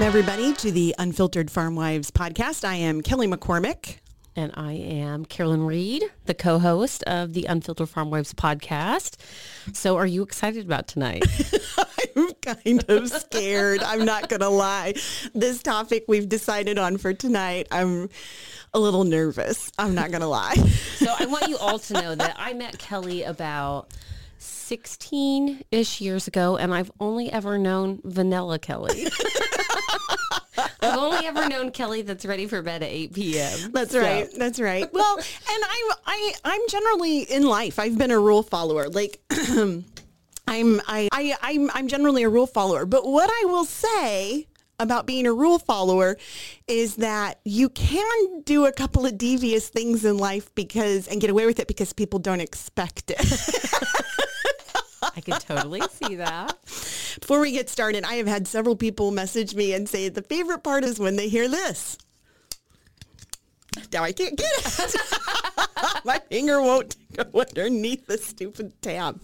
Welcome, 0.00 0.18
everybody, 0.18 0.54
to 0.54 0.72
the 0.72 0.94
Unfiltered 0.98 1.50
Farm 1.50 1.76
Wives 1.76 2.10
podcast. 2.10 2.64
I 2.64 2.76
am 2.76 3.02
Kelly 3.02 3.26
McCormick. 3.26 3.98
And 4.34 4.50
I 4.54 4.72
am 4.72 5.26
Carolyn 5.26 5.62
Reed, 5.62 6.02
the 6.24 6.32
co-host 6.32 7.02
of 7.02 7.34
the 7.34 7.44
Unfiltered 7.44 7.90
Farm 7.90 8.08
Wives 8.08 8.32
podcast. 8.32 9.16
So 9.74 9.98
are 9.98 10.06
you 10.06 10.22
excited 10.22 10.64
about 10.64 10.88
tonight? 10.88 11.26
I'm 12.16 12.32
kind 12.40 12.82
of 12.88 13.10
scared. 13.10 13.82
I'm 13.82 14.06
not 14.06 14.30
going 14.30 14.40
to 14.40 14.48
lie. 14.48 14.94
This 15.34 15.62
topic 15.62 16.06
we've 16.08 16.30
decided 16.30 16.78
on 16.78 16.96
for 16.96 17.12
tonight, 17.12 17.68
I'm 17.70 18.08
a 18.72 18.80
little 18.80 19.04
nervous. 19.04 19.70
I'm 19.78 19.94
not 19.94 20.08
going 20.10 20.22
to 20.22 20.28
lie. 20.28 20.54
so 20.94 21.14
I 21.18 21.26
want 21.26 21.48
you 21.48 21.58
all 21.58 21.78
to 21.78 21.92
know 21.92 22.14
that 22.14 22.36
I 22.38 22.54
met 22.54 22.78
Kelly 22.78 23.24
about 23.24 23.92
16-ish 24.40 26.00
years 26.00 26.26
ago, 26.26 26.56
and 26.56 26.72
I've 26.72 26.90
only 27.00 27.30
ever 27.30 27.58
known 27.58 28.00
Vanilla 28.02 28.58
Kelly. 28.58 29.08
I've 30.82 30.98
only 30.98 31.26
ever 31.26 31.48
known 31.48 31.70
Kelly 31.70 32.02
that's 32.02 32.24
ready 32.26 32.46
for 32.46 32.60
bed 32.62 32.82
at 32.82 32.88
8 32.90 33.14
p.m. 33.14 33.72
That's 33.72 33.92
So- 33.92 34.00
right. 34.00 34.28
That's 34.36 34.60
right. 34.60 34.88
Well, 34.92 35.16
and 35.16 35.24
I'm 35.64 35.96
I 36.06 36.34
I'm 36.44 36.60
generally 36.68 37.20
in 37.22 37.44
life. 37.44 37.78
I've 37.78 37.96
been 37.98 38.10
a 38.10 38.18
rule 38.18 38.42
follower. 38.42 38.88
Like 38.88 39.20
I'm 39.30 39.84
I, 40.86 41.08
I 41.12 41.36
I'm 41.42 41.70
I'm 41.74 41.88
generally 41.88 42.22
a 42.22 42.28
rule 42.28 42.46
follower. 42.46 42.84
But 42.86 43.06
what 43.06 43.30
I 43.30 43.44
will 43.46 43.64
say 43.64 44.46
about 44.78 45.06
being 45.06 45.26
a 45.26 45.32
rule 45.32 45.58
follower 45.58 46.16
is 46.66 46.96
that 46.96 47.38
you 47.44 47.68
can 47.68 48.42
do 48.44 48.64
a 48.66 48.72
couple 48.72 49.04
of 49.06 49.18
devious 49.18 49.68
things 49.68 50.04
in 50.06 50.16
life 50.18 50.54
because 50.54 51.06
and 51.08 51.20
get 51.20 51.28
away 51.30 51.44
with 51.46 51.60
it 51.60 51.68
because 51.68 51.92
people 51.92 52.18
don't 52.18 52.40
expect 52.40 53.10
it. 53.10 53.20
I 55.20 55.22
can 55.22 55.40
totally 55.40 55.82
see 55.90 56.16
that. 56.16 56.56
Before 57.20 57.40
we 57.40 57.52
get 57.52 57.68
started, 57.68 58.04
I 58.04 58.14
have 58.14 58.26
had 58.26 58.48
several 58.48 58.74
people 58.74 59.10
message 59.10 59.54
me 59.54 59.74
and 59.74 59.86
say 59.88 60.08
the 60.08 60.22
favorite 60.22 60.62
part 60.62 60.82
is 60.82 60.98
when 60.98 61.16
they 61.16 61.28
hear 61.28 61.46
this. 61.46 61.98
Now 63.92 64.02
I 64.02 64.12
can't 64.12 64.36
get 64.36 64.50
it. 64.56 64.96
My 66.04 66.18
finger 66.30 66.62
won't 66.62 66.96
go 67.14 67.24
underneath 67.38 68.06
the 68.06 68.16
stupid 68.16 68.72
tab. 68.80 69.20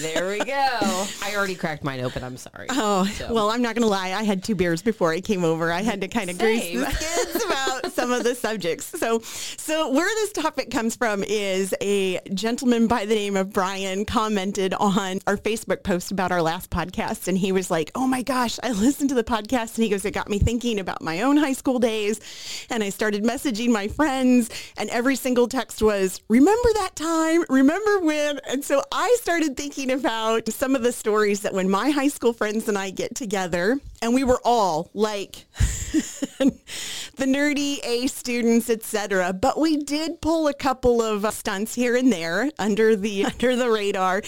There 0.00 0.28
we 0.30 0.38
go. 0.38 0.46
I 1.22 1.34
already 1.36 1.54
cracked 1.54 1.84
mine 1.84 2.00
open. 2.00 2.24
I'm 2.24 2.36
sorry. 2.36 2.66
Oh, 2.70 3.04
So- 3.16 3.32
well, 3.32 3.50
I'm 3.50 3.62
not 3.62 3.74
going 3.74 3.82
to 3.82 3.88
lie. 3.88 4.12
I 4.12 4.22
had 4.22 4.42
two 4.42 4.54
beers 4.54 4.82
before 4.82 5.12
I 5.12 5.20
came 5.20 5.44
over. 5.44 5.70
I 5.70 5.82
had 5.82 6.00
to 6.00 6.08
kind 6.08 6.30
of 6.30 6.38
grease 6.38 6.78
the 6.78 6.90
skids 6.90 7.44
about 7.44 7.92
some 7.92 8.10
of 8.12 8.24
the 8.24 8.34
subjects. 8.34 8.86
So, 8.98 9.20
so 9.20 9.90
where 9.90 10.08
this 10.08 10.32
topic 10.32 10.70
comes 10.70 10.96
from 10.96 11.22
is 11.24 11.74
a 11.80 12.20
gentleman 12.34 12.86
by 12.86 13.04
the 13.04 13.14
name 13.14 13.36
of 13.36 13.52
Brian 13.52 14.04
commented 14.04 14.74
on 14.74 15.20
our 15.26 15.36
Facebook 15.36 15.82
post 15.82 16.10
about 16.10 16.32
our 16.32 16.42
last 16.42 16.70
podcast. 16.70 17.28
And 17.28 17.36
he 17.36 17.52
was 17.52 17.70
like, 17.70 17.90
oh 17.94 18.06
my 18.06 18.22
gosh, 18.22 18.58
I 18.62 18.72
listened 18.72 19.10
to 19.10 19.14
the 19.14 19.24
podcast. 19.24 19.76
And 19.76 19.84
he 19.84 19.90
goes, 19.90 20.04
it 20.04 20.12
got 20.12 20.28
me 20.28 20.38
thinking 20.38 20.80
about 20.80 21.02
my 21.02 21.22
own 21.22 21.36
high 21.36 21.52
school 21.52 21.78
days. 21.78 22.20
And 22.70 22.82
I 22.82 22.88
started 22.88 23.24
messaging 23.24 23.68
my 23.70 23.88
friends 23.88 24.48
and 24.76 24.88
every 24.90 25.16
single 25.16 25.48
text 25.48 25.82
was, 25.82 26.20
remember 26.28 26.68
that 26.74 26.96
time? 26.96 27.44
Remember 27.48 28.00
when? 28.00 28.40
And 28.48 28.64
so 28.64 28.82
I 28.92 29.16
started 29.20 29.56
thinking 29.56 29.81
about 29.90 30.48
some 30.48 30.76
of 30.76 30.82
the 30.82 30.92
stories 30.92 31.40
that 31.40 31.52
when 31.52 31.68
my 31.68 31.90
high 31.90 32.08
school 32.08 32.32
friends 32.32 32.68
and 32.68 32.78
I 32.78 32.90
get 32.90 33.14
together, 33.14 33.78
and 34.00 34.14
we 34.14 34.24
were 34.24 34.40
all 34.44 34.90
like 34.94 35.46
the 36.38 37.24
nerdy 37.24 37.78
A 37.84 38.06
students, 38.06 38.70
etc. 38.70 39.32
But 39.32 39.58
we 39.58 39.78
did 39.78 40.20
pull 40.20 40.48
a 40.48 40.54
couple 40.54 41.02
of 41.02 41.24
uh, 41.24 41.30
stunts 41.30 41.74
here 41.74 41.96
and 41.96 42.12
there 42.12 42.50
under 42.58 42.96
the 42.96 43.24
under 43.32 43.56
the 43.56 43.70
radar, 43.70 44.22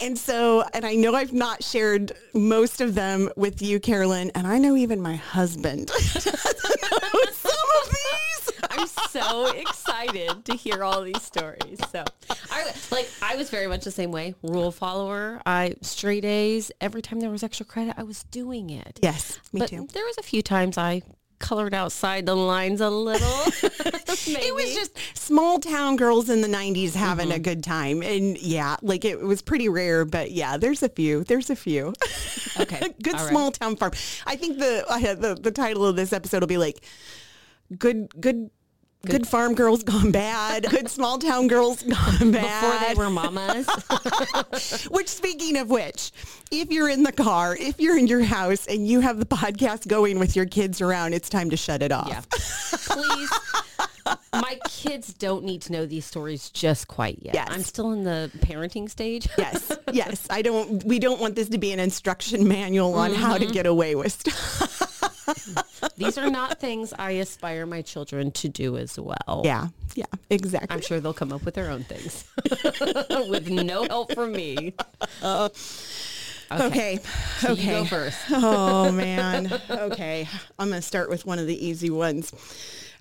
and 0.00 0.18
so 0.18 0.64
and 0.72 0.84
I 0.84 0.94
know 0.94 1.14
I've 1.14 1.32
not 1.32 1.62
shared 1.62 2.12
most 2.34 2.80
of 2.80 2.94
them 2.94 3.30
with 3.36 3.62
you, 3.62 3.80
Carolyn, 3.80 4.30
and 4.34 4.46
I 4.46 4.58
know 4.58 4.76
even 4.76 5.00
my 5.00 5.16
husband. 5.16 5.90
some 5.90 7.68
of 7.82 7.88
these. 7.88 8.52
I'm 8.70 8.86
so 9.08 9.46
excited 9.46 10.44
to 10.44 10.54
hear 10.54 10.84
all 10.84 11.02
these 11.02 11.22
stories. 11.22 11.78
So, 11.90 12.04
I 12.50 12.72
like 12.90 13.08
I 13.22 13.36
was 13.36 13.50
very 13.50 13.66
much 13.66 13.84
the 13.84 13.90
same 13.90 14.12
way. 14.12 14.34
Rule 14.42 14.70
follower. 14.70 15.40
I 15.46 15.74
straight 15.82 16.24
A's. 16.24 16.70
Every 16.80 17.02
time 17.02 17.20
there 17.20 17.30
was 17.30 17.42
extra 17.42 17.66
credit, 17.66 17.94
I 17.96 18.02
was 18.02 18.24
doing 18.24 18.70
it. 18.70 19.00
Yes, 19.02 19.38
me 19.52 19.60
but 19.60 19.70
too. 19.70 19.88
there 19.92 20.04
was 20.04 20.18
a 20.18 20.22
few 20.22 20.42
times 20.42 20.78
I 20.78 21.02
colored 21.38 21.74
outside 21.74 22.26
the 22.26 22.34
lines 22.34 22.80
a 22.80 22.90
little. 22.90 23.52
It 24.30 24.54
was 24.54 24.74
just 24.74 24.98
small 25.16 25.58
town 25.58 25.96
girls 25.96 26.28
in 26.28 26.40
the 26.40 26.48
90s 26.48 26.94
having 26.94 27.30
a 27.30 27.34
mm-hmm. 27.34 27.42
good 27.42 27.64
time. 27.64 28.02
And 28.02 28.36
yeah, 28.38 28.76
like 28.82 29.04
it 29.04 29.20
was 29.20 29.40
pretty 29.42 29.68
rare, 29.68 30.04
but 30.04 30.32
yeah, 30.32 30.56
there's 30.56 30.82
a 30.82 30.88
few. 30.88 31.24
There's 31.24 31.48
a 31.48 31.56
few. 31.56 31.94
Okay, 32.58 32.94
good 33.02 33.14
all 33.14 33.20
right. 33.20 33.28
small 33.30 33.50
town 33.50 33.76
farm. 33.76 33.92
I 34.26 34.36
think 34.36 34.58
the, 34.58 34.84
I 34.90 34.98
had 34.98 35.22
the 35.22 35.34
the 35.34 35.50
title 35.50 35.86
of 35.86 35.96
this 35.96 36.12
episode 36.12 36.40
will 36.40 36.48
be 36.48 36.58
like 36.58 36.84
good 37.78 38.08
good 38.20 38.50
good, 39.06 39.26
farm 39.26 39.54
girls 39.54 39.82
gone 39.82 40.10
bad. 40.10 40.66
Good 40.70 40.88
small 40.88 41.18
town 41.18 41.48
girls 41.48 41.82
gone 41.82 42.32
bad. 42.32 42.60
before 42.60 42.88
they 42.88 42.94
were 42.94 43.10
mamas. 43.10 43.68
Which, 44.90 45.08
speaking 45.08 45.56
of 45.56 45.70
which, 45.70 46.12
if 46.50 46.70
you're 46.70 46.88
in 46.88 47.02
the 47.02 47.12
car, 47.12 47.56
if 47.58 47.80
you're 47.80 47.96
in 47.96 48.06
your 48.06 48.22
house 48.22 48.66
and 48.66 48.86
you 48.86 49.00
have 49.00 49.18
the 49.18 49.26
podcast 49.26 49.86
going 49.88 50.18
with 50.18 50.36
your 50.36 50.46
kids 50.46 50.80
around, 50.80 51.14
it's 51.14 51.28
time 51.28 51.50
to 51.50 51.56
shut 51.56 51.82
it 51.82 51.92
off. 51.92 52.08
yeah, 52.08 52.22
please. 52.86 53.30
My 54.32 54.58
kids 54.68 55.12
don't 55.12 55.44
need 55.44 55.62
to 55.62 55.72
know 55.72 55.86
these 55.86 56.04
stories 56.04 56.50
just 56.50 56.88
quite 56.88 57.18
yet. 57.22 57.34
Yes. 57.34 57.48
I'm 57.50 57.62
still 57.62 57.92
in 57.92 58.04
the 58.04 58.30
parenting 58.38 58.88
stage. 58.90 59.28
Yes, 59.38 59.72
yes. 59.92 60.26
I 60.30 60.42
don't. 60.42 60.82
We 60.84 60.98
don't 60.98 61.20
want 61.20 61.36
this 61.36 61.48
to 61.50 61.58
be 61.58 61.72
an 61.72 61.78
instruction 61.78 62.48
manual 62.48 62.94
on 62.94 63.12
mm-hmm. 63.12 63.22
how 63.22 63.38
to 63.38 63.46
get 63.46 63.66
away 63.66 63.94
with 63.94 64.12
stuff. 64.12 64.87
These 65.96 66.18
are 66.18 66.30
not 66.30 66.60
things 66.60 66.92
I 66.98 67.12
aspire 67.12 67.66
my 67.66 67.82
children 67.82 68.30
to 68.32 68.48
do 68.48 68.76
as 68.76 68.98
well. 68.98 69.42
Yeah, 69.44 69.68
yeah, 69.94 70.04
exactly. 70.30 70.74
I'm 70.74 70.80
sure 70.80 71.00
they'll 71.00 71.12
come 71.14 71.32
up 71.32 71.44
with 71.44 71.54
their 71.54 71.70
own 71.70 71.84
things 71.84 72.24
with 73.28 73.48
no 73.48 73.84
help 73.84 74.12
from 74.14 74.32
me. 74.32 74.74
Uh, 75.22 75.48
okay, 76.52 76.98
So 77.38 77.52
okay. 77.52 77.62
You 77.62 77.70
go 77.70 77.84
first. 77.84 78.18
oh 78.30 78.90
man. 78.92 79.52
Okay, 79.70 80.28
I'm 80.58 80.68
gonna 80.70 80.82
start 80.82 81.10
with 81.10 81.26
one 81.26 81.38
of 81.38 81.46
the 81.46 81.66
easy 81.66 81.90
ones. 81.90 82.32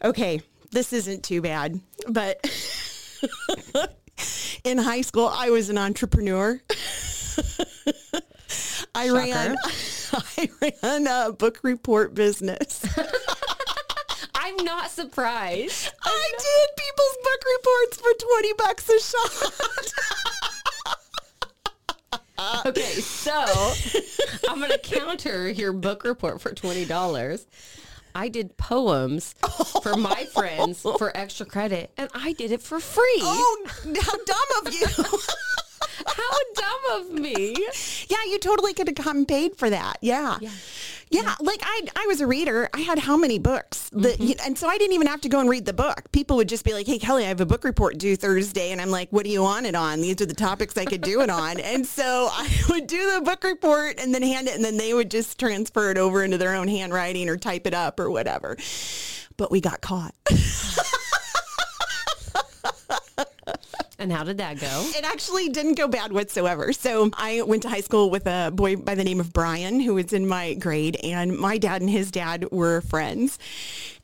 Okay, 0.03 0.41
this 0.71 0.93
isn't 0.93 1.23
too 1.23 1.41
bad, 1.41 1.79
but 2.09 2.39
in 4.63 4.77
high 4.77 5.01
school, 5.01 5.27
I 5.27 5.49
was 5.49 5.69
an 5.69 5.77
entrepreneur. 5.77 6.61
I 8.97 9.09
ran, 9.11 9.55
I 10.13 10.49
ran 10.59 11.05
a 11.05 11.31
book 11.31 11.59
report 11.61 12.15
business. 12.15 12.83
I'm 14.33 14.55
not 14.65 14.89
surprised. 14.89 15.91
I 16.03 16.31
did 16.31 16.69
people's 16.83 17.17
book 17.23 17.41
reports 17.57 17.97
for 17.97 18.11
20 18.39 18.53
bucks 18.57 18.89
a 18.89 18.99
shot. 18.99 19.51
Okay, 22.65 22.81
so 23.01 23.73
I'm 24.47 24.59
going 24.59 24.71
to 24.71 24.77
counter 24.77 25.49
your 25.49 25.73
book 25.73 26.03
report 26.03 26.39
for 26.39 26.51
$20. 26.51 27.45
I 28.13 28.29
did 28.29 28.57
poems 28.57 29.33
for 29.81 29.95
my 29.95 30.25
friends 30.25 30.81
for 30.81 31.15
extra 31.17 31.45
credit, 31.47 31.91
and 31.97 32.09
I 32.13 32.33
did 32.33 32.51
it 32.51 32.61
for 32.61 32.79
free. 32.79 33.19
Oh, 33.21 33.65
how 34.01 34.17
dumb 34.23 34.67
of 34.67 34.73
you. 34.73 34.87
How 36.05 36.37
dumb 36.55 37.01
of 37.01 37.11
me. 37.19 37.55
yeah, 38.07 38.17
you 38.27 38.39
totally 38.39 38.73
could 38.73 38.87
have 38.87 38.95
gotten 38.95 39.25
paid 39.25 39.55
for 39.55 39.69
that. 39.69 39.97
Yeah. 40.01 40.37
Yeah. 40.41 40.51
Yeah, 41.09 41.35
like 41.39 41.61
I, 41.63 41.81
I 41.95 42.05
was 42.07 42.19
a 42.19 42.27
reader. 42.27 42.69
I 42.73 42.79
had 42.79 42.99
how 42.99 43.15
many 43.15 43.39
books, 43.39 43.89
that, 43.93 44.15
mm-hmm. 44.15 44.23
you- 44.23 44.35
and 44.45 44.57
so 44.57 44.67
I 44.67 44.77
didn't 44.77 44.93
even 44.93 45.07
have 45.07 45.21
to 45.21 45.29
go 45.29 45.39
and 45.39 45.49
read 45.49 45.65
the 45.65 45.71
book. 45.71 46.11
People 46.11 46.35
would 46.35 46.49
just 46.49 46.65
be 46.65 46.73
like, 46.73 46.85
"Hey, 46.85 46.99
Kelly, 46.99 47.23
I 47.23 47.29
have 47.29 47.39
a 47.39 47.45
book 47.45 47.63
report 47.63 47.97
due 47.97 48.17
Thursday," 48.17 48.71
and 48.71 48.81
I'm 48.81 48.91
like, 48.91 49.09
"What 49.11 49.23
do 49.23 49.31
you 49.31 49.41
want 49.41 49.65
it 49.65 49.75
on? 49.75 50.01
These 50.01 50.21
are 50.21 50.25
the 50.25 50.33
topics 50.33 50.77
I 50.77 50.83
could 50.83 51.01
do 51.01 51.21
it 51.21 51.29
on." 51.29 51.59
and 51.61 51.85
so 51.87 52.27
I 52.29 52.49
would 52.69 52.87
do 52.87 53.13
the 53.15 53.21
book 53.21 53.45
report 53.45 53.99
and 54.01 54.13
then 54.13 54.21
hand 54.21 54.49
it, 54.49 54.55
and 54.55 54.65
then 54.65 54.75
they 54.75 54.93
would 54.93 55.09
just 55.09 55.39
transfer 55.39 55.91
it 55.91 55.97
over 55.97 56.25
into 56.25 56.37
their 56.37 56.55
own 56.55 56.67
handwriting 56.67 57.29
or 57.29 57.37
type 57.37 57.65
it 57.67 57.73
up 57.73 58.01
or 58.01 58.09
whatever. 58.09 58.57
But 59.37 59.49
we 59.49 59.61
got 59.61 59.79
caught. 59.79 60.13
And 63.99 64.11
how 64.11 64.23
did 64.23 64.37
that 64.37 64.59
go? 64.59 64.89
It 64.95 65.03
actually 65.03 65.49
didn't 65.49 65.75
go 65.75 65.87
bad 65.87 66.11
whatsoever. 66.11 66.71
So 66.71 67.09
I 67.13 67.41
went 67.41 67.63
to 67.63 67.69
high 67.69 67.81
school 67.81 68.11
with 68.11 68.27
a 68.27 68.51
boy 68.53 68.75
by 68.75 68.93
the 68.93 69.03
name 69.03 69.19
of 69.19 69.33
Brian, 69.33 69.79
who 69.79 69.95
was 69.95 70.13
in 70.13 70.27
my 70.27 70.53
grade, 70.53 70.97
and 71.03 71.35
my 71.37 71.57
dad 71.57 71.81
and 71.81 71.89
his 71.89 72.11
dad 72.11 72.45
were 72.51 72.81
friends. 72.81 73.39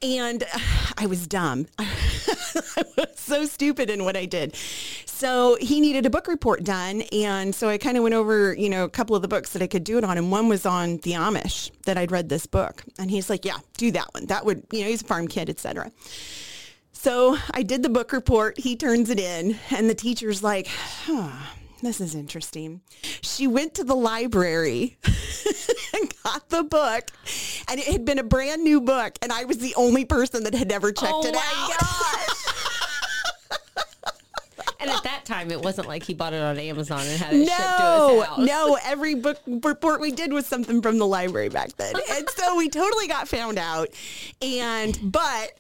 And 0.02 0.44
I 0.98 1.06
was 1.06 1.28
dumb. 1.28 1.68
I 1.80 2.84
was 2.98 3.14
so 3.16 3.46
stupid 3.46 3.92
in 3.92 4.04
what 4.04 4.18
I 4.18 4.26
did. 4.26 4.56
So 5.06 5.58
he 5.62 5.80
needed 5.80 6.06
a 6.06 6.10
book 6.10 6.28
report 6.28 6.64
done. 6.64 7.04
And 7.12 7.54
so 7.54 7.70
I 7.70 7.78
kind 7.78 7.96
of 7.96 8.04
went 8.04 8.16
over, 8.16 8.54
you 8.54 8.70
know, 8.70 8.84
a 8.84 8.90
couple 8.90 9.16
of 9.16 9.22
the 9.22 9.28
books 9.28 9.54
that 9.54 9.62
I 9.62 9.68
could 9.68 9.84
do 9.84 9.98
it 9.98 10.04
on. 10.04 10.18
And 10.18 10.32
one 10.32 10.50
was 10.50 10.66
on 10.66 10.98
the 10.98 11.12
Amish 11.12 11.72
that 11.86 11.98
I'd 11.98 12.12
read 12.12 12.30
this 12.30 12.48
book. 12.48 12.84
And 12.98 13.12
he's 13.12 13.30
like, 13.30 13.46
yeah, 13.46 13.58
do 13.78 13.92
that 13.92 14.14
one. 14.14 14.26
That 14.26 14.44
would, 14.44 14.64
you 14.72 14.82
know, 14.82 14.88
he's 14.88 15.02
a 15.02 15.06
farm 15.06 15.28
kid, 15.28 15.50
etc. 15.50 15.92
So 17.04 17.38
I 17.52 17.64
did 17.64 17.84
the 17.84 17.90
book 17.90 18.14
report. 18.14 18.58
He 18.58 18.78
turns 18.78 19.10
it 19.10 19.20
in, 19.20 19.58
and 19.72 19.90
the 19.90 19.94
teacher's 19.94 20.42
like, 20.42 20.68
huh, 20.68 21.34
this 21.82 22.00
is 22.00 22.16
interesting. 22.16 22.80
She 23.20 23.46
went 23.46 23.74
to 23.74 23.84
the 23.84 23.94
library 23.94 24.96
and 25.94 26.14
got 26.24 26.48
the 26.48 26.64
book, 26.64 27.12
and 27.68 27.78
it 27.78 27.88
had 27.88 28.06
been 28.06 28.20
a 28.20 28.24
brand 28.24 28.64
new 28.64 28.80
book, 28.80 29.18
and 29.22 29.34
I 29.34 29.44
was 29.44 29.58
the 29.58 29.76
only 29.76 30.06
person 30.06 30.46
that 30.46 30.54
had 30.54 30.72
ever 30.72 30.94
checked 30.94 31.12
oh 31.14 31.28
it 31.28 31.36
my 31.36 31.78
out. 31.82 32.43
And 34.84 34.92
at 34.92 35.04
that 35.04 35.26
time, 35.26 35.52
it 35.52 35.62
wasn't 35.62 35.88
like 35.88 36.04
he 36.04 36.14
bought 36.14 36.34
it 36.34 36.42
on 36.42 36.58
Amazon 36.60 37.02
and 37.02 37.20
had 37.22 37.34
it 37.34 37.46
shipped 37.48 37.58
to 37.58 37.84
No, 37.84 38.16
his 38.20 38.26
house. 38.28 38.38
no. 38.40 38.78
Every 38.86 39.16
book 39.16 39.40
report 39.48 40.00
we 40.02 40.12
did 40.12 40.32
was 40.32 40.46
something 40.46 40.82
from 40.82 40.98
the 40.98 41.08
library 41.08 41.50
back 41.50 41.76
then, 41.78 41.96
and 42.12 42.30
so 42.30 42.56
we 42.56 42.70
totally 42.70 43.08
got 43.08 43.28
found 43.28 43.58
out. 43.58 43.88
And 44.42 44.98
but 45.04 45.52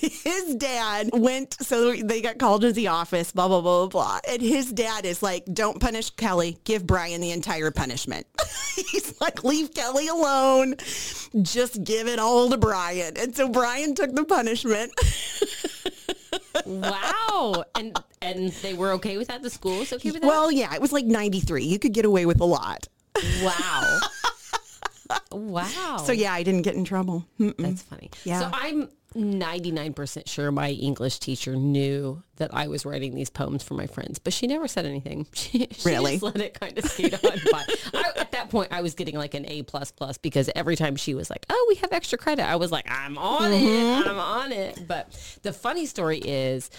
his 0.00 0.54
dad 0.56 1.10
went, 1.12 1.54
so 1.60 1.92
they 1.94 2.20
got 2.20 2.38
called 2.38 2.62
to 2.62 2.72
the 2.72 2.88
office. 2.88 3.32
Blah 3.32 3.48
blah 3.48 3.60
blah 3.60 3.86
blah 3.86 3.88
blah. 3.88 4.18
And 4.28 4.42
his 4.42 4.72
dad 4.72 5.04
is 5.04 5.22
like, 5.22 5.44
"Don't 5.52 5.80
punish 5.80 6.10
Kelly. 6.10 6.58
Give 6.64 6.86
Brian 6.86 7.20
the 7.20 7.30
entire 7.30 7.70
punishment." 7.70 8.26
He's 8.76 9.20
like, 9.20 9.44
"Leave 9.44 9.72
Kelly 9.74 10.08
alone. 10.08 10.74
Just 11.42 11.82
give 11.84 12.08
it 12.08 12.18
all 12.18 12.50
to 12.50 12.56
Brian." 12.58 13.16
And 13.16 13.34
so 13.34 13.48
Brian 13.48 13.94
took 13.94 14.12
the 14.14 14.24
punishment. 14.24 14.92
Wow. 16.66 17.64
And 17.74 17.98
and 18.20 18.50
they 18.50 18.74
were 18.74 18.92
okay 18.92 19.16
with 19.18 19.28
that? 19.28 19.42
The 19.42 19.50
school 19.50 19.78
was 19.80 19.92
okay 19.92 20.10
with 20.10 20.22
that? 20.22 20.26
Well, 20.26 20.50
yeah, 20.52 20.74
it 20.74 20.80
was 20.80 20.92
like 20.92 21.04
ninety 21.04 21.40
three. 21.40 21.64
You 21.64 21.78
could 21.78 21.92
get 21.92 22.04
away 22.04 22.26
with 22.26 22.40
a 22.40 22.44
lot. 22.44 22.88
wow. 23.42 23.98
Wow. 25.30 26.02
So 26.06 26.12
yeah, 26.12 26.32
I 26.32 26.42
didn't 26.42 26.62
get 26.62 26.74
in 26.74 26.84
trouble. 26.84 27.26
Mm-mm. 27.38 27.54
That's 27.58 27.82
funny. 27.82 28.10
Yeah. 28.24 28.40
So 28.40 28.50
I'm 28.52 28.88
99% 29.14 30.28
sure 30.28 30.50
my 30.50 30.70
English 30.70 31.18
teacher 31.18 31.56
knew 31.56 32.22
that 32.36 32.50
I 32.52 32.68
was 32.68 32.84
writing 32.84 33.14
these 33.14 33.30
poems 33.30 33.62
for 33.62 33.74
my 33.74 33.86
friends, 33.86 34.18
but 34.18 34.32
she 34.32 34.46
never 34.46 34.66
said 34.68 34.86
anything. 34.86 35.26
She, 35.34 35.66
she 35.70 35.88
Really? 35.88 36.12
just 36.12 36.22
let 36.22 36.40
it 36.40 36.58
kind 36.58 36.76
of 36.78 36.84
skate 36.84 37.14
on 37.14 37.38
by. 37.50 37.64
I, 37.94 38.12
at 38.16 38.32
that 38.32 38.48
point, 38.48 38.68
I 38.72 38.80
was 38.80 38.94
getting 38.94 39.16
like 39.16 39.34
an 39.34 39.44
A 39.48 39.62
plus 39.62 39.90
plus 39.90 40.18
because 40.18 40.48
every 40.54 40.76
time 40.76 40.96
she 40.96 41.14
was 41.14 41.30
like, 41.30 41.44
"Oh, 41.50 41.66
we 41.68 41.74
have 41.76 41.92
extra 41.92 42.16
credit," 42.16 42.44
I 42.44 42.56
was 42.56 42.70
like, 42.70 42.86
"I'm 42.88 43.18
on 43.18 43.52
it, 43.52 43.60
mm-hmm. 43.60 44.08
I'm 44.08 44.18
on 44.18 44.52
it." 44.52 44.86
But 44.86 45.38
the 45.42 45.52
funny 45.52 45.86
story 45.86 46.18
is. 46.18 46.70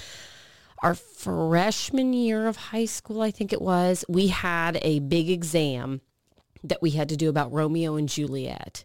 Our 0.81 0.95
freshman 0.95 2.11
year 2.11 2.45
of 2.45 2.57
high 2.57 2.83
school, 2.83 3.21
I 3.21 3.31
think 3.31 3.53
it 3.53 3.61
was, 3.61 4.03
we 4.09 4.27
had 4.27 4.77
a 4.81 4.99
big 4.99 5.29
exam 5.29 6.01
that 6.61 6.81
we 6.81 6.91
had 6.91 7.07
to 7.07 7.15
do 7.15 7.29
about 7.29 7.53
Romeo 7.53 7.95
and 7.95 8.09
Juliet. 8.09 8.83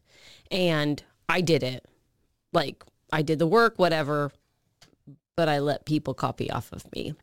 And 0.50 1.02
I 1.28 1.40
did 1.40 1.64
it. 1.64 1.84
Like 2.52 2.84
I 3.12 3.22
did 3.22 3.38
the 3.38 3.46
work, 3.46 3.78
whatever, 3.78 4.32
but 5.36 5.48
I 5.48 5.60
let 5.60 5.84
people 5.84 6.14
copy 6.14 6.50
off 6.50 6.72
of 6.72 6.90
me. 6.92 7.14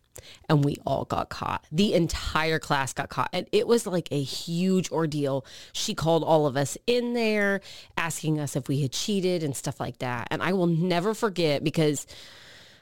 And 0.47 0.63
we 0.63 0.77
all 0.85 1.03
got 1.03 1.29
caught. 1.29 1.65
The 1.71 1.93
entire 1.93 2.57
class 2.57 2.93
got 2.93 3.09
caught. 3.09 3.29
And 3.33 3.47
it 3.51 3.67
was 3.67 3.85
like 3.85 4.07
a 4.11 4.23
huge 4.23 4.89
ordeal. 4.89 5.45
She 5.73 5.93
called 5.93 6.23
all 6.23 6.47
of 6.47 6.55
us 6.55 6.77
in 6.87 7.13
there 7.13 7.59
asking 7.97 8.39
us 8.39 8.55
if 8.55 8.69
we 8.69 8.81
had 8.81 8.93
cheated 8.93 9.43
and 9.43 9.55
stuff 9.55 9.79
like 9.79 9.99
that. 9.99 10.29
And 10.31 10.41
I 10.41 10.53
will 10.53 10.67
never 10.67 11.13
forget 11.13 11.63
because 11.63 12.07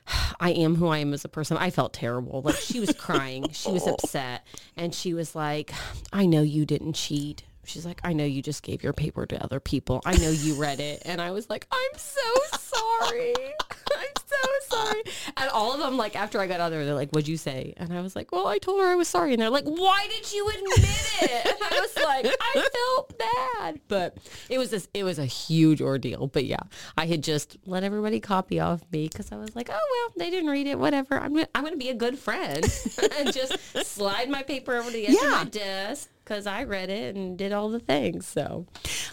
I 0.40 0.52
am 0.52 0.76
who 0.76 0.88
I 0.88 1.00
am 1.00 1.14
as 1.14 1.26
a 1.26 1.30
person. 1.30 1.58
I 1.58 1.72
felt 1.72 1.94
terrible. 1.94 2.42
Like 2.44 2.56
she 2.56 2.80
was 2.80 2.94
crying. 2.94 3.50
She 3.52 3.72
was 3.72 3.84
oh. 3.88 3.94
upset. 3.94 4.46
And 4.78 4.94
she 4.94 5.14
was 5.14 5.36
like, 5.36 5.74
I 6.14 6.26
know 6.26 6.42
you 6.44 6.66
didn't 6.66 6.94
cheat. 6.94 7.44
She's 7.66 7.86
like, 7.86 8.02
I 8.04 8.14
know 8.14 8.26
you 8.26 8.42
just 8.42 8.64
gave 8.64 8.84
your 8.84 8.94
paper 8.94 9.26
to 9.26 9.44
other 9.44 9.60
people. 9.60 10.02
I 10.06 10.16
know 10.18 10.30
you 10.30 10.56
read 10.56 10.80
it. 10.80 11.02
And 11.06 11.22
I 11.22 11.32
was 11.32 11.50
like, 11.50 11.66
I'm 11.72 11.98
so 11.98 12.22
sorry. 12.58 13.34
I'm 13.96 14.08
so 14.26 14.76
sorry. 14.76 15.02
And 15.38 15.50
all 15.52 15.74
of 15.74 15.80
them, 15.80 15.96
like, 15.98 16.16
after 16.16 16.40
I 16.40 16.48
got 16.48 16.60
out 16.60 16.70
there, 16.70 16.84
they're 16.86 16.94
like, 16.94 17.12
what'd 17.12 17.28
you 17.28 17.38
say? 17.38 17.74
And 17.78 17.94
I 17.94 18.02
was 18.02 18.16
like, 18.16 18.32
well, 18.32 18.48
I 18.48 18.58
told 18.58 18.82
her 18.82 18.88
I 18.88 18.96
was 18.96 19.08
sorry. 19.08 19.34
And 19.34 19.42
they're 19.42 19.50
like, 19.50 19.66
why 19.66 20.08
did 20.10 20.32
you 20.34 20.48
admit 20.50 21.12
it? 21.22 21.46
And 21.46 21.58
I 21.62 21.80
was 21.80 21.96
like, 22.04 22.26
I 22.42 22.68
felt 22.74 23.18
bad. 23.20 23.80
But 23.88 24.18
it 24.50 24.58
was 24.58 24.70
this, 24.70 24.88
it 24.94 25.04
was 25.04 25.20
a 25.20 25.26
huge 25.26 25.82
ordeal. 25.82 26.28
But 26.28 26.46
yeah, 26.46 26.60
I 26.98 27.06
had 27.06 27.24
just 27.24 27.58
let 27.66 27.84
everybody 27.84 28.20
copy 28.20 28.60
off 28.60 28.82
me 28.92 29.08
because 29.08 29.32
I 29.32 29.38
was 29.38 29.56
like, 29.56 29.70
oh, 29.72 29.74
well, 29.74 30.14
they 30.18 30.30
didn't 30.30 30.50
read 30.50 30.68
it. 30.68 30.78
Whatever. 30.80 31.18
I'm, 31.20 31.34
gonna- 31.34 31.48
I'm 31.56 31.62
going 31.64 31.74
to 31.74 31.80
be 31.80 31.90
a 31.90 31.94
good 31.96 32.18
friend 32.20 32.64
and 33.18 33.34
just 33.34 33.58
slide 33.86 34.30
my 34.30 34.44
paper 34.44 34.76
over 34.76 34.88
to 34.90 34.94
the 34.94 35.08
edge 35.08 35.16
of 35.16 35.32
my 35.32 35.44
desk 35.46 36.10
because 36.24 36.48
I 36.48 36.64
read 36.64 36.90
it 36.90 37.16
and 37.16 37.38
did 37.38 37.52
all 37.52 37.70
the 37.70 37.80
things. 37.80 38.26
So 38.28 38.66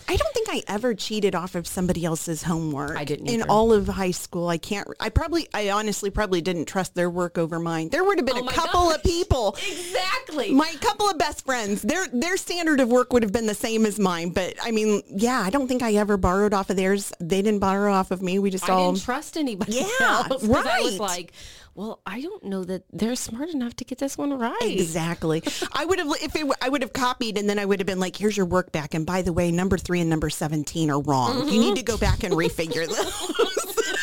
I 0.08 0.16
don't 0.16 0.34
think 0.34 0.48
I 0.50 0.62
ever 0.68 0.94
cheated 0.94 1.34
off 1.34 1.54
of 1.54 1.66
somebody 1.66 2.04
else's 2.04 2.42
homework. 2.42 2.96
I 2.96 3.04
didn't 3.04 3.26
In 3.28 3.40
either. 3.40 3.50
all 3.50 3.72
of 3.72 3.88
high 3.88 4.10
school, 4.12 4.48
I 4.48 4.58
can't. 4.58 4.86
I 5.00 5.08
probably, 5.08 5.48
I 5.52 5.70
honestly 5.70 6.10
probably 6.10 6.40
didn't 6.40 6.66
trust 6.66 6.94
their 6.94 7.10
work 7.10 7.38
over 7.38 7.58
mine. 7.58 7.88
There 7.88 8.04
would 8.04 8.18
have 8.18 8.26
been 8.26 8.38
Oh 8.38 8.46
a 8.46 8.52
couple 8.52 8.86
gosh. 8.88 8.96
of 8.96 9.02
people. 9.02 9.56
exactly. 9.70 10.52
My 10.52 10.72
couple 10.80 11.08
of 11.08 11.18
best 11.18 11.44
friends, 11.44 11.82
their 11.82 12.06
their 12.12 12.36
standard 12.36 12.80
of 12.80 12.88
work 12.88 13.12
would 13.12 13.22
have 13.22 13.32
been 13.32 13.46
the 13.46 13.54
same 13.54 13.86
as 13.86 13.98
mine. 13.98 14.30
But 14.30 14.54
I 14.62 14.70
mean, 14.70 15.02
yeah, 15.08 15.40
I 15.40 15.50
don't 15.50 15.66
think 15.68 15.82
I 15.82 15.94
ever 15.94 16.16
borrowed 16.16 16.54
off 16.54 16.70
of 16.70 16.76
theirs. 16.76 17.12
They 17.20 17.42
didn't 17.42 17.60
borrow 17.60 17.92
off 17.92 18.10
of 18.10 18.22
me. 18.22 18.38
We 18.38 18.50
just 18.50 18.68
I 18.68 18.72
all. 18.72 18.92
didn't 18.92 19.04
trust 19.04 19.36
anybody 19.36 19.72
Yeah, 19.74 19.84
else. 20.00 20.28
'cause 20.28 20.44
I 20.44 20.80
was 20.80 20.98
right. 20.98 21.00
like, 21.00 21.32
well, 21.74 22.00
I 22.04 22.20
don't 22.20 22.44
know 22.44 22.64
that 22.64 22.84
they're 22.92 23.16
smart 23.16 23.48
enough 23.50 23.76
to 23.76 23.84
get 23.84 23.98
this 23.98 24.18
one 24.18 24.36
right. 24.38 24.58
Exactly. 24.62 25.42
I 25.72 25.84
would 25.84 25.98
have 25.98 26.08
if 26.22 26.36
it, 26.36 26.46
I 26.60 26.68
would 26.68 26.82
have 26.82 26.92
copied, 26.92 27.38
and 27.38 27.48
then 27.48 27.58
I 27.58 27.64
would 27.64 27.78
have 27.80 27.86
been 27.86 28.00
like, 28.00 28.16
"Here's 28.16 28.36
your 28.36 28.46
work 28.46 28.72
back." 28.72 28.94
And 28.94 29.06
by 29.06 29.22
the 29.22 29.32
way, 29.32 29.50
number 29.50 29.78
three 29.78 30.00
and 30.00 30.10
number 30.10 30.30
seventeen 30.30 30.90
are 30.90 31.00
wrong. 31.00 31.48
You 31.48 31.60
need 31.60 31.76
to 31.76 31.82
go 31.82 31.94
mm-hmm. 31.94 32.04
back 32.04 32.22
and 32.22 32.34
refigure 32.34 32.86
those. 32.86 33.76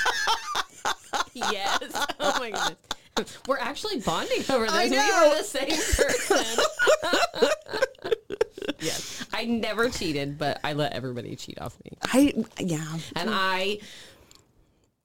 Yes. 1.33 2.05
Oh 2.19 2.39
my 2.39 2.51
goodness. 2.51 3.37
We're 3.47 3.59
actually 3.59 3.99
bonding 3.99 4.43
over 4.49 4.65
this. 4.65 4.73
I 4.73 4.89
We 4.89 4.97
are 4.97 5.37
the 5.37 5.43
same 5.43 5.69
person. 5.69 6.63
yes. 8.79 9.25
I 9.33 9.45
never 9.45 9.89
cheated, 9.89 10.37
but 10.37 10.59
I 10.63 10.73
let 10.73 10.93
everybody 10.93 11.35
cheat 11.35 11.59
off 11.61 11.77
me. 11.83 11.97
I 12.03 12.33
yeah. 12.59 12.97
And 13.15 13.29
I 13.31 13.79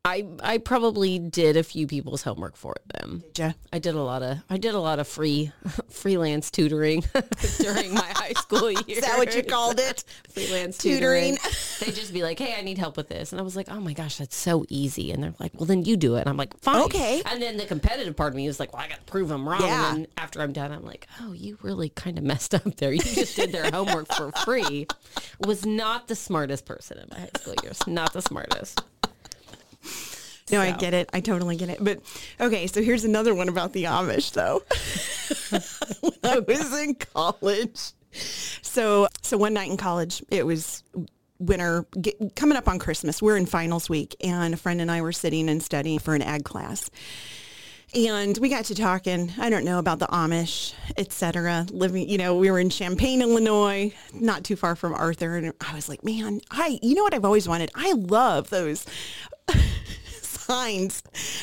I 0.05 0.27
I 0.43 0.59
probably 0.59 1.21
did 1.21 1.57
a 1.57 1.63
few 1.63 1.87
people's 1.87 2.23
homework 2.23 2.57
for 2.57 2.75
them. 2.93 3.23
Did? 3.35 3.55
I 3.73 3.79
did 3.79 3.95
a 3.95 4.03
lot 4.03 4.23
of 4.25 4.39
I 4.51 4.57
did 4.57 4.75
a 4.75 4.81
lot 4.81 4.99
of 4.99 5.07
free 5.07 5.53
freelance 5.91 6.51
tutoring 6.51 7.05
during 7.61 7.95
my 7.95 8.13
high 8.17 8.33
school 8.33 8.69
years. 8.69 8.85
Is 8.89 9.01
that 9.03 9.17
what 9.17 9.37
you 9.37 9.45
called 9.45 9.79
it? 9.79 10.03
freelance 10.29 10.79
Tutoring. 10.79 11.37
tutoring. 11.37 11.55
They'd 11.81 11.95
just 11.95 12.13
be 12.13 12.25
like, 12.25 12.41
"Hey, 12.41 12.57
I 12.59 12.63
need 12.63 12.79
help 12.79 12.97
with 12.97 13.09
this," 13.09 13.33
and 13.33 13.41
I 13.41 13.45
was 13.45 13.55
like, 13.55 13.69
"Oh 13.71 13.79
my 13.79 13.93
gosh, 13.93 14.17
that's 14.17 14.35
so 14.35 14.65
easy." 14.69 15.13
And 15.13 15.23
they're 15.23 15.35
like, 15.39 15.53
"Well, 15.55 15.67
then 15.67 15.85
you 15.85 15.97
do 15.97 16.17
it." 16.17 16.23
And 16.23 16.29
I'm 16.31 16.37
like, 16.37 16.59
"Fine." 16.59 16.83
Okay. 16.87 17.23
And 17.27 17.41
then 17.41 17.57
the 17.57 17.67
competitive 17.67 18.17
part 18.17 18.33
of 18.33 18.37
me 18.37 18.49
was 18.49 18.59
like, 18.59 18.73
"Well, 18.73 18.83
I 18.83 18.89
got 18.89 18.99
to 18.99 19.05
prove 19.05 19.29
them 19.29 19.49
wrong." 19.49 19.61
Yeah. 19.63 19.91
And 19.91 19.99
then 19.99 20.07
after 20.17 20.41
I'm 20.43 20.53
done, 20.53 20.73
I'm 20.73 20.85
like, 20.85 21.07
"Oh, 21.21 21.33
you 21.33 21.59
really 21.63 21.91
kind 21.91 22.19
of 22.19 22.25
messed 22.25 22.57
up 22.57 22.75
there. 22.77 22.93
You 22.93 23.01
just 23.03 23.37
did 23.37 23.53
their 23.53 23.71
homework 23.71 24.13
for 24.13 24.33
free." 24.45 24.89
Was 25.39 25.65
not 25.65 26.09
the 26.09 26.17
smartest 26.17 26.67
person 26.67 26.99
in 26.99 27.07
my 27.09 27.21
high 27.21 27.31
school 27.39 27.55
years. 27.63 27.79
Not 27.87 28.13
the 28.13 28.23
smartest. 28.23 28.83
No, 30.53 30.61
I 30.61 30.73
get 30.73 30.93
it. 30.95 31.09
I 31.13 31.21
totally 31.21 31.57
get 31.57 31.71
it. 31.71 31.79
But 31.81 32.01
okay, 32.41 32.67
so 32.67 32.83
here's 32.83 33.05
another 33.05 33.35
one 33.35 33.49
about 33.49 33.73
the 33.73 33.85
Amish 33.85 34.33
though. 34.33 34.63
when 36.01 36.13
I 36.23 36.39
was 36.41 36.79
in 36.79 36.95
college. 36.95 37.93
So 38.61 39.09
so 39.23 39.39
one 39.39 39.55
night 39.55 39.71
in 39.71 39.77
college, 39.77 40.23
it 40.31 40.45
was 40.45 40.83
winter 41.39 41.87
get, 42.01 42.37
coming 42.37 42.57
up 42.57 42.69
on 42.69 42.79
Christmas. 42.79 43.23
We're 43.23 43.37
in 43.37 43.47
finals 43.47 43.89
week 43.89 44.15
and 44.23 44.55
a 44.55 44.57
friend 44.57 44.81
and 44.81 44.91
I 44.91 45.01
were 45.01 45.13
sitting 45.13 45.49
and 45.49 45.63
studying 45.63 45.99
for 45.99 46.15
an 46.15 46.23
ag 46.23 46.45
class. 46.45 46.91
And 47.95 48.39
we 48.39 48.49
got 48.49 48.65
to 48.67 48.75
talking, 48.75 49.31
I 49.39 49.51
don't 49.51 49.67
know, 49.67 49.79
about 49.79 49.99
the 49.99 50.07
Amish, 50.07 50.73
et 50.97 51.13
cetera. 51.13 51.67
Living, 51.71 52.09
you 52.09 52.17
know, 52.17 52.37
we 52.37 52.51
were 52.51 52.59
in 52.59 52.71
Champaign, 52.71 53.21
Illinois, 53.21 53.93
not 54.15 54.45
too 54.45 54.57
far 54.57 54.77
from 54.77 54.95
Arthur. 54.95 55.37
And 55.37 55.53
I 55.61 55.75
was 55.75 55.91
like, 55.91 56.03
man, 56.03 56.41
I, 56.51 56.79
you 56.81 56.95
know 56.95 57.03
what 57.03 57.13
I've 57.13 57.27
always 57.27 57.47
wanted? 57.47 57.71
I 57.75 57.93
love 57.93 58.49
those 58.49 58.87
signs 60.43 61.03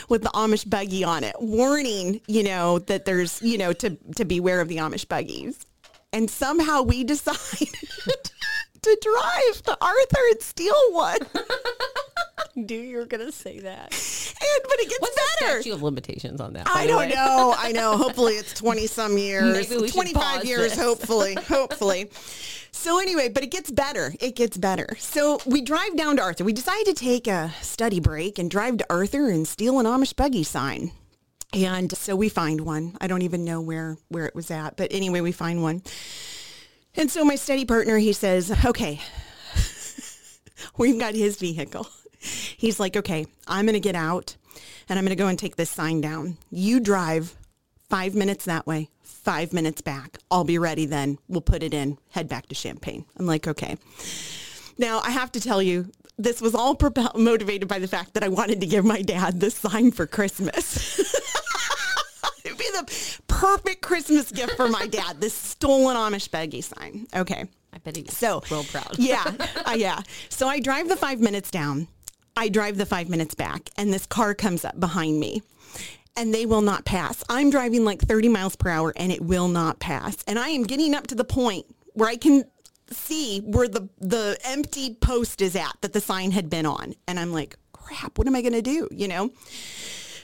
with 0.10 0.24
the 0.24 0.30
Amish 0.30 0.70
buggy 0.70 1.04
on 1.04 1.24
it, 1.24 1.36
warning, 1.40 2.22
you 2.28 2.44
know, 2.44 2.80
that 2.80 3.06
there's, 3.06 3.42
you 3.42 3.58
know, 3.58 3.74
to, 3.74 3.98
to 4.16 4.26
beware 4.26 4.62
of 4.62 4.68
the 4.68 4.78
Amish 4.78 5.08
buggies. 5.08 5.66
And 6.12 6.30
somehow 6.30 6.82
we 6.82 7.04
decided 7.16 7.70
to 8.82 8.98
drive 9.02 9.62
to 9.64 9.78
Arthur 9.82 10.20
and 10.32 10.42
steal 10.42 10.76
one. 10.92 11.20
Do 12.66 12.76
you're 12.76 13.06
gonna 13.06 13.32
say 13.32 13.60
that? 13.60 13.94
And, 13.94 14.64
but 14.64 14.80
it 14.80 14.90
gets 14.90 15.00
What's 15.02 15.16
the 15.16 15.22
better. 15.40 15.62
statute 15.62 15.74
of 15.76 15.84
limitations 15.84 16.42
on 16.42 16.54
that? 16.54 16.68
I 16.70 16.88
don't 16.88 17.10
know. 17.10 17.54
I 17.58 17.72
know. 17.72 17.98
Hopefully 17.98 18.34
it's 18.34 18.54
20 18.54 18.88
some 18.88 19.18
years, 19.18 19.68
should 19.68 19.92
25 19.92 20.46
years, 20.46 20.72
this. 20.72 20.80
hopefully, 20.80 21.36
hopefully. 21.36 22.10
So 22.72 23.00
anyway, 23.00 23.30
but 23.30 23.44
it 23.44 23.52
gets 23.52 23.72
better. 23.72 24.14
It 24.20 24.36
gets 24.36 24.58
better. 24.58 24.96
So 25.00 25.40
we 25.46 25.62
drive 25.62 25.98
down 25.98 26.18
to 26.18 26.22
Arthur. 26.22 26.44
We 26.44 26.54
decide 26.54 26.84
to 26.86 26.94
take 26.94 27.28
a 27.28 27.52
study 27.62 28.00
break 28.00 28.40
and 28.40 28.50
drive 28.50 28.78
to 28.78 28.86
Arthur 28.90 29.30
and 29.30 29.48
steal 29.48 29.80
an 29.80 29.86
Amish 29.86 30.16
buggy 30.16 30.44
sign. 30.44 30.92
And 31.54 31.92
so 31.98 32.16
we 32.16 32.30
find 32.30 32.62
one. 32.62 32.96
I 33.02 33.08
don't 33.08 33.24
even 33.24 33.44
know 33.44 33.60
where, 33.60 33.98
where 34.10 34.26
it 34.26 34.36
was 34.36 34.52
at. 34.52 34.78
But 34.78 34.90
anyway, 34.92 35.22
we 35.22 35.32
find 35.32 35.62
one. 35.62 35.82
And 37.00 37.10
so 37.10 37.24
my 37.24 37.36
study 37.36 37.64
partner, 37.64 37.98
he 37.98 38.12
says, 38.12 38.52
okay, 38.66 39.00
we've 40.78 41.00
got 41.00 41.16
his 41.16 41.38
vehicle. 41.38 41.88
He's 42.20 42.78
like, 42.78 42.98
okay, 42.98 43.26
I'm 43.48 43.66
going 43.66 43.74
to 43.76 43.80
get 43.80 43.96
out 43.96 44.36
and 44.90 45.00
I'm 45.00 45.06
going 45.06 45.16
to 45.16 45.24
go 45.24 45.30
and 45.30 45.40
take 45.40 45.56
this 45.56 45.70
sign 45.70 46.02
down. 46.02 46.38
You 46.52 46.82
drive 46.82 47.38
five 47.90 48.16
minutes 48.16 48.44
that 48.46 48.68
way, 48.68 48.90
five 49.02 49.54
minutes 49.54 49.80
back. 49.80 50.18
I'll 50.30 50.44
be 50.44 50.58
ready 50.58 50.86
then. 50.86 51.20
We'll 51.30 51.40
put 51.40 51.64
it 51.64 51.74
in, 51.74 51.98
head 52.10 52.28
back 52.28 52.48
to 52.48 52.56
Champaign. 52.56 53.06
I'm 53.18 53.26
like, 53.26 53.48
okay. 53.48 53.78
Now, 54.78 55.00
I 55.00 55.12
have 55.12 55.32
to 55.32 55.40
tell 55.40 55.62
you, 55.62 55.90
this 56.18 56.42
was 56.42 56.54
all 56.54 56.76
propel- 56.76 57.14
motivated 57.16 57.70
by 57.70 57.80
the 57.80 57.88
fact 57.88 58.14
that 58.16 58.26
I 58.26 58.28
wanted 58.28 58.60
to 58.60 58.68
give 58.68 58.84
my 58.84 59.02
dad 59.02 59.40
this 59.40 59.56
sign 59.56 59.92
for 59.92 60.06
Christmas. 60.06 61.16
The 62.86 63.22
perfect 63.28 63.82
Christmas 63.82 64.32
gift 64.32 64.54
for 64.56 64.68
my 64.70 64.88
dad, 64.88 65.20
this 65.22 65.34
stolen 65.34 65.96
Amish 65.96 66.30
Beggy 66.30 66.64
sign. 66.64 67.08
Okay. 67.16 67.46
I 67.74 67.78
bet 67.80 67.96
he's 67.98 68.16
So 68.18 68.42
real 68.50 68.64
proud. 68.64 68.98
yeah, 68.98 69.24
uh, 69.66 69.76
yeah. 69.78 70.02
So 70.30 70.48
I 70.48 70.60
drive 70.60 70.88
the 70.90 70.96
five 70.96 71.20
minutes 71.20 71.52
down. 71.52 71.88
I 72.36 72.50
drive 72.50 72.78
the 72.78 72.86
five 72.86 73.10
minutes 73.10 73.36
back, 73.36 73.70
and 73.78 73.94
this 73.94 74.06
car 74.06 74.34
comes 74.34 74.64
up 74.66 74.80
behind 74.80 75.20
me, 75.20 75.42
and 76.16 76.34
they 76.34 76.46
will 76.46 76.62
not 76.62 76.86
pass. 76.86 77.24
I'm 77.30 77.50
driving 77.50 77.84
like 77.86 78.02
30 78.02 78.30
miles 78.30 78.56
per 78.56 78.70
hour, 78.70 78.94
and 78.96 79.12
it 79.12 79.22
will 79.22 79.50
not 79.50 79.80
pass. 79.80 80.18
And 80.26 80.40
I 80.40 80.50
am 80.50 80.64
getting 80.64 80.96
up 80.96 81.08
to 81.08 81.16
the 81.16 81.24
point 81.26 81.66
where 81.94 82.10
I 82.10 82.16
can 82.16 82.46
see 82.92 83.40
where 83.42 83.68
the 83.68 83.88
the 84.00 84.36
empty 84.46 84.96
post 84.96 85.42
is 85.42 85.56
at 85.56 85.76
that 85.82 85.94
the 85.94 86.02
sign 86.02 86.32
had 86.32 86.50
been 86.50 86.66
on, 86.66 86.96
and 87.08 87.20
I'm 87.20 87.32
like, 87.34 87.56
crap, 87.74 88.18
what 88.18 88.26
am 88.26 88.36
I 88.36 88.42
going 88.42 88.54
to 88.54 88.62
do? 88.64 88.88
You 88.92 89.08
know. 89.10 89.30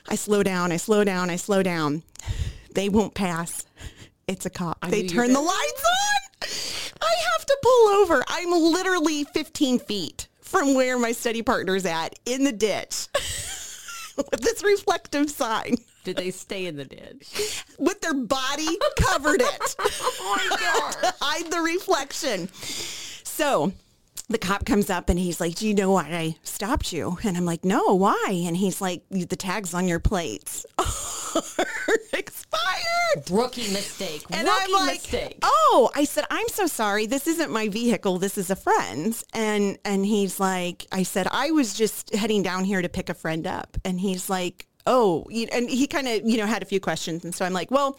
I 0.08 0.16
slow 0.16 0.44
down, 0.44 0.72
I 0.72 0.78
slow 0.78 1.04
down, 1.04 1.30
I 1.30 1.36
slow 1.36 1.64
down. 1.64 2.04
They 2.74 2.90
won't 2.90 3.14
pass. 3.14 3.66
It's 4.28 4.46
a 4.46 4.50
cop. 4.50 4.84
knew 4.84 4.92
They 4.92 5.08
turn 5.08 5.34
the 5.34 5.42
lights 5.42 5.84
on. 5.86 6.48
I 7.02 7.14
have 7.34 7.46
to 7.46 7.58
pull 7.62 7.88
over. 7.90 8.24
I'm 8.28 8.52
literally 8.52 9.24
15 9.24 9.80
feet 9.80 10.28
from 10.42 10.74
where 10.76 10.98
my 10.98 11.12
study 11.12 11.42
partner's 11.42 11.86
at 11.86 12.18
in 12.26 12.44
the 12.44 12.52
ditch 12.52 13.08
with 14.18 14.42
this 14.42 14.64
reflective 14.64 15.30
sign 15.30 15.76
Did 16.04 16.18
they 16.18 16.32
stay 16.32 16.66
in 16.68 16.76
the 16.76 16.86
ditch? 16.86 17.64
with 17.80 18.00
their 18.02 18.14
body 18.14 18.78
covered 18.98 19.42
it. 19.42 19.76
Oh 20.28 20.36
my 20.50 20.56
god. 20.58 21.14
hide 21.22 21.52
the 21.52 21.60
reflection. 21.60 22.48
So 22.54 23.74
the 24.28 24.38
cop 24.40 24.66
comes 24.66 24.90
up 24.90 25.10
and 25.10 25.20
he's 25.20 25.40
like, 25.40 25.54
do 25.56 25.68
you 25.68 25.74
know 25.76 25.92
why 25.92 26.04
I 26.12 26.36
stopped 26.44 26.92
you? 26.92 27.18
And 27.24 27.38
I'm 27.38 27.46
like, 27.46 27.64
no, 27.64 27.94
why? 27.94 28.44
And 28.46 28.58
he's 28.58 28.82
like, 28.82 29.04
the 29.12 29.36
tags 29.36 29.74
on 29.76 29.88
your 29.88 30.00
plates 30.00 30.66
are 30.80 32.00
expired. 32.14 33.30
Rookie 33.30 33.72
mistake. 33.72 34.24
And 34.32 34.48
Rookie 34.48 34.64
I'm 34.64 34.72
like, 34.88 35.02
mistake. 35.02 35.40
oh, 35.44 35.90
I 35.96 36.06
said, 36.06 36.26
I'm 36.32 36.48
so 36.50 36.66
sorry. 36.68 37.06
This 37.06 37.28
isn't 37.28 37.52
my 37.52 37.68
vehicle. 37.70 38.18
This 38.18 38.38
is 38.38 38.50
a 38.50 38.56
friend's. 38.56 39.24
And 39.34 39.78
and 39.86 40.06
he's 40.06 40.40
like, 40.40 40.86
I 40.92 41.04
said, 41.04 41.28
I 41.32 41.52
was 41.52 41.74
just 41.74 42.14
heading 42.16 42.42
down 42.44 42.64
here 42.64 42.82
to 42.82 42.90
pick 42.90 43.10
a 43.10 43.14
friend 43.14 43.46
up. 43.46 43.78
And 43.86 44.00
he's 44.00 44.30
like, 44.30 44.68
oh, 44.88 45.26
you- 45.30 45.48
and 45.52 45.70
he 45.70 45.88
kind 45.88 46.08
of, 46.08 46.22
you 46.26 46.38
know, 46.38 46.46
had 46.48 46.62
a 46.64 46.66
few 46.66 46.80
questions. 46.80 47.24
And 47.24 47.34
so 47.36 47.46
I'm 47.46 47.54
like, 47.54 47.70
well, 47.72 47.98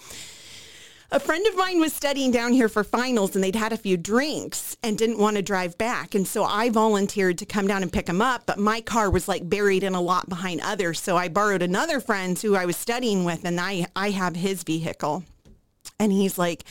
a 1.13 1.21
friend 1.21 1.47
of 1.47 1.57
mine 1.57 1.79
was 1.79 1.93
studying 1.93 2.31
down 2.31 2.53
here 2.53 2.69
for 2.69 2.83
finals 2.83 3.35
and 3.35 3.45
they'd 3.45 3.55
had 3.55 3.73
a 3.73 3.77
few 3.77 3.97
drinks 3.97 4.77
and 4.83 4.99
didn't 4.99 5.19
want 5.19 5.37
to 5.37 5.43
drive 5.43 5.79
back. 5.79 6.15
And 6.15 6.27
so 6.27 6.45
I 6.45 6.69
volunteered 6.71 7.39
to 7.39 7.47
come 7.47 7.67
down 7.67 7.83
and 7.83 7.93
pick 7.93 8.09
him 8.09 8.21
up, 8.21 8.45
but 8.47 8.59
my 8.59 8.81
car 8.81 9.11
was 9.11 9.29
like 9.29 9.49
buried 9.49 9.85
in 9.85 9.95
a 9.95 10.01
lot 10.01 10.29
behind 10.29 10.61
others. 10.63 11.01
So 11.01 11.17
I 11.17 11.29
borrowed 11.29 11.63
another 11.63 12.01
friend's 12.01 12.43
who 12.43 12.57
I 12.57 12.67
was 12.67 12.77
studying 12.77 13.25
with 13.25 13.45
and 13.45 13.61
I, 13.61 13.87
I 13.95 14.11
have 14.11 14.37
his 14.37 14.65
vehicle. 14.65 15.23
And 16.01 16.11
he's 16.11 16.39
like, 16.39 16.65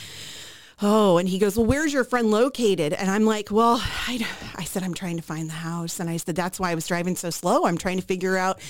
oh, 0.81 1.17
and 1.17 1.27
he 1.29 1.39
goes, 1.39 1.55
well, 1.57 1.65
where's 1.65 1.93
your 1.93 2.03
friend 2.03 2.29
located? 2.31 2.93
And 2.93 3.09
I'm 3.09 3.25
like, 3.25 3.49
well, 3.51 3.81
I, 4.07 4.25
I 4.55 4.63
said, 4.65 4.83
I'm 4.83 4.93
trying 4.93 5.15
to 5.17 5.23
find 5.23 5.47
the 5.49 5.53
house. 5.53 5.99
And 5.99 6.09
I 6.09 6.17
said, 6.17 6.35
that's 6.35 6.59
why 6.59 6.71
I 6.71 6.75
was 6.75 6.85
driving 6.87 7.15
so 7.15 7.29
slow. 7.29 7.65
I'm 7.65 7.77
trying 7.77 7.97
to 7.97 8.03
figure 8.05 8.35
out 8.37 8.61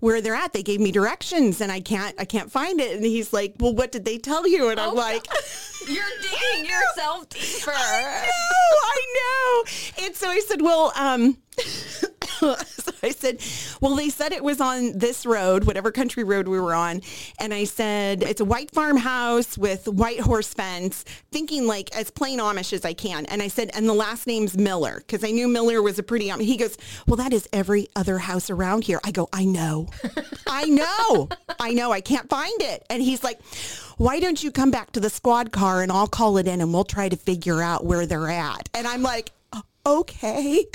where 0.00 0.20
they're 0.20 0.34
at. 0.34 0.52
They 0.52 0.62
gave 0.62 0.80
me 0.80 0.92
directions 0.92 1.60
and 1.60 1.72
I 1.72 1.80
can't, 1.80 2.14
I 2.18 2.24
can't 2.26 2.50
find 2.52 2.80
it. 2.80 2.94
And 2.96 3.04
he's 3.04 3.32
like, 3.32 3.54
well, 3.58 3.74
what 3.74 3.92
did 3.92 4.04
they 4.04 4.18
tell 4.18 4.46
you? 4.46 4.68
And 4.68 4.78
I'm 4.78 4.90
Oh, 4.90 4.94
like, 4.94 5.26
You're 5.88 6.04
digging 6.22 6.70
yourself 6.70 7.28
deeper. 7.28 7.72
I 7.74 8.26
know, 8.26 8.78
I 8.82 9.06
know. 9.98 10.04
And 10.06 10.14
so 10.16 10.28
I 10.28 10.40
said, 10.40 10.62
well, 10.62 10.92
um, 10.96 11.36
so 12.38 12.56
I 13.02 13.10
said, 13.10 13.40
well, 13.80 13.94
they 13.94 14.08
said 14.08 14.32
it 14.32 14.42
was 14.42 14.60
on 14.60 14.98
this 14.98 15.26
road, 15.26 15.64
whatever 15.64 15.90
country 15.90 16.24
road 16.24 16.48
we 16.48 16.58
were 16.58 16.74
on. 16.74 17.02
And 17.38 17.52
I 17.52 17.64
said, 17.64 18.22
it's 18.22 18.40
a 18.40 18.44
white 18.44 18.70
farmhouse 18.70 19.58
with 19.58 19.86
white 19.88 20.20
horse 20.20 20.52
fence, 20.52 21.04
thinking 21.30 21.66
like 21.66 21.94
as 21.94 22.10
plain 22.10 22.38
Amish 22.38 22.72
as 22.72 22.84
I 22.84 22.94
can. 22.94 23.26
And 23.26 23.42
I 23.42 23.48
said, 23.48 23.70
and 23.74 23.88
the 23.88 23.94
last 23.94 24.26
name's 24.26 24.56
Miller, 24.56 24.96
because 24.98 25.24
I 25.24 25.30
knew 25.30 25.48
Miller 25.48 25.82
was 25.82 25.98
a 25.98 26.02
pretty 26.02 26.28
Amish. 26.28 26.44
He 26.44 26.56
goes, 26.56 26.76
well, 27.06 27.16
that 27.16 27.32
is 27.32 27.48
every 27.52 27.88
other 27.96 28.18
house 28.18 28.50
around 28.50 28.84
here. 28.84 29.00
I 29.04 29.10
go, 29.10 29.28
I 29.32 29.44
know. 29.44 29.88
I 30.46 30.64
know. 30.64 31.28
I 31.60 31.72
know. 31.72 31.92
I 31.92 32.00
can't 32.00 32.28
find 32.28 32.62
it. 32.62 32.84
And 32.90 33.02
he's 33.02 33.22
like, 33.22 33.40
why 33.96 34.20
don't 34.20 34.42
you 34.42 34.50
come 34.50 34.70
back 34.70 34.92
to 34.92 35.00
the 35.00 35.10
squad 35.10 35.52
car 35.52 35.82
and 35.82 35.92
I'll 35.92 36.06
call 36.06 36.38
it 36.38 36.48
in 36.48 36.60
and 36.60 36.72
we'll 36.72 36.84
try 36.84 37.08
to 37.08 37.16
figure 37.16 37.62
out 37.62 37.84
where 37.84 38.06
they're 38.06 38.28
at. 38.28 38.68
And 38.74 38.86
I'm 38.86 39.02
like, 39.02 39.32
okay. 39.86 40.64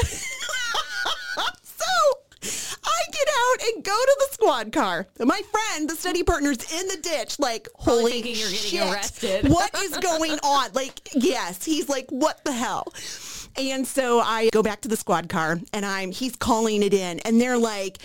out 3.27 3.67
and 3.67 3.83
go 3.83 3.91
to 3.95 4.15
the 4.19 4.33
squad 4.33 4.71
car. 4.71 5.07
My 5.19 5.41
friend, 5.51 5.89
the 5.89 5.95
study 5.95 6.23
partner's 6.23 6.71
in 6.71 6.87
the 6.87 6.97
ditch, 6.97 7.39
like, 7.39 7.67
holy 7.75 8.13
thinking 8.13 8.35
you're 8.35 8.49
getting 8.49 8.79
shit. 8.79 8.91
arrested. 8.91 9.49
What 9.49 9.73
is 9.81 9.97
going 9.97 10.33
on? 10.43 10.71
Like, 10.73 11.09
yes, 11.13 11.63
he's 11.63 11.89
like, 11.89 12.09
what 12.09 12.43
the 12.43 12.53
hell? 12.53 12.93
And 13.57 13.85
so 13.85 14.19
I 14.19 14.49
go 14.51 14.63
back 14.63 14.81
to 14.81 14.87
the 14.87 14.95
squad 14.95 15.27
car 15.27 15.59
and 15.73 15.85
I'm, 15.85 16.11
he's 16.11 16.35
calling 16.35 16.83
it 16.83 16.93
in 16.93 17.19
and 17.21 17.41
they're 17.41 17.57
like, 17.57 17.97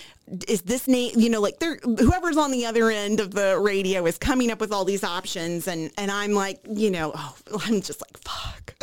is 0.49 0.63
this 0.63 0.89
name, 0.89 1.13
you 1.17 1.29
know, 1.29 1.41
like 1.41 1.59
they're, 1.59 1.79
whoever's 1.83 2.37
on 2.37 2.51
the 2.51 2.67
other 2.67 2.91
end 2.91 3.21
of 3.21 3.33
the 3.33 3.59
radio 3.59 4.07
is 4.07 4.19
coming 4.19 4.51
up 4.51 4.59
with 4.59 4.73
all 4.73 4.85
these 4.85 5.05
options. 5.05 5.69
And, 5.69 5.91
and 5.99 6.11
I'm 6.11 6.33
like, 6.33 6.61
you 6.69 6.91
know, 6.91 7.13
oh, 7.15 7.37
I'm 7.67 7.83
just 7.83 8.01
like, 8.01 8.19
fuck. 8.19 8.75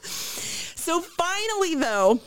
so 0.06 1.00
finally 1.00 1.74
though, 1.74 2.20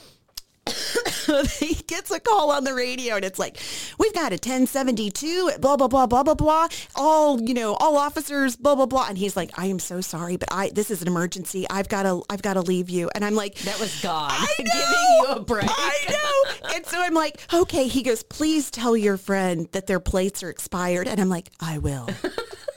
he 1.59 1.75
gets 1.87 2.11
a 2.11 2.19
call 2.19 2.51
on 2.51 2.63
the 2.63 2.73
radio 2.73 3.15
and 3.15 3.25
it's 3.25 3.39
like, 3.39 3.57
we've 3.97 4.13
got 4.13 4.31
a 4.31 4.35
1072, 4.35 5.51
blah, 5.59 5.77
blah, 5.77 5.87
blah, 5.87 6.05
blah, 6.05 6.23
blah, 6.23 6.33
blah. 6.33 6.67
All, 6.95 7.41
you 7.41 7.53
know, 7.53 7.75
all 7.75 7.97
officers, 7.97 8.55
blah, 8.55 8.75
blah, 8.75 8.85
blah. 8.85 9.07
And 9.07 9.17
he's 9.17 9.35
like, 9.35 9.57
I 9.57 9.67
am 9.67 9.79
so 9.79 10.01
sorry, 10.01 10.37
but 10.37 10.49
I, 10.51 10.69
this 10.69 10.91
is 10.91 11.01
an 11.01 11.07
emergency. 11.07 11.65
I've 11.69 11.89
got 11.89 12.03
to, 12.03 12.23
I've 12.29 12.41
got 12.41 12.53
to 12.53 12.61
leave 12.61 12.89
you. 12.89 13.09
And 13.15 13.23
I'm 13.25 13.35
like, 13.35 13.55
That 13.59 13.79
was 13.79 14.01
God 14.01 14.31
I 14.33 14.47
giving 14.57 14.73
you 14.77 15.25
a 15.29 15.39
break. 15.39 15.69
I 15.69 15.97
know. 16.09 16.73
And 16.75 16.85
so 16.85 17.01
I'm 17.01 17.13
like, 17.13 17.39
okay. 17.53 17.87
He 17.87 18.03
goes, 18.03 18.23
please 18.23 18.71
tell 18.71 18.95
your 18.97 19.17
friend 19.17 19.67
that 19.71 19.87
their 19.87 19.99
plates 19.99 20.43
are 20.43 20.49
expired. 20.49 21.07
And 21.07 21.19
I'm 21.19 21.29
like, 21.29 21.49
I 21.59 21.77
will. 21.77 22.09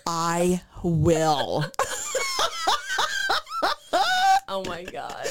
I 0.06 0.62
will. 0.82 1.64
Oh 4.48 4.62
my 4.64 4.84
God. 4.84 5.26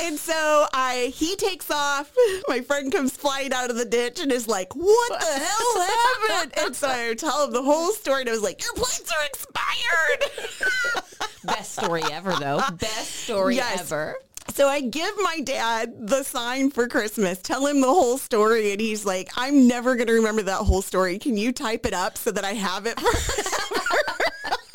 And 0.00 0.18
so 0.18 0.66
I 0.72 1.12
he 1.14 1.36
takes 1.36 1.70
off. 1.70 2.12
My 2.48 2.60
friend 2.60 2.92
comes 2.92 3.16
flying 3.16 3.52
out 3.52 3.70
of 3.70 3.76
the 3.76 3.84
ditch 3.84 4.20
and 4.20 4.30
is 4.32 4.48
like, 4.48 4.74
"What 4.74 5.20
the 5.20 5.26
hell 5.26 5.86
happened?" 5.86 6.52
And 6.58 6.76
so 6.76 6.88
I 6.88 7.14
tell 7.14 7.44
him 7.46 7.52
the 7.52 7.62
whole 7.62 7.92
story, 7.92 8.22
and 8.22 8.28
I 8.30 8.32
was 8.32 8.42
like, 8.42 8.62
"Your 8.62 8.74
plates 8.74 9.10
are 9.12 9.24
expired." 9.26 11.04
Best 11.44 11.72
story 11.72 12.02
ever, 12.10 12.32
though. 12.40 12.60
Best 12.78 13.10
story 13.24 13.56
Yes. 13.56 13.80
ever. 13.80 14.16
So 14.54 14.68
I 14.68 14.82
give 14.82 15.10
my 15.22 15.40
dad 15.40 16.06
the 16.08 16.22
sign 16.22 16.70
for 16.70 16.86
Christmas, 16.86 17.38
tell 17.40 17.66
him 17.66 17.80
the 17.80 17.86
whole 17.88 18.18
story, 18.18 18.72
and 18.72 18.80
he's 18.80 19.04
like, 19.06 19.30
"I'm 19.36 19.66
never 19.66 19.94
going 19.96 20.06
to 20.08 20.12
remember 20.14 20.42
that 20.42 20.58
whole 20.58 20.82
story. 20.82 21.18
Can 21.18 21.36
you 21.36 21.52
type 21.52 21.86
it 21.86 21.94
up 21.94 22.18
so 22.18 22.30
that 22.30 22.44
I 22.44 22.52
have 22.54 22.86
it?" 22.86 22.98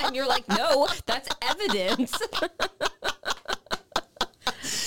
And 0.01 0.15
you're 0.15 0.27
like, 0.27 0.47
no, 0.47 0.87
that's 1.05 1.29
evidence. 1.43 2.17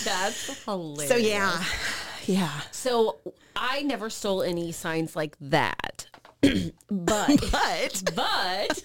That's 0.04 0.64
hilarious. 0.64 1.08
so 1.08 1.16
yeah, 1.16 1.62
yeah. 2.26 2.60
So 2.70 3.18
I 3.56 3.82
never 3.82 4.10
stole 4.10 4.42
any 4.42 4.72
signs 4.72 5.14
like 5.16 5.36
that. 5.40 6.06
but 6.90 7.40
But 7.50 8.02
but 8.16 8.82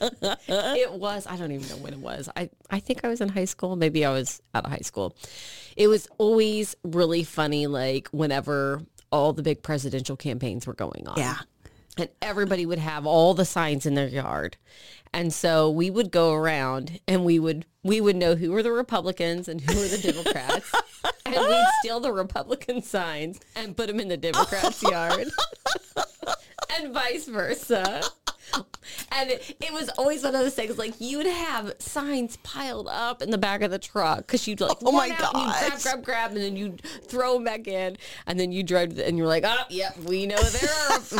it 0.48 0.92
was 0.94 1.26
I 1.28 1.36
don't 1.38 1.52
even 1.52 1.68
know 1.70 1.78
when 1.78 1.94
it 1.94 2.00
was. 2.00 2.30
I 2.36 2.50
I 2.70 2.80
think 2.80 3.04
I 3.04 3.08
was 3.08 3.22
in 3.22 3.30
high 3.30 3.46
school, 3.46 3.76
maybe 3.76 4.06
I 4.06 4.12
was 4.12 4.42
out 4.54 4.66
of 4.66 4.72
high 4.72 4.78
school. 4.84 5.16
It 5.76 5.88
was 5.88 6.08
always 6.18 6.76
really 6.84 7.24
funny 7.24 7.68
like 7.68 8.08
whenever 8.10 8.82
all 9.12 9.34
the 9.34 9.42
big 9.42 9.64
presidential 9.64 10.18
campaigns 10.18 10.68
were 10.68 10.74
going 10.74 11.08
on. 11.08 11.18
yeah, 11.18 11.38
and 12.00 12.10
everybody 12.22 12.66
would 12.66 12.80
have 12.80 13.06
all 13.06 13.34
the 13.34 13.46
signs 13.46 13.86
in 13.86 13.96
their 13.96 14.08
yard. 14.08 14.58
And 15.14 15.34
so 15.34 15.70
we 15.70 15.90
would 15.90 16.12
go 16.12 16.34
around 16.34 17.00
and 17.08 17.24
we 17.26 17.40
would 17.40 17.66
we 17.84 18.02
would 18.02 18.16
know 18.16 18.36
who 18.36 18.52
were 18.52 18.64
the 18.64 18.72
Republicans 18.72 19.48
and 19.48 19.62
who 19.62 19.76
were 19.76 19.88
the 19.88 19.98
Democrats. 19.98 20.72
and 21.26 21.36
we'd 21.36 21.66
steal 21.80 22.00
the 22.00 22.12
Republican 22.12 22.82
signs 22.82 23.40
and 23.56 23.78
put 23.78 23.88
them 23.88 24.00
in 24.00 24.10
the 24.10 24.18
Democrats' 24.18 24.84
yard. 24.84 25.28
and 26.78 26.94
vice 26.94 27.26
versa. 27.26 28.04
And 29.12 29.30
it, 29.32 29.56
it 29.60 29.74
was 29.74 29.90
always 29.98 30.24
one 30.24 30.36
of 30.36 30.42
those 30.42 30.54
things 30.56 30.78
like 30.78 30.94
you 31.00 31.18
would 31.18 31.28
have 31.28 31.74
signs 31.80 32.38
piled 32.38 32.88
up 32.90 33.22
in 33.22 33.30
the 33.32 33.38
back 33.38 33.62
of 33.62 33.72
the 33.72 33.80
truck 33.80 34.20
because 34.20 34.48
you'd 34.48 34.62
like 34.62 34.78
Oh 34.84 34.92
my 34.92 35.10
run 35.10 35.12
out 35.22 35.36
and 35.36 35.44
you'd 35.44 35.52
grab 35.60 35.82
grab 35.84 36.04
grab 36.04 36.32
and 36.32 36.40
then 36.42 36.56
you 36.56 36.76
throw 37.08 37.34
them 37.36 37.44
back 37.44 37.68
in. 37.68 37.98
And 38.26 38.40
then 38.40 38.52
you 38.52 38.64
drive 38.64 38.96
the- 38.96 39.08
and 39.08 39.18
you're 39.18 39.28
like 39.28 39.44
oh 39.46 39.64
yep 39.70 39.98
we 40.00 40.26
know 40.26 40.42
there 40.42 40.70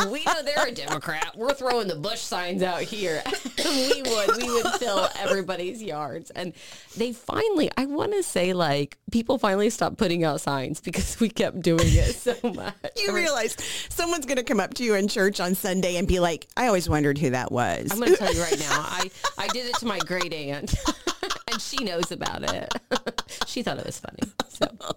are 0.00 0.08
we 0.10 0.24
know 0.24 0.42
they're 0.42 0.66
a 0.68 0.72
democrat. 0.72 1.34
We're 1.36 1.54
throwing 1.54 1.88
the 1.88 1.96
bush 1.96 2.20
signs 2.20 2.62
out 2.62 2.82
here. 2.82 3.22
We 3.68 4.02
would 4.02 4.36
we 4.36 4.50
would 4.50 4.66
fill 4.74 5.08
everybody's 5.18 5.82
yards. 5.82 6.30
And 6.30 6.52
they 6.96 7.12
finally 7.12 7.70
i 7.76 7.84
want 7.86 8.12
to 8.12 8.22
say 8.22 8.52
like 8.52 8.96
people 9.10 9.38
finally 9.38 9.68
stopped 9.70 9.98
putting 9.98 10.24
out 10.24 10.40
signs 10.40 10.80
because 10.80 11.18
we 11.20 11.28
kept 11.28 11.60
doing 11.60 11.80
it 11.82 12.14
so 12.14 12.34
much. 12.54 12.74
You 12.96 13.14
realize 13.14 13.56
someone's 13.90 14.26
going 14.26 14.36
to 14.36 14.42
come 14.44 14.60
up 14.60 14.74
to 14.74 14.84
you 14.84 14.94
in 14.94 15.08
church 15.08 15.40
on 15.40 15.54
Sunday 15.54 15.96
and 15.96 16.06
be 16.06 16.18
like, 16.20 16.46
I 16.56 16.66
always 16.66 16.88
wondered 16.88 17.18
who 17.18 17.30
that 17.30 17.50
was. 17.52 17.57
I'm 17.58 17.98
going 17.98 18.12
to 18.12 18.16
tell 18.16 18.32
you 18.32 18.42
right 18.42 18.58
now. 18.58 18.84
I, 18.88 19.10
I 19.38 19.48
did 19.48 19.66
it 19.66 19.74
to 19.76 19.86
my 19.86 19.98
great 19.98 20.32
aunt, 20.32 20.74
and 21.50 21.60
she 21.60 21.84
knows 21.84 22.10
about 22.12 22.42
it. 22.42 22.72
she 23.46 23.62
thought 23.62 23.78
it 23.78 23.86
was 23.86 23.98
funny. 23.98 24.32
So 24.48 24.66
oh, 24.80 24.92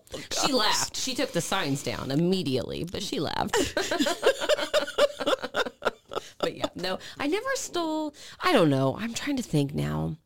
she 0.45 0.53
laughed. 0.53 0.95
She 0.95 1.13
took 1.13 1.31
the 1.31 1.41
signs 1.41 1.83
down 1.83 2.11
immediately, 2.11 2.83
but 2.83 3.03
she 3.03 3.19
laughed. 3.19 3.55
but 6.39 6.55
yeah, 6.55 6.69
no, 6.75 6.99
I 7.19 7.27
never 7.27 7.49
stole. 7.55 8.13
I 8.39 8.53
don't 8.53 8.69
know. 8.69 8.97
I'm 8.99 9.13
trying 9.13 9.37
to 9.37 9.43
think 9.43 9.73
now. 9.73 10.17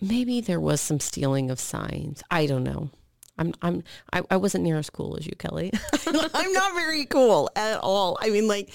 Maybe 0.00 0.40
there 0.40 0.58
was 0.58 0.80
some 0.80 0.98
stealing 0.98 1.50
of 1.50 1.60
signs. 1.60 2.22
I 2.30 2.46
don't 2.46 2.64
know. 2.64 2.90
I'm 3.38 3.54
I'm 3.62 3.82
I, 4.12 4.22
I 4.30 4.36
wasn't 4.36 4.64
near 4.64 4.78
as 4.78 4.90
cool 4.90 5.16
as 5.16 5.26
you, 5.26 5.32
Kelly. 5.38 5.72
I'm 6.06 6.52
not 6.52 6.74
very 6.74 7.06
cool 7.06 7.50
at 7.56 7.78
all. 7.78 8.18
I 8.20 8.30
mean, 8.30 8.46
like, 8.46 8.70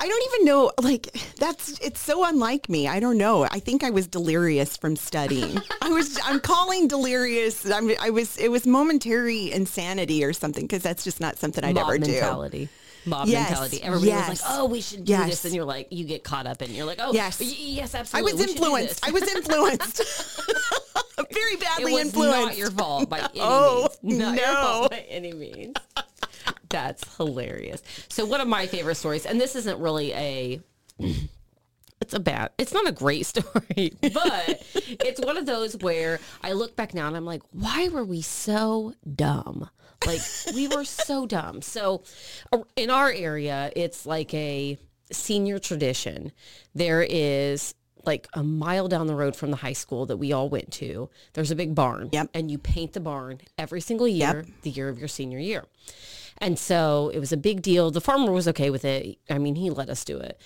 I 0.00 0.06
don't 0.08 0.34
even 0.34 0.44
know. 0.46 0.70
Like, 0.80 1.08
that's 1.38 1.78
it's 1.80 2.00
so 2.00 2.24
unlike 2.24 2.68
me. 2.68 2.86
I 2.86 3.00
don't 3.00 3.18
know. 3.18 3.44
I 3.44 3.58
think 3.58 3.82
I 3.82 3.90
was 3.90 4.06
delirious 4.06 4.76
from 4.76 4.94
studying. 4.96 5.60
I 5.82 5.88
was. 5.88 6.18
I'm 6.24 6.40
calling 6.40 6.86
delirious. 6.88 7.68
I'm, 7.70 7.90
I 8.00 8.10
was. 8.10 8.36
It 8.36 8.50
was 8.50 8.66
momentary 8.66 9.50
insanity 9.50 10.24
or 10.24 10.32
something 10.32 10.64
because 10.64 10.82
that's 10.82 11.02
just 11.04 11.20
not 11.20 11.36
something 11.38 11.64
I'd 11.64 11.74
mob 11.74 11.84
ever 11.88 11.98
do. 11.98 12.12
mentality. 12.12 12.68
Mob 13.06 13.26
Yes, 13.28 13.48
mentality. 13.50 13.82
Everybody 13.82 14.10
was 14.12 14.28
like, 14.42 14.50
"Oh, 14.58 14.66
we 14.66 14.80
should 14.80 15.04
do 15.04 15.12
yes. 15.12 15.30
this," 15.30 15.44
and 15.46 15.54
you're 15.54 15.64
like, 15.64 15.88
you 15.90 16.04
get 16.04 16.22
caught 16.24 16.46
up 16.46 16.60
and. 16.60 16.70
You're 16.70 16.86
like, 16.86 16.98
"Oh, 17.00 17.12
Yes. 17.12 17.40
yes, 17.40 17.94
I 18.14 18.22
was 18.22 18.40
influenced. 18.40 19.06
I 19.06 19.10
was 19.10 19.22
influenced. 19.22 20.02
very 21.32 21.54
It 21.54 21.60
badly 21.60 21.92
was 21.94 22.02
influenced. 22.06 22.46
not 22.46 22.56
your 22.56 22.70
fault 22.70 23.08
by 23.08 23.20
oh, 23.22 23.26
any 23.34 23.40
Oh, 23.40 23.88
means. 24.02 24.18
Not 24.18 24.36
your 24.36 24.46
no. 24.46 24.54
fault 24.62 24.90
by 24.90 24.98
any 25.08 25.32
means. 25.32 25.74
That's 26.68 27.16
hilarious. 27.16 27.82
So 28.08 28.26
one 28.26 28.40
of 28.40 28.48
my 28.48 28.66
favorite 28.66 28.96
stories, 28.96 29.26
and 29.26 29.40
this 29.40 29.56
isn't 29.56 29.78
really 29.80 30.12
a 30.12 30.60
it's 32.00 32.14
a 32.14 32.20
bad 32.20 32.50
it's 32.58 32.72
not 32.72 32.88
a 32.88 32.92
great 32.92 33.26
story, 33.26 33.92
but 34.02 34.62
it's 34.74 35.20
one 35.20 35.36
of 35.36 35.46
those 35.46 35.76
where 35.76 36.20
I 36.42 36.52
look 36.52 36.76
back 36.76 36.94
now 36.94 37.06
and 37.06 37.16
I'm 37.16 37.24
like, 37.24 37.42
why 37.50 37.88
were 37.88 38.04
we 38.04 38.22
so 38.22 38.94
dumb? 39.14 39.68
Like 40.06 40.20
we 40.54 40.68
were 40.68 40.84
so 40.84 41.26
dumb. 41.26 41.60
So 41.62 42.02
uh, 42.52 42.58
in 42.76 42.90
our 42.90 43.10
area, 43.10 43.72
it's 43.74 44.06
like 44.06 44.32
a 44.32 44.78
senior 45.10 45.58
tradition. 45.58 46.32
There 46.74 47.02
is 47.02 47.74
like 48.04 48.28
a 48.34 48.42
mile 48.42 48.88
down 48.88 49.06
the 49.06 49.14
road 49.14 49.36
from 49.36 49.50
the 49.50 49.56
high 49.56 49.72
school 49.72 50.06
that 50.06 50.16
we 50.16 50.32
all 50.32 50.48
went 50.48 50.72
to. 50.72 51.08
There's 51.32 51.50
a 51.50 51.56
big 51.56 51.74
barn. 51.74 52.10
Yep. 52.12 52.30
And 52.34 52.50
you 52.50 52.58
paint 52.58 52.92
the 52.92 53.00
barn 53.00 53.40
every 53.56 53.80
single 53.80 54.08
year, 54.08 54.44
the 54.62 54.70
year 54.70 54.88
of 54.88 54.98
your 54.98 55.08
senior 55.08 55.38
year. 55.38 55.64
And 56.38 56.58
so 56.58 57.10
it 57.12 57.18
was 57.18 57.32
a 57.32 57.36
big 57.36 57.62
deal. 57.62 57.90
The 57.90 58.00
farmer 58.00 58.32
was 58.32 58.48
okay 58.48 58.70
with 58.70 58.84
it. 58.84 59.18
I 59.28 59.38
mean, 59.38 59.56
he 59.56 59.70
let 59.70 59.88
us 59.88 60.04
do 60.04 60.18
it. 60.18 60.40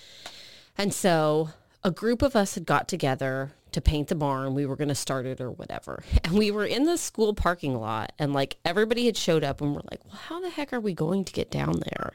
And 0.77 0.93
so 0.93 1.49
a 1.83 1.91
group 1.91 2.21
of 2.21 2.35
us 2.35 2.55
had 2.55 2.65
got 2.65 2.87
together 2.87 3.51
to 3.73 3.81
paint 3.81 4.07
the 4.07 4.15
barn. 4.15 4.53
We 4.53 4.65
were 4.65 4.75
going 4.75 4.89
to 4.89 4.95
start 4.95 5.25
it 5.25 5.41
or 5.41 5.51
whatever. 5.51 6.03
And 6.23 6.33
we 6.37 6.51
were 6.51 6.65
in 6.65 6.85
the 6.85 6.97
school 6.97 7.33
parking 7.33 7.75
lot 7.75 8.13
and 8.17 8.33
like 8.33 8.57
everybody 8.63 9.05
had 9.05 9.17
showed 9.17 9.43
up 9.43 9.61
and 9.61 9.75
we're 9.75 9.81
like, 9.91 10.03
well, 10.05 10.15
how 10.15 10.39
the 10.39 10.49
heck 10.49 10.73
are 10.73 10.79
we 10.79 10.93
going 10.93 11.25
to 11.25 11.33
get 11.33 11.51
down 11.51 11.81
there? 11.91 12.13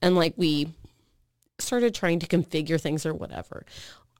And 0.00 0.14
like 0.14 0.34
we 0.36 0.72
started 1.58 1.94
trying 1.94 2.20
to 2.20 2.26
configure 2.26 2.80
things 2.80 3.04
or 3.04 3.12
whatever. 3.12 3.66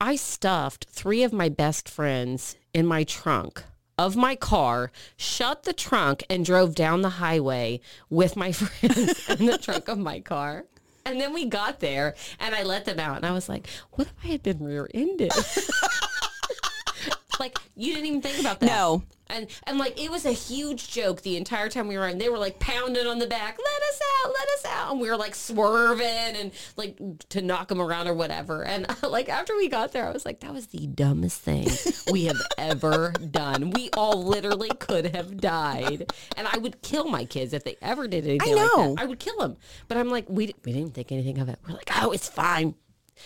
I 0.00 0.16
stuffed 0.16 0.86
three 0.88 1.22
of 1.22 1.32
my 1.32 1.50
best 1.50 1.86
friends 1.86 2.56
in 2.72 2.86
my 2.86 3.04
trunk 3.04 3.64
of 3.98 4.16
my 4.16 4.34
car, 4.34 4.90
shut 5.18 5.64
the 5.64 5.74
trunk 5.74 6.24
and 6.30 6.42
drove 6.42 6.74
down 6.74 7.02
the 7.02 7.10
highway 7.10 7.80
with 8.08 8.34
my 8.34 8.50
friends 8.52 9.28
in 9.28 9.44
the 9.44 9.58
trunk 9.58 9.88
of 9.88 9.98
my 9.98 10.20
car. 10.20 10.64
And 11.04 11.20
then 11.20 11.34
we 11.34 11.44
got 11.44 11.80
there 11.80 12.14
and 12.38 12.54
I 12.54 12.62
let 12.62 12.86
them 12.86 12.98
out 12.98 13.16
and 13.16 13.26
I 13.26 13.32
was 13.32 13.46
like, 13.46 13.68
what 13.92 14.06
if 14.06 14.14
I 14.24 14.28
had 14.28 14.42
been 14.42 14.64
rear-ended? 14.64 15.32
like 17.40 17.58
you 17.76 17.92
didn't 17.92 18.06
even 18.06 18.22
think 18.22 18.40
about 18.40 18.60
that. 18.60 18.66
No. 18.66 19.02
And 19.30 19.46
and 19.64 19.78
like 19.78 20.00
it 20.00 20.10
was 20.10 20.26
a 20.26 20.32
huge 20.32 20.90
joke 20.90 21.22
the 21.22 21.36
entire 21.36 21.68
time 21.68 21.88
we 21.88 21.96
were 21.96 22.08
in. 22.08 22.18
They 22.18 22.28
were 22.28 22.38
like 22.38 22.58
pounding 22.58 23.06
on 23.06 23.18
the 23.18 23.26
back, 23.26 23.58
let 23.58 23.82
us 23.82 24.00
out, 24.24 24.32
let 24.32 24.48
us 24.48 24.64
out. 24.66 24.92
And 24.92 25.00
we 25.00 25.10
were 25.10 25.16
like 25.16 25.34
swerving 25.34 26.06
and 26.06 26.52
like 26.76 26.98
to 27.30 27.42
knock 27.42 27.68
them 27.68 27.80
around 27.80 28.08
or 28.08 28.14
whatever. 28.14 28.64
And 28.64 28.86
like 29.02 29.28
after 29.28 29.56
we 29.56 29.68
got 29.68 29.92
there, 29.92 30.06
I 30.06 30.12
was 30.12 30.24
like, 30.24 30.40
that 30.40 30.52
was 30.52 30.66
the 30.68 30.86
dumbest 30.86 31.40
thing 31.40 31.68
we 32.12 32.24
have 32.24 32.40
ever 32.58 33.12
done. 33.12 33.70
We 33.70 33.90
all 33.96 34.22
literally 34.22 34.70
could 34.78 35.14
have 35.14 35.40
died. 35.40 36.12
And 36.36 36.48
I 36.48 36.58
would 36.58 36.82
kill 36.82 37.08
my 37.08 37.24
kids 37.24 37.52
if 37.52 37.64
they 37.64 37.76
ever 37.82 38.08
did 38.08 38.26
anything 38.26 38.56
like 38.56 38.66
know. 38.66 38.94
that. 38.94 39.02
I 39.02 39.06
would 39.06 39.18
kill 39.18 39.38
them. 39.38 39.56
But 39.88 39.96
I'm 39.96 40.10
like, 40.10 40.28
we, 40.28 40.54
we 40.64 40.72
didn't 40.72 40.94
think 40.94 41.12
anything 41.12 41.38
of 41.38 41.48
it. 41.48 41.58
We're 41.66 41.74
like, 41.74 41.90
oh, 42.02 42.12
it's 42.12 42.28
fine. 42.28 42.74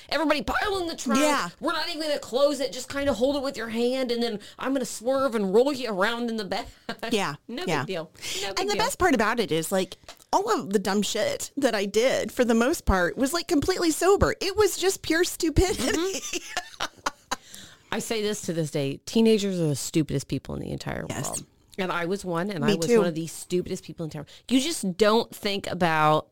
Everybody 0.09 0.43
pile 0.43 0.79
in 0.79 0.87
the 0.87 0.97
trunk. 0.97 1.21
Yeah. 1.21 1.49
We're 1.61 1.73
not 1.73 1.89
even 1.89 2.01
going 2.01 2.13
to 2.13 2.19
close 2.19 2.61
it. 2.61 2.73
Just 2.73 2.89
kind 2.89 3.09
of 3.09 3.17
hold 3.17 3.37
it 3.37 3.43
with 3.43 3.57
your 3.57 3.69
hand, 3.69 4.11
and 4.11 4.23
then 4.23 4.41
I'm 4.59 4.71
going 4.71 4.81
to 4.81 4.87
swerve 4.87 5.35
and 5.35 5.55
roll 5.55 5.73
you 5.73 5.91
around 5.91 6.31
in 6.31 6.37
the 6.37 6.45
back. 6.45 6.67
Yeah. 7.11 7.35
no 7.49 7.65
yeah. 7.67 7.81
big 7.81 7.87
deal. 7.89 8.11
No 8.43 8.49
big 8.51 8.61
And 8.61 8.69
the 8.71 8.75
deal. 8.75 8.83
best 8.85 8.99
part 8.99 9.15
about 9.15 9.41
it 9.41 9.51
is 9.53 9.71
like 9.73 9.97
all 10.33 10.51
of 10.53 10.71
the 10.73 10.79
dumb 10.79 11.03
shit 11.03 11.51
that 11.57 11.75
I 11.75 11.85
did 11.85 12.33
for 12.33 12.45
the 12.45 12.55
most 12.55 12.85
part 12.87 13.17
was 13.17 13.33
like 13.33 13.49
completely 13.49 13.91
sober. 13.91 14.35
It 14.41 14.57
was 14.57 14.77
just 14.77 15.03
pure 15.03 15.25
stupidity. 15.25 15.83
Mm-hmm. 15.83 16.85
I 17.93 18.01
say 18.01 18.23
this 18.23 18.43
to 18.43 18.53
this 18.53 18.71
day: 18.73 18.99
teenagers 19.07 19.61
are 19.61 19.69
the 19.69 19.77
stupidest 19.77 20.27
people 20.29 20.55
in 20.57 20.63
the 20.63 20.71
entire 20.73 21.07
Yes. 21.09 21.27
world. 21.29 21.45
And 21.79 21.91
I 21.91 22.05
was 22.07 22.25
one, 22.25 22.51
and 22.51 22.65
Me 22.65 22.73
I 22.73 22.75
was 22.77 22.87
too. 22.87 22.99
one 22.99 23.09
of 23.09 23.15
the 23.15 23.27
stupidest 23.27 23.83
people 23.85 24.05
in 24.05 24.11
town. 24.11 24.27
You 24.49 24.61
just 24.61 24.97
don't 24.97 25.35
think 25.35 25.67
about 25.69 26.29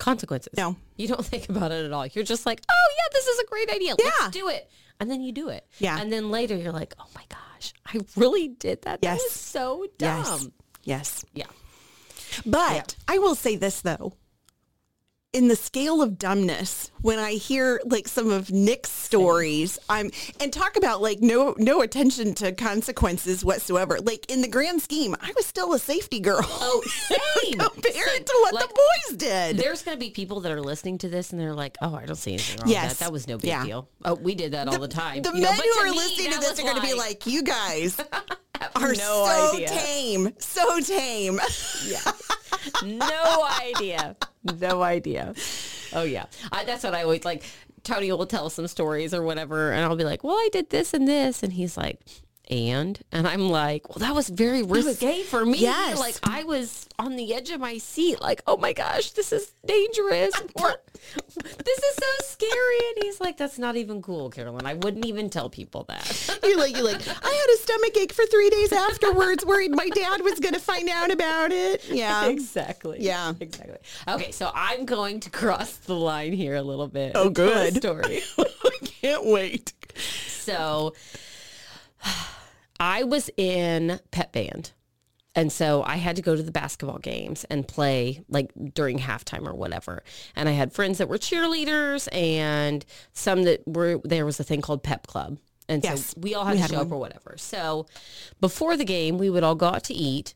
consequences. 0.00 0.52
No. 0.56 0.76
you 0.96 1.06
don't 1.08 1.24
think 1.32 1.48
about 1.48 1.70
it 1.70 1.84
at 1.84 1.92
all. 1.92 2.06
You're 2.06 2.24
just 2.24 2.44
like, 2.46 2.60
oh 2.68 2.88
yeah, 2.96 3.08
this 3.12 3.26
is 3.26 3.38
a 3.40 3.46
great 3.46 3.70
idea. 3.70 3.94
Yeah. 3.98 4.10
Let's 4.20 4.32
do 4.36 4.48
it. 4.48 4.68
And 4.98 5.10
then 5.10 5.20
you 5.22 5.32
do 5.32 5.48
it. 5.48 5.64
Yeah. 5.78 5.98
And 6.00 6.12
then 6.12 6.30
later 6.30 6.56
you're 6.56 6.72
like, 6.72 6.94
oh 6.98 7.06
my 7.14 7.22
gosh, 7.28 7.72
I 7.86 8.00
really 8.16 8.48
did 8.48 8.82
that. 8.82 9.00
That 9.02 9.06
Yes. 9.14 9.20
was 9.22 9.32
so 9.32 9.86
dumb. 9.98 10.52
yes. 10.82 11.24
Yes. 11.24 11.24
Yeah. 11.34 11.46
But 12.46 12.96
I 13.08 13.18
will 13.18 13.34
say 13.34 13.56
this 13.56 13.80
though. 13.82 14.12
In 15.32 15.46
the 15.46 15.54
scale 15.54 16.02
of 16.02 16.18
dumbness, 16.18 16.90
when 17.02 17.20
I 17.20 17.34
hear 17.34 17.80
like 17.84 18.08
some 18.08 18.32
of 18.32 18.50
Nick's 18.50 18.90
stories, 18.90 19.78
I'm 19.88 20.10
and 20.40 20.52
talk 20.52 20.74
about 20.76 21.00
like 21.00 21.20
no 21.20 21.54
no 21.56 21.82
attention 21.82 22.34
to 22.34 22.50
consequences 22.50 23.44
whatsoever. 23.44 24.00
Like 24.00 24.28
in 24.28 24.42
the 24.42 24.48
grand 24.48 24.82
scheme, 24.82 25.14
I 25.20 25.32
was 25.36 25.46
still 25.46 25.72
a 25.72 25.78
safety 25.78 26.18
girl. 26.18 26.40
Oh, 26.42 26.82
same. 27.44 27.60
compared 27.60 27.94
Same. 27.94 28.24
to 28.24 28.38
what 28.42 28.54
Like, 28.54 28.68
the 28.70 28.74
boys 28.74 29.16
did. 29.18 29.56
There's 29.58 29.82
going 29.84 29.96
to 29.96 30.00
be 30.00 30.10
people 30.10 30.40
that 30.40 30.50
are 30.50 30.60
listening 30.60 30.98
to 30.98 31.08
this 31.08 31.30
and 31.30 31.40
they're 31.40 31.54
like, 31.54 31.76
oh, 31.80 31.94
I 31.94 32.06
don't 32.06 32.16
see 32.16 32.32
anything 32.32 32.58
wrong 32.62 32.68
Yes. 32.68 32.88
with 32.90 32.98
that. 32.98 33.04
That 33.04 33.12
was 33.12 33.28
no 33.28 33.38
big 33.38 33.50
Yeah. 33.50 33.64
deal. 33.64 33.88
Oh, 34.04 34.14
we 34.14 34.34
did 34.34 34.50
that 34.50 34.66
all 34.66 34.80
the 34.80 34.88
time. 34.88 35.22
The 35.22 35.28
You 35.32 35.42
know, 35.42 35.50
men 35.50 35.58
but 35.58 35.64
who 35.64 35.80
are 35.80 35.90
me, 35.92 35.96
listening 35.96 36.32
to 36.32 36.40
this 36.40 36.58
are 36.58 36.62
going 36.62 36.74
to 36.74 36.82
be 36.82 36.94
like, 36.94 37.24
you 37.28 37.44
guys 37.44 38.00
are 38.74 38.88
no 38.94 38.94
so 38.96 39.52
idea. 39.54 39.68
tame, 39.68 40.32
so 40.40 40.80
tame. 40.80 41.38
Yeah. 41.86 42.00
no 42.84 43.48
idea. 43.60 44.16
No 44.42 44.82
idea. 44.82 45.34
Oh 45.92 46.02
yeah, 46.02 46.26
I, 46.52 46.64
that's 46.64 46.84
what 46.84 46.94
I 46.94 47.02
always 47.02 47.24
like. 47.24 47.44
Tony 47.82 48.10
will 48.12 48.26
tell 48.26 48.50
some 48.50 48.66
stories 48.68 49.12
or 49.14 49.22
whatever, 49.22 49.72
and 49.72 49.84
I'll 49.84 49.96
be 49.96 50.04
like, 50.04 50.22
"Well, 50.24 50.36
I 50.36 50.48
did 50.52 50.70
this 50.70 50.94
and 50.94 51.06
this," 51.08 51.42
and 51.42 51.52
he's 51.52 51.76
like, 51.76 52.00
"And?" 52.50 52.98
And 53.12 53.26
I'm 53.26 53.48
like, 53.48 53.88
"Well, 53.88 53.98
that 54.06 54.14
was 54.14 54.28
very 54.28 54.62
risque 54.62 55.22
for 55.22 55.46
me. 55.46 55.58
Yes. 55.58 55.98
Like 55.98 56.16
I 56.22 56.42
was 56.44 56.86
on 56.98 57.16
the 57.16 57.34
edge 57.34 57.50
of 57.50 57.60
my 57.60 57.78
seat. 57.78 58.20
Like, 58.20 58.42
oh 58.46 58.56
my 58.56 58.72
gosh, 58.72 59.12
this 59.12 59.32
is 59.32 59.52
dangerous. 59.64 60.34
Or, 60.56 60.74
this 61.64 61.78
is 61.78 61.96
so 61.96 62.24
scary." 62.24 62.78
And 62.94 63.04
he's 63.04 63.20
like, 63.20 63.36
"That's 63.36 63.58
not 63.58 63.76
even 63.76 64.02
cool, 64.02 64.30
Carolyn. 64.30 64.66
I 64.66 64.74
wouldn't 64.74 65.06
even 65.06 65.30
tell 65.30 65.48
people 65.48 65.84
that." 65.88 66.38
You're 66.42 66.58
like, 66.58 66.74
you're 66.74 66.84
like, 66.84 67.06
I 67.06 67.30
had 67.30 67.54
a 67.54 67.58
stomach 67.58 67.96
ache 67.96 68.12
for 68.12 68.26
three 68.26 68.50
days 68.50 68.72
afterwards, 68.72 69.44
worried 69.44 69.70
my 69.70 69.88
dad 69.90 70.22
was 70.22 70.40
going 70.40 70.54
to 70.54 70.60
find 70.60 70.88
out 70.88 71.12
about 71.12 71.52
it. 71.52 71.88
Yeah. 71.88 72.26
exactly. 72.26 72.98
Yeah. 73.00 73.34
Exactly. 73.38 73.76
Okay, 74.08 74.32
so 74.32 74.50
I'm 74.52 74.84
going 74.84 75.20
to 75.20 75.30
cross 75.30 75.76
the 75.76 75.94
line 75.94 76.32
here 76.32 76.56
a 76.56 76.62
little 76.62 76.88
bit. 76.88 77.12
Oh, 77.14 77.26
and 77.26 77.36
tell 77.36 77.46
a 77.46 77.70
good. 77.70 77.76
story. 77.76 78.20
I 78.38 78.70
can't 78.82 79.26
wait. 79.26 79.72
So 80.28 80.94
I 82.80 83.04
was 83.04 83.30
in 83.36 84.00
pep 84.10 84.32
band 84.32 84.72
And 85.36 85.52
so 85.52 85.84
I 85.84 85.96
had 85.96 86.16
to 86.16 86.22
go 86.22 86.34
to 86.34 86.42
the 86.42 86.50
basketball 86.50 86.98
games 86.98 87.44
and 87.44 87.68
play 87.68 88.24
like 88.28 88.50
during 88.74 88.98
halftime 88.98 89.46
or 89.46 89.54
whatever. 89.54 90.02
And 90.34 90.48
I 90.48 90.52
had 90.52 90.72
friends 90.72 90.98
that 90.98 91.08
were 91.08 91.18
cheerleaders 91.18 92.08
and 92.12 92.84
some 93.12 93.44
that 93.44 93.62
were, 93.66 94.00
there 94.02 94.26
was 94.26 94.40
a 94.40 94.44
thing 94.44 94.60
called 94.60 94.82
pep 94.82 95.06
club. 95.06 95.38
And 95.68 95.84
Yes, 95.84 96.06
so 96.06 96.20
we 96.20 96.34
all 96.34 96.44
had 96.44 96.52
we 96.52 96.56
to 96.56 96.62
had 96.62 96.70
show 96.70 96.80
up 96.80 96.90
or 96.90 96.98
whatever. 96.98 97.36
So 97.36 97.86
before 98.40 98.76
the 98.76 98.84
game, 98.84 99.18
we 99.18 99.30
would 99.30 99.44
all 99.44 99.54
go 99.54 99.66
out 99.66 99.84
to 99.84 99.94
eat. 99.94 100.34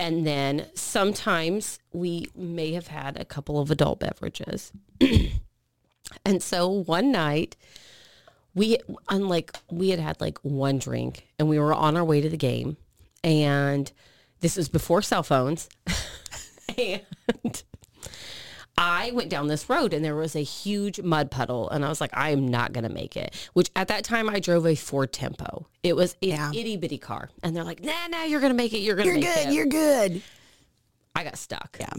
And 0.00 0.26
then 0.26 0.66
sometimes 0.74 1.78
we 1.92 2.26
may 2.34 2.72
have 2.72 2.88
had 2.88 3.20
a 3.20 3.24
couple 3.24 3.60
of 3.60 3.70
adult 3.70 4.00
beverages. 4.00 4.72
and 6.24 6.42
so 6.42 6.68
one 6.68 7.12
night, 7.12 7.56
we 8.54 8.78
unlike 9.08 9.52
we 9.70 9.88
had 9.90 9.98
had 9.98 10.20
like 10.20 10.38
one 10.42 10.78
drink 10.78 11.26
and 11.38 11.48
we 11.48 11.58
were 11.58 11.74
on 11.74 11.96
our 11.96 12.04
way 12.04 12.20
to 12.20 12.28
the 12.28 12.36
game 12.36 12.76
and 13.22 13.90
this 14.40 14.56
was 14.56 14.68
before 14.68 15.02
cell 15.02 15.22
phones 15.22 15.68
and 16.78 17.62
I 18.76 19.12
went 19.12 19.30
down 19.30 19.46
this 19.46 19.68
road 19.70 19.94
and 19.94 20.04
there 20.04 20.16
was 20.16 20.34
a 20.34 20.40
huge 20.42 21.00
mud 21.00 21.30
puddle 21.30 21.70
and 21.70 21.84
I 21.84 21.88
was 21.88 22.00
like, 22.00 22.10
I 22.12 22.30
am 22.30 22.48
not 22.48 22.72
going 22.72 22.82
to 22.82 22.92
make 22.92 23.16
it. 23.16 23.32
Which 23.52 23.70
at 23.76 23.86
that 23.86 24.02
time 24.02 24.28
I 24.28 24.40
drove 24.40 24.66
a 24.66 24.74
Ford 24.74 25.12
Tempo. 25.12 25.68
It 25.84 25.94
was 25.94 26.14
an 26.22 26.28
Yeah. 26.30 26.50
itty 26.52 26.76
bitty 26.76 26.98
car. 26.98 27.30
And 27.44 27.54
they're 27.54 27.62
like, 27.62 27.84
nah, 27.84 28.08
nah, 28.08 28.24
you're 28.24 28.40
going 28.40 28.50
to 28.50 28.56
make 28.56 28.72
it. 28.72 28.78
You're 28.80 28.96
going 28.96 29.08
to 29.08 29.20
You're 29.20 29.32
good. 29.32 29.46
it. 29.46 29.52
You're 29.52 29.66
good. 29.66 30.22
I 31.16 31.22
got 31.24 31.38
stuck. 31.38 31.76
Yeah. 31.78 31.92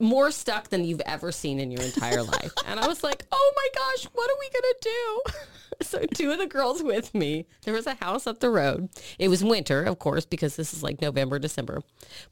More 0.00 0.30
stuck 0.30 0.68
than 0.68 0.84
you've 0.84 1.02
ever 1.02 1.30
seen 1.30 1.60
in 1.60 1.70
your 1.70 1.82
entire 1.82 2.22
life. 2.36 2.52
And 2.66 2.80
I 2.80 2.86
was 2.88 3.04
like, 3.04 3.24
oh 3.30 3.52
my 3.56 3.68
gosh, 3.74 4.04
what 4.14 4.30
are 4.30 4.36
we 4.40 4.50
going 4.50 4.74
to 4.74 4.76
do? 4.82 5.22
so 5.82 6.06
two 6.14 6.30
of 6.32 6.38
the 6.38 6.46
girls 6.46 6.82
with 6.82 7.14
me, 7.14 7.46
there 7.64 7.74
was 7.74 7.86
a 7.86 7.94
house 7.94 8.26
up 8.26 8.40
the 8.40 8.50
road. 8.50 8.88
It 9.18 9.28
was 9.28 9.44
winter, 9.44 9.82
of 9.82 9.98
course, 9.98 10.24
because 10.24 10.56
this 10.56 10.72
is 10.72 10.82
like 10.82 11.02
November, 11.02 11.38
December. 11.38 11.82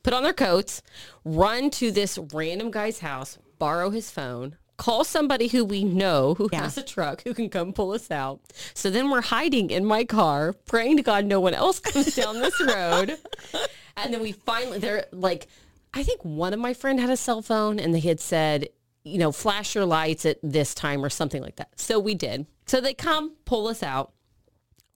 Put 0.02 0.14
on 0.14 0.22
their 0.22 0.32
coats, 0.32 0.82
run 1.24 1.68
to 1.72 1.90
this 1.90 2.18
random 2.32 2.70
guy's 2.70 3.00
house, 3.00 3.36
borrow 3.58 3.90
his 3.90 4.10
phone, 4.10 4.56
call 4.78 5.04
somebody 5.04 5.48
who 5.48 5.62
we 5.62 5.84
know 5.84 6.32
who 6.34 6.48
Yeah. 6.50 6.62
has 6.62 6.78
a 6.78 6.82
truck 6.82 7.22
who 7.22 7.34
can 7.34 7.50
come 7.50 7.74
pull 7.74 7.92
us 7.92 8.10
out. 8.10 8.40
So 8.72 8.88
then 8.88 9.10
we're 9.10 9.20
hiding 9.20 9.68
in 9.68 9.84
my 9.84 10.04
car, 10.04 10.54
praying 10.64 10.96
to 10.96 11.02
God 11.02 11.26
no 11.26 11.38
one 11.38 11.52
else 11.52 11.80
comes 11.80 12.14
down 12.16 12.40
this 12.40 12.58
road. 12.62 13.18
And 13.96 14.14
then 14.14 14.22
we 14.22 14.32
finally, 14.32 14.78
they're 14.78 15.04
like, 15.12 15.46
I 15.92 16.02
think 16.02 16.24
one 16.24 16.52
of 16.52 16.60
my 16.60 16.74
friend 16.74 17.00
had 17.00 17.10
a 17.10 17.16
cell 17.16 17.42
phone 17.42 17.78
and 17.80 17.94
they 17.94 18.00
had 18.00 18.20
said, 18.20 18.68
you 19.04 19.18
know, 19.18 19.32
flash 19.32 19.74
your 19.74 19.84
lights 19.84 20.24
at 20.26 20.38
this 20.42 20.74
time 20.74 21.04
or 21.04 21.10
something 21.10 21.42
like 21.42 21.56
that. 21.56 21.68
So 21.80 21.98
we 21.98 22.14
did. 22.14 22.46
So 22.66 22.80
they 22.80 22.94
come, 22.94 23.34
pull 23.44 23.66
us 23.66 23.82
out. 23.82 24.12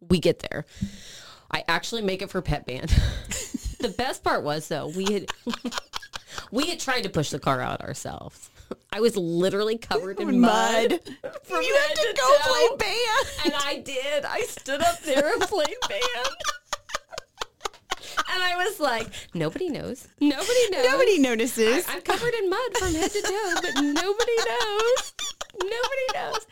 We 0.01 0.21
get 0.21 0.41
there. 0.51 0.67
I 1.51 1.65
actually 1.67 2.03
make 2.03 2.23
it 2.23 2.31
for 2.31 2.43
pep 2.43 2.67
band. 2.67 2.91
the 3.81 3.95
best 3.97 4.23
part 4.23 4.45
was 4.45 4.69
though, 4.69 4.89
we 4.89 5.05
had 5.13 5.31
we 6.51 6.69
had 6.69 6.81
tried 6.81 7.03
to 7.03 7.09
push 7.09 7.31
the 7.31 7.39
car 7.39 7.61
out 7.61 7.81
ourselves. 7.81 8.51
I 8.93 9.01
was 9.01 9.17
literally 9.17 9.79
covered 9.79 10.21
in 10.21 10.41
mud. 10.41 10.91
Mud. 10.91 10.91
you 10.93 11.79
head 11.81 11.97
to 11.97 12.15
go 12.17 12.37
toe. 12.39 12.49
play 12.49 12.77
band. 12.79 13.29
And 13.45 13.55
I 13.57 13.83
did. 13.85 14.25
I 14.25 14.41
stood 14.43 14.81
up 14.81 15.01
there 15.03 15.33
and 15.33 15.43
played 15.43 15.77
band. 15.89 16.29
And 18.35 18.43
I 18.43 18.57
was 18.57 18.81
like, 18.81 19.09
nobody 19.33 19.69
knows. 19.69 20.09
Nobody 20.21 20.45
knows. 20.71 20.85
Nobody 20.85 21.19
notices. 21.19 21.87
I, 21.89 21.95
am 21.95 22.03
covered 22.03 22.35
in 22.35 22.51
mud 22.51 22.77
from 22.79 22.95
head 22.95 23.11
to 23.13 23.23
toe, 23.23 23.55
but 23.63 23.75
nobody 23.81 24.37
knows. 24.37 25.15
Nobody 25.55 26.07
knows. 26.15 26.47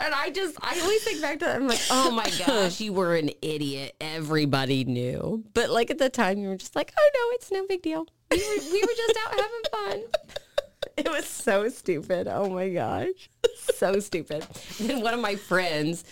And 0.00 0.14
I 0.14 0.30
just, 0.30 0.56
I 0.60 0.78
always 0.80 1.02
think 1.02 1.22
back 1.22 1.38
to 1.38 1.46
that. 1.46 1.56
I'm 1.56 1.66
like, 1.66 1.80
oh 1.90 2.10
my 2.10 2.30
gosh, 2.46 2.78
you 2.80 2.92
were 2.92 3.16
an 3.16 3.30
idiot. 3.40 3.96
Everybody 4.00 4.84
knew. 4.84 5.42
But 5.54 5.70
like 5.70 5.90
at 5.90 5.98
the 5.98 6.10
time, 6.10 6.38
you 6.38 6.48
were 6.48 6.56
just 6.56 6.76
like, 6.76 6.92
oh 6.98 7.10
no, 7.14 7.34
it's 7.34 7.50
no 7.50 7.66
big 7.66 7.80
deal. 7.80 8.06
We 8.30 8.36
were, 8.36 8.72
we 8.72 8.80
were 8.82 8.94
just 8.96 9.18
out 9.24 9.40
having 9.40 9.62
fun. 9.72 10.02
It 10.96 11.10
was 11.10 11.26
so 11.26 11.68
stupid. 11.70 12.28
Oh 12.28 12.50
my 12.50 12.68
gosh. 12.68 13.30
So 13.74 13.98
stupid. 14.00 14.46
And 14.78 14.90
then 14.90 15.00
one 15.00 15.14
of 15.14 15.20
my 15.20 15.36
friends 15.36 16.04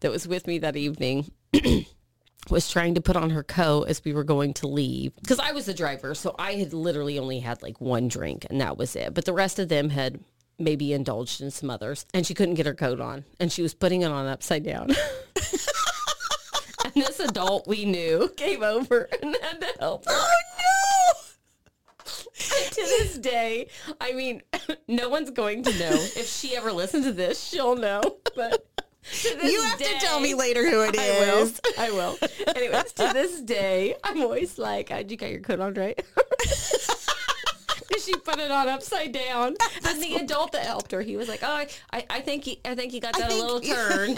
that 0.00 0.10
was 0.10 0.26
with 0.26 0.46
me 0.46 0.58
that 0.58 0.76
evening 0.76 1.30
was 2.50 2.70
trying 2.70 2.94
to 2.94 3.00
put 3.00 3.16
on 3.16 3.30
her 3.30 3.42
coat 3.42 3.84
as 3.84 4.04
we 4.04 4.12
were 4.12 4.24
going 4.24 4.52
to 4.54 4.66
leave 4.66 5.14
because 5.16 5.38
I 5.38 5.52
was 5.52 5.66
the 5.66 5.74
driver. 5.74 6.14
So 6.14 6.34
I 6.38 6.52
had 6.52 6.72
literally 6.72 7.18
only 7.18 7.40
had 7.40 7.62
like 7.62 7.80
one 7.80 8.08
drink 8.08 8.46
and 8.50 8.60
that 8.60 8.76
was 8.76 8.94
it. 8.96 9.14
But 9.14 9.24
the 9.24 9.32
rest 9.32 9.58
of 9.58 9.68
them 9.68 9.90
had 9.90 10.20
maybe 10.58 10.92
indulged 10.92 11.40
in 11.40 11.50
some 11.50 11.70
others 11.70 12.06
and 12.14 12.26
she 12.26 12.34
couldn't 12.34 12.54
get 12.54 12.66
her 12.66 12.74
coat 12.74 13.00
on 13.00 13.24
and 13.40 13.50
she 13.50 13.62
was 13.62 13.74
putting 13.74 14.02
it 14.02 14.10
on 14.10 14.26
upside 14.26 14.64
down. 14.64 14.90
and 16.84 16.94
this 16.94 17.20
adult 17.20 17.66
we 17.66 17.84
knew 17.84 18.30
came 18.36 18.62
over 18.62 19.08
and 19.22 19.36
had 19.42 19.60
to 19.60 19.72
help 19.78 20.04
her. 20.04 20.12
oh 20.12 20.42
no! 20.58 20.64
And 22.56 22.72
to 22.72 22.80
this 22.80 23.18
day, 23.18 23.68
I 24.00 24.12
mean, 24.12 24.42
no 24.88 25.08
one's 25.08 25.30
going 25.30 25.62
to 25.62 25.78
know. 25.78 25.92
If 25.92 26.26
she 26.28 26.56
ever 26.56 26.72
listens 26.72 27.06
to 27.06 27.12
this, 27.12 27.42
she'll 27.42 27.76
know. 27.76 28.02
But 28.36 28.66
You 29.42 29.62
have 29.62 29.78
to 29.78 29.94
tell 30.00 30.20
me 30.20 30.34
later 30.34 30.68
who 30.68 30.82
it 30.82 30.96
is. 30.96 31.60
I 31.78 31.90
will. 31.90 32.18
I 32.18 32.18
will. 32.18 32.18
Anyways, 32.56 32.92
to 32.94 33.10
this 33.12 33.40
day, 33.40 33.94
I'm 34.02 34.20
always 34.22 34.58
like, 34.58 34.88
"How'd 34.88 35.10
you 35.10 35.16
get 35.16 35.30
your 35.30 35.40
coat 35.40 35.60
on 35.60 35.74
right?" 35.74 36.02
Because 37.88 38.04
she 38.06 38.14
put 38.14 38.38
it 38.38 38.50
on 38.50 38.68
upside 38.68 39.12
down. 39.12 39.56
And 39.86 40.02
the 40.02 40.16
adult 40.16 40.52
that 40.52 40.64
helped 40.64 40.92
her, 40.92 41.02
he 41.02 41.16
was 41.16 41.28
like, 41.28 41.40
"Oh, 41.42 41.64
I, 41.92 42.04
I, 42.08 42.20
think 42.20 42.44
he, 42.44 42.60
I 42.64 42.74
think 42.74 42.90
he 42.90 43.00
got 43.00 43.16
that 43.18 43.30
a 43.30 43.34
little 43.34 43.60
turn." 43.60 44.16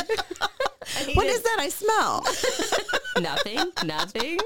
What 1.14 1.26
is 1.26 1.42
that 1.42 1.56
I 1.58 1.68
smell? 1.68 2.24
Nothing, 3.20 3.72
nothing. 3.84 4.38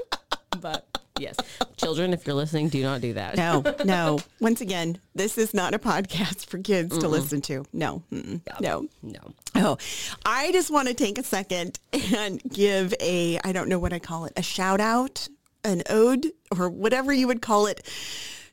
But 0.59 0.85
yes, 1.19 1.37
children, 1.77 2.13
if 2.13 2.25
you're 2.25 2.35
listening, 2.35 2.69
do 2.69 2.81
not 2.81 3.01
do 3.01 3.13
that. 3.13 3.37
No, 3.37 3.63
no. 3.85 4.19
Once 4.39 4.61
again, 4.61 4.97
this 5.13 5.37
is 5.37 5.53
not 5.53 5.73
a 5.73 5.79
podcast 5.79 6.47
for 6.47 6.57
kids 6.57 6.97
to 6.97 7.07
listen 7.07 7.41
to. 7.41 7.65
No, 7.71 8.03
mm-mm. 8.11 8.41
no. 8.59 8.87
No. 9.01 9.19
Oh, 9.55 9.77
I 10.25 10.51
just 10.51 10.71
want 10.71 10.87
to 10.87 10.93
take 10.93 11.17
a 11.17 11.23
second 11.23 11.79
and 11.93 12.41
give 12.43 12.93
a, 12.99 13.39
I 13.43 13.51
don't 13.51 13.69
know 13.69 13.79
what 13.79 13.93
I 13.93 13.99
call 13.99 14.25
it, 14.25 14.33
a 14.35 14.41
shout 14.41 14.81
out, 14.81 15.27
an 15.63 15.83
ode, 15.89 16.27
or 16.57 16.69
whatever 16.69 17.13
you 17.13 17.27
would 17.27 17.41
call 17.41 17.67
it, 17.67 17.87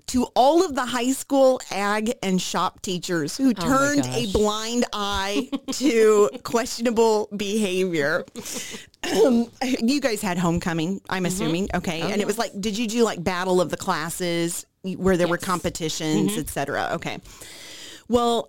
to 0.08 0.24
all 0.34 0.64
of 0.64 0.74
the 0.74 0.84
high 0.84 1.12
school 1.12 1.60
ag 1.70 2.12
and 2.22 2.40
shop 2.40 2.82
teachers 2.82 3.36
who 3.36 3.54
turned 3.54 4.06
a 4.06 4.30
blind 4.32 4.84
eye 4.92 5.48
to 5.72 6.30
questionable 6.42 7.28
behavior. 7.36 8.24
Um, 9.24 9.50
you 9.80 10.00
guys 10.00 10.20
had 10.20 10.38
homecoming, 10.38 11.00
I'm 11.08 11.26
assuming. 11.26 11.68
Okay. 11.74 12.00
and 12.00 12.20
it 12.20 12.26
was 12.26 12.38
like, 12.38 12.52
did 12.60 12.76
you 12.76 12.86
do 12.86 13.04
like 13.04 13.22
battle 13.22 13.60
of 13.60 13.70
the 13.70 13.76
classes 13.76 14.66
where 14.82 15.16
there 15.16 15.28
were 15.28 15.38
competitions, 15.38 16.36
et 16.36 16.48
cetera? 16.48 16.90
Okay. 16.92 17.18
Well, 18.08 18.48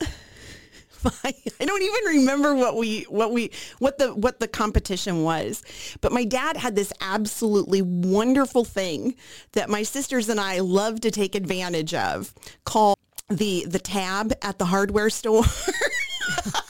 I 1.24 1.66
don't 1.66 1.82
even 1.82 2.20
remember 2.20 2.56
what 2.56 2.76
we 2.76 3.04
what 3.04 3.32
we 3.32 3.52
what 3.80 3.98
the 3.98 4.14
what 4.14 4.40
the 4.40 4.48
competition 4.48 5.24
was. 5.24 5.64
But 6.02 6.12
my 6.12 6.26
dad 6.26 6.58
had 6.58 6.76
this 6.76 6.92
absolutely 7.02 7.82
wonderful 7.82 8.66
thing 8.66 9.16
that 9.54 9.70
my 9.70 9.84
sisters 9.84 10.30
and 10.30 10.40
I 10.40 10.60
love 10.60 11.02
to 11.02 11.12
take 11.12 11.36
advantage 11.36 11.94
of 11.94 12.34
called 12.66 12.98
the 13.30 13.66
the 13.68 13.80
tab 13.80 14.34
at 14.42 14.58
the 14.58 14.66
hardware 14.66 15.10
store. 15.10 15.44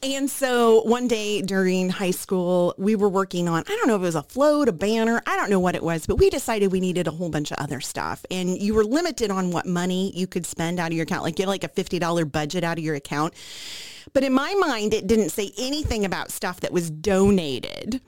And 0.00 0.30
so 0.30 0.82
one 0.82 1.08
day 1.08 1.42
during 1.42 1.90
high 1.90 2.12
school, 2.12 2.72
we 2.78 2.94
were 2.94 3.08
working 3.08 3.48
on, 3.48 3.64
I 3.66 3.70
don't 3.76 3.88
know 3.88 3.96
if 3.96 4.02
it 4.02 4.04
was 4.04 4.14
a 4.14 4.22
float, 4.22 4.68
a 4.68 4.72
banner, 4.72 5.20
I 5.26 5.34
don't 5.34 5.50
know 5.50 5.58
what 5.58 5.74
it 5.74 5.82
was, 5.82 6.06
but 6.06 6.16
we 6.16 6.30
decided 6.30 6.70
we 6.70 6.78
needed 6.78 7.08
a 7.08 7.10
whole 7.10 7.30
bunch 7.30 7.50
of 7.50 7.58
other 7.58 7.80
stuff. 7.80 8.24
And 8.30 8.60
you 8.62 8.74
were 8.74 8.84
limited 8.84 9.32
on 9.32 9.50
what 9.50 9.66
money 9.66 10.12
you 10.14 10.28
could 10.28 10.46
spend 10.46 10.78
out 10.78 10.88
of 10.88 10.92
your 10.92 11.02
account, 11.02 11.24
like 11.24 11.34
get 11.34 11.48
like 11.48 11.64
a 11.64 11.68
$50 11.68 12.30
budget 12.30 12.62
out 12.62 12.78
of 12.78 12.84
your 12.84 12.94
account. 12.94 13.34
But 14.12 14.22
in 14.22 14.32
my 14.32 14.54
mind, 14.54 14.94
it 14.94 15.08
didn't 15.08 15.30
say 15.30 15.50
anything 15.58 16.04
about 16.04 16.30
stuff 16.30 16.60
that 16.60 16.72
was 16.72 16.90
donated. 16.90 18.00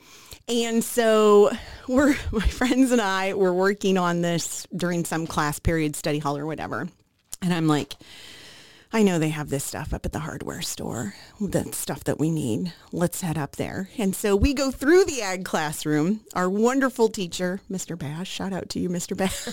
And 0.49 0.85
so 0.85 1.51
we're, 1.89 2.15
my 2.31 2.47
friends 2.47 2.93
and 2.93 3.01
I 3.01 3.35
were 3.35 3.53
working 3.53 3.99
on 3.99 4.21
this 4.21 4.65
during 4.77 5.05
some 5.05 5.27
class 5.27 5.59
period, 5.59 5.97
study 5.97 6.21
hall 6.21 6.39
or 6.39 6.47
whatever. 6.47 6.89
And 7.43 7.53
I'm 7.53 7.67
like, 7.67 7.95
I 8.93 9.05
know 9.05 9.21
they 9.21 9.29
have 9.29 9.51
this 9.51 9.63
stuff 9.63 9.95
up 9.95 10.05
at 10.05 10.11
the 10.11 10.19
hardware 10.19 10.63
store, 10.63 11.15
the 11.41 11.71
stuff 11.73 12.03
that 12.05 12.19
we 12.19 12.29
need. 12.29 12.73
Let's 12.91 13.21
head 13.21 13.39
up 13.39 13.55
there. 13.55 13.89
And 13.97 14.17
so 14.17 14.35
we 14.35 14.53
go 14.53 14.73
through 14.73 15.05
the 15.05 15.23
ag 15.23 15.45
classroom. 15.45 16.23
Our 16.35 16.51
wonderful 16.51 17.09
teacher, 17.09 17.61
Mr. 17.71 17.97
Bash, 17.97 18.29
shout 18.29 18.53
out 18.53 18.69
to 18.71 18.81
you, 18.81 18.89
Mr. 18.89 19.17
Bash, 19.17 19.47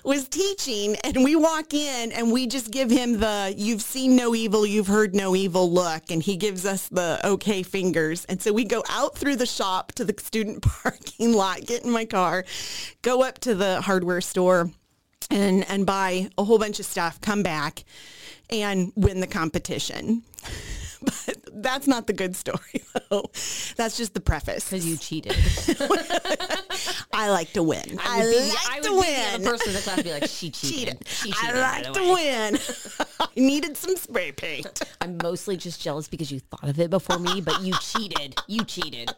was 0.04 0.28
teaching. 0.28 0.96
And 1.04 1.22
we 1.22 1.36
walk 1.36 1.72
in 1.72 2.10
and 2.10 2.32
we 2.32 2.48
just 2.48 2.72
give 2.72 2.90
him 2.90 3.20
the, 3.20 3.54
you've 3.56 3.82
seen 3.82 4.16
no 4.16 4.34
evil, 4.34 4.66
you've 4.66 4.88
heard 4.88 5.14
no 5.14 5.36
evil 5.36 5.70
look. 5.70 6.10
And 6.10 6.20
he 6.20 6.36
gives 6.36 6.66
us 6.66 6.88
the 6.88 7.20
okay 7.24 7.62
fingers. 7.62 8.24
And 8.24 8.42
so 8.42 8.52
we 8.52 8.64
go 8.64 8.82
out 8.90 9.16
through 9.16 9.36
the 9.36 9.46
shop 9.46 9.92
to 9.92 10.04
the 10.04 10.16
student 10.18 10.62
parking 10.82 11.32
lot, 11.32 11.60
get 11.60 11.84
in 11.84 11.92
my 11.92 12.06
car, 12.06 12.44
go 13.02 13.22
up 13.22 13.38
to 13.40 13.54
the 13.54 13.82
hardware 13.82 14.20
store 14.20 14.72
and 15.30 15.68
and 15.68 15.86
buy 15.86 16.28
a 16.38 16.44
whole 16.44 16.58
bunch 16.58 16.80
of 16.80 16.86
stuff, 16.86 17.20
come 17.20 17.42
back 17.42 17.84
and 18.50 18.92
win 18.96 19.20
the 19.20 19.26
competition. 19.26 20.22
but 21.02 21.36
that's 21.52 21.86
not 21.86 22.06
the 22.06 22.12
good 22.12 22.36
story, 22.36 22.82
though. 23.10 23.30
That's 23.76 23.96
just 23.96 24.14
the 24.14 24.20
preface. 24.20 24.64
Because 24.64 24.86
you 24.86 24.96
cheated. 24.96 25.32
I 27.12 27.30
like 27.30 27.52
to 27.52 27.62
win. 27.62 27.98
I, 28.02 28.24
would 28.24 28.30
be, 28.30 28.48
like 28.48 28.70
I 28.70 28.80
to 28.80 28.88
the 28.88 28.94
win. 28.94 29.34
other 29.34 29.50
person 29.50 29.68
in 29.68 29.74
the 29.74 29.80
class 29.80 30.02
be 30.02 30.12
like, 30.12 30.28
she 30.28 30.50
cheated. 30.50 31.04
Cheated. 31.04 31.08
She 31.08 31.32
I 31.32 31.34
cheated, 31.34 31.54
by 31.54 31.82
like 31.82 31.92
to 31.92 32.12
win. 32.12 32.58
I 33.20 33.28
needed 33.36 33.76
some 33.76 33.96
spray 33.96 34.32
paint. 34.32 34.82
I'm 35.00 35.18
mostly 35.22 35.56
just 35.56 35.80
jealous 35.80 36.08
because 36.08 36.30
you 36.30 36.40
thought 36.40 36.68
of 36.68 36.78
it 36.78 36.90
before 36.90 37.18
me, 37.18 37.40
but 37.40 37.62
you 37.62 37.72
cheated. 37.80 38.36
You 38.46 38.64
cheated. 38.64 39.14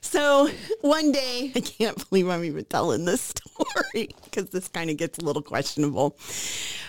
So 0.00 0.48
one 0.80 1.12
day, 1.12 1.52
I 1.54 1.60
can't 1.60 2.08
believe 2.08 2.28
I'm 2.28 2.42
even 2.44 2.64
telling 2.64 3.04
this 3.04 3.20
story 3.20 3.47
because 3.92 4.50
this 4.50 4.68
kind 4.68 4.90
of 4.90 4.96
gets 4.96 5.18
a 5.18 5.22
little 5.22 5.42
questionable. 5.42 6.16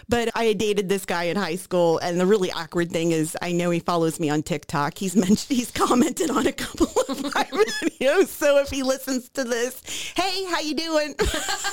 But 0.10 0.32
I 0.36 0.54
dated 0.54 0.90
this 0.90 1.06
guy 1.06 1.26
in 1.26 1.38
high 1.38 1.56
school, 1.56 2.00
and 2.00 2.20
the 2.20 2.26
really 2.26 2.52
awkward 2.52 2.92
thing 2.92 3.12
is, 3.12 3.38
I 3.44 3.52
know 3.52 3.70
he 3.70 3.80
follows 3.80 4.20
me 4.20 4.30
on 4.32 4.42
TikTok. 4.42 4.98
He's 4.98 5.16
mentioned, 5.16 5.40
he's 5.58 5.70
commented 5.72 6.32
on 6.32 6.48
a 6.48 6.52
couple 6.52 6.88
of 7.08 7.24
my 7.36 7.44
videos. 7.44 8.28
So 8.28 8.58
if 8.58 8.70
he 8.70 8.82
listens 8.82 9.30
to 9.30 9.44
this, 9.44 9.82
hey, 10.16 10.46
how 10.46 10.62
you 10.62 10.74
doing? 10.74 11.16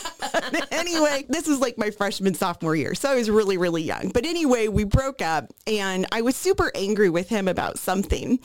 anyway, 0.70 1.24
this 1.30 1.46
was 1.46 1.60
like 1.60 1.78
my 1.78 1.90
freshman 1.90 2.34
sophomore 2.34 2.76
year, 2.76 2.94
so 2.94 3.10
I 3.10 3.14
was 3.14 3.30
really 3.30 3.56
really 3.56 3.82
young. 3.82 4.10
But 4.10 4.26
anyway, 4.26 4.68
we 4.68 4.84
broke 4.84 5.22
up, 5.22 5.50
and 5.66 6.06
I 6.12 6.20
was 6.20 6.36
super 6.36 6.70
angry 6.74 7.08
with 7.08 7.28
him 7.28 7.48
about 7.48 7.78
something. 7.78 8.38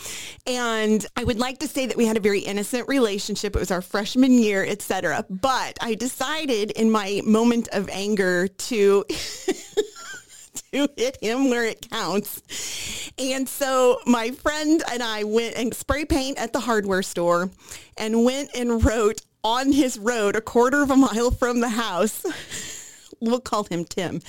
And 0.48 1.06
I 1.18 1.24
would 1.26 1.40
like 1.40 1.60
to 1.60 1.68
say 1.68 1.86
that 1.86 1.98
we 1.98 2.06
had 2.06 2.16
a 2.16 2.22
very 2.22 2.40
innocent 2.40 2.88
relationship. 2.88 3.56
It 3.56 3.60
was 3.60 3.72
our 3.72 3.82
freshman 3.82 4.34
year, 4.34 4.66
etc. 4.66 5.26
But 5.30 5.78
I 5.82 5.96
decided 5.96 6.61
in 6.70 6.92
my 6.92 7.22
moment 7.26 7.68
of 7.72 7.90
anger 7.90 8.48
to 8.48 9.04
to 10.72 10.88
hit 10.96 11.18
him 11.20 11.50
where 11.50 11.66
it 11.66 11.90
counts. 11.90 13.12
And 13.18 13.50
so 13.50 14.00
my 14.06 14.32
friend 14.32 14.84
and 14.92 15.02
I 15.02 15.24
went 15.24 15.56
and 15.56 15.74
spray 15.74 16.06
paint 16.06 16.38
at 16.38 16.54
the 16.54 16.60
hardware 16.60 17.02
store 17.02 17.50
and 17.98 18.24
went 18.24 18.52
and 18.56 18.84
wrote 18.86 19.22
on 19.44 19.72
his 19.72 19.98
road 19.98 20.36
a 20.36 20.42
quarter 20.42 20.84
of 20.84 20.92
a 20.92 20.96
mile 20.96 21.32
from 21.32 21.60
the 21.62 21.70
house. 21.70 22.26
We'll 23.24 23.40
call 23.40 23.66
him 23.66 23.86
Tim. 23.86 24.20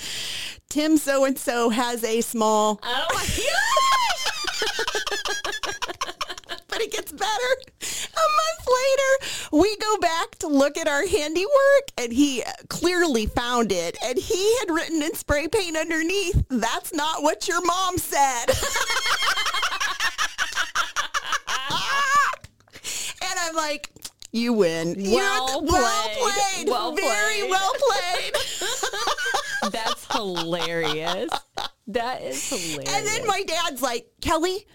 Tim 0.69 0.97
so 0.97 1.25
and 1.25 1.35
so 1.35 1.71
has 1.71 2.03
a 2.03 2.21
small 2.21 2.79
Oh 2.83 3.05
my 3.11 3.25
but 6.67 6.81
it 6.81 6.91
gets 6.91 7.11
better. 7.11 7.51
A 7.81 8.27
month 8.39 8.67
later, 8.67 9.57
we 9.57 9.75
go 9.77 9.97
back 9.97 10.35
to 10.39 10.47
look 10.47 10.77
at 10.77 10.87
our 10.87 11.05
handiwork 11.07 11.91
and 11.97 12.11
he 12.11 12.43
clearly 12.69 13.25
found 13.25 13.71
it 13.71 13.97
and 14.03 14.17
he 14.17 14.57
had 14.59 14.69
written 14.71 15.01
in 15.01 15.13
spray 15.15 15.47
paint 15.47 15.77
underneath, 15.77 16.43
that's 16.49 16.93
not 16.93 17.23
what 17.23 17.47
your 17.47 17.63
mom 17.65 17.97
said. 17.97 18.45
Ah! 21.55 22.31
and 23.21 23.33
I'm 23.39 23.55
like, 23.55 23.89
you 24.33 24.51
win. 24.53 24.95
Well 24.97 25.63
well 25.63 26.09
played. 26.09 26.33
played. 26.33 26.67
Well 26.67 26.95
Very 26.95 27.39
played. 27.39 27.49
well 27.49 27.71
played. 27.89 28.33
That's 29.71 30.11
hilarious. 30.11 31.29
That 31.87 32.21
is 32.21 32.49
hilarious. 32.49 32.93
And 32.93 33.05
then 33.07 33.25
my 33.27 33.43
dad's 33.43 33.81
like, 33.81 34.07
Kelly, 34.21 34.67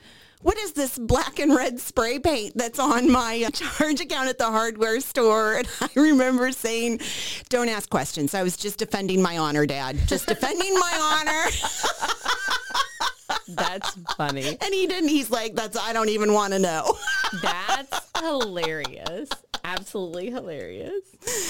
what 0.42 0.56
is 0.58 0.72
this 0.72 0.96
black 0.96 1.40
and 1.40 1.54
red 1.54 1.80
spray 1.80 2.18
paint 2.20 2.56
that's 2.56 2.78
on 2.78 3.10
my 3.10 3.42
uh, 3.46 3.50
charge 3.50 4.00
account 4.00 4.28
at 4.28 4.38
the 4.38 4.46
hardware 4.46 5.00
store? 5.00 5.56
And 5.56 5.68
I 5.80 5.88
remember 5.96 6.52
saying, 6.52 7.00
don't 7.48 7.68
ask 7.68 7.90
questions. 7.90 8.34
I 8.34 8.44
was 8.44 8.56
just 8.56 8.78
defending 8.78 9.20
my 9.20 9.36
honor, 9.38 9.66
Dad. 9.66 9.98
Just 10.06 10.28
defending 10.28 10.72
my 10.74 11.18
honor. 11.26 11.50
That's 13.48 13.90
funny. 14.16 14.56
And 14.60 14.74
he 14.74 14.86
didn't. 14.86 15.08
He's 15.08 15.30
like, 15.30 15.54
that's, 15.54 15.76
I 15.76 15.92
don't 15.94 16.10
even 16.10 16.32
want 16.34 16.52
to 16.52 16.58
know. 16.58 16.96
That's 17.42 18.00
hilarious. 18.20 19.28
Absolutely 19.64 20.30
hilarious. 20.30 21.02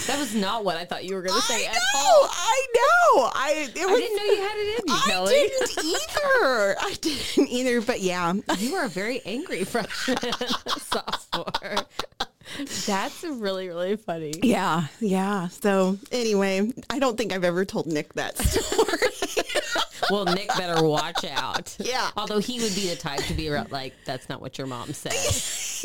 That 0.07 0.19
was 0.19 0.35
not 0.35 0.65
what 0.65 0.77
I 0.77 0.85
thought 0.85 1.05
you 1.05 1.15
were 1.15 1.23
going 1.23 1.39
to 1.41 1.47
say 1.47 1.67
I 1.67 1.71
at 1.71 1.75
know. 1.75 1.81
all. 1.95 2.29
I 2.31 2.67
know. 2.75 3.31
I, 3.35 3.53
it 3.57 3.71
I 3.71 3.73
didn't 3.73 4.17
know 4.17 4.25
you 4.25 4.37
had 4.43 4.57
it 4.57 4.81
in 4.81 4.87
you, 4.89 4.95
I 4.95 5.01
Kelly. 5.11 5.33
didn't 5.35 5.79
either. 5.79 6.77
I 6.81 6.97
didn't 7.01 7.49
either. 7.49 7.81
But 7.81 8.01
yeah, 8.01 8.33
You 8.59 8.75
are 8.77 8.85
a 8.85 8.89
very 8.89 9.21
angry 9.25 9.65
freshman 9.65 10.17
sophomore. 10.67 11.87
That's 12.87 13.23
really, 13.25 13.69
really 13.69 13.97
funny. 13.97 14.33
yeah, 14.43 14.87
yeah. 15.01 15.49
So 15.49 15.99
anyway, 16.11 16.73
I 16.91 16.99
don't 16.99 17.17
think 17.19 17.33
I've 17.33 17.45
ever 17.45 17.65
told 17.65 17.87
Nick 17.87 18.15
that 18.15 18.39
story. 18.43 18.99
Well, 20.11 20.25
Nick 20.25 20.49
better 20.57 20.83
watch 20.83 21.25
out. 21.25 21.77
Yeah. 21.79 22.11
Although 22.17 22.39
he 22.39 22.61
would 22.61 22.75
be 22.75 22.89
the 22.89 22.97
type 22.97 23.21
to 23.25 23.35
be 23.35 23.51
around, 23.51 23.71
like, 23.71 23.93
that's 24.07 24.31
not 24.31 24.41
what 24.41 24.57
your 24.57 24.67
mom 24.67 24.95
said. 24.95 25.13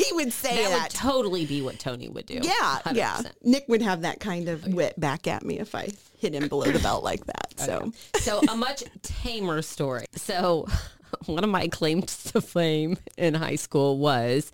He 0.06 0.12
would 0.14 0.32
say 0.32 0.62
That 0.62 0.70
that. 0.70 0.82
would 0.84 0.90
totally 0.90 1.46
be 1.46 1.62
what 1.62 1.78
Tony 1.78 2.08
would 2.08 2.26
do. 2.26 2.40
yeah, 2.42 2.78
yeah. 2.92 3.16
100%. 3.18 3.32
Nick 3.42 3.64
would 3.68 3.82
have 3.82 4.02
that 4.02 4.20
kind 4.20 4.48
of 4.48 4.66
oh, 4.66 4.70
wit 4.70 4.98
back 4.98 5.26
at 5.26 5.44
me 5.44 5.58
if 5.58 5.74
I 5.74 5.88
hit 6.18 6.34
him 6.34 6.48
below 6.48 6.64
the 6.70 6.78
belt 6.78 7.04
like 7.04 7.24
that. 7.26 7.54
Oh, 7.60 7.64
so 7.64 7.92
So 8.20 8.40
a 8.50 8.56
much 8.56 8.84
tamer 9.02 9.62
story. 9.62 10.06
So 10.16 10.66
one 11.26 11.44
of 11.44 11.50
my 11.50 11.68
claims 11.68 12.24
to 12.32 12.40
fame 12.40 12.96
in 13.16 13.34
high 13.34 13.56
school 13.56 13.98
was 13.98 14.52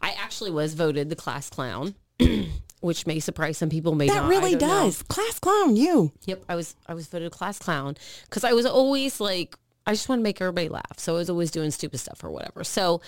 I 0.00 0.10
actually 0.22 0.50
was 0.50 0.74
voted 0.74 1.08
the 1.10 1.16
class 1.16 1.48
clown, 1.48 1.94
which 2.80 3.06
may 3.06 3.20
surprise 3.20 3.58
some 3.58 3.68
people. 3.68 3.94
May 3.94 4.08
that 4.08 4.14
not. 4.22 4.28
Really 4.28 4.56
don't 4.56 4.68
know. 4.68 4.84
does. 4.84 5.02
Class 5.04 5.38
clown, 5.38 5.76
you. 5.76 6.12
Yep, 6.26 6.44
I 6.48 6.56
was 6.56 6.74
I 6.86 6.94
was 6.94 7.06
voted 7.06 7.30
class 7.32 7.58
clown 7.58 7.96
because 8.24 8.44
I 8.44 8.52
was 8.52 8.66
always 8.66 9.20
like 9.20 9.56
I 9.86 9.92
just 9.92 10.08
want 10.08 10.20
to 10.20 10.22
make 10.24 10.40
everybody 10.40 10.68
laugh. 10.68 10.98
So 10.98 11.14
I 11.14 11.18
was 11.18 11.30
always 11.30 11.50
doing 11.50 11.70
stupid 11.70 11.98
stuff 11.98 12.22
or 12.24 12.30
whatever. 12.30 12.62
So 12.64 13.00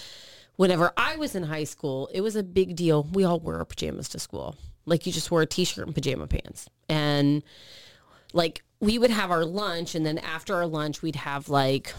whenever 0.57 0.93
I 0.97 1.17
was 1.17 1.35
in 1.35 1.45
high 1.45 1.65
school, 1.65 2.09
it 2.13 2.21
was 2.21 2.37
a 2.37 2.43
big 2.43 2.77
deal. 2.77 3.05
We 3.13 3.25
all 3.25 3.41
wore 3.41 3.57
our 3.57 3.65
pajamas 3.65 4.09
to 4.11 4.19
school. 4.19 4.57
Like 4.87 5.07
you 5.07 5.13
just 5.13 5.31
wore 5.31 5.43
a 5.43 5.47
t-shirt 5.47 5.87
and 5.87 5.95
pajama 5.95 6.27
pants. 6.27 6.69
And 6.89 7.43
like 8.33 8.63
we 8.81 8.99
would 8.99 9.11
have 9.11 9.31
our 9.31 9.45
lunch 9.45 9.95
and 9.95 10.05
then 10.05 10.19
after 10.19 10.55
our 10.55 10.67
lunch 10.67 11.03
we'd 11.03 11.17
have 11.17 11.49
like 11.49 11.95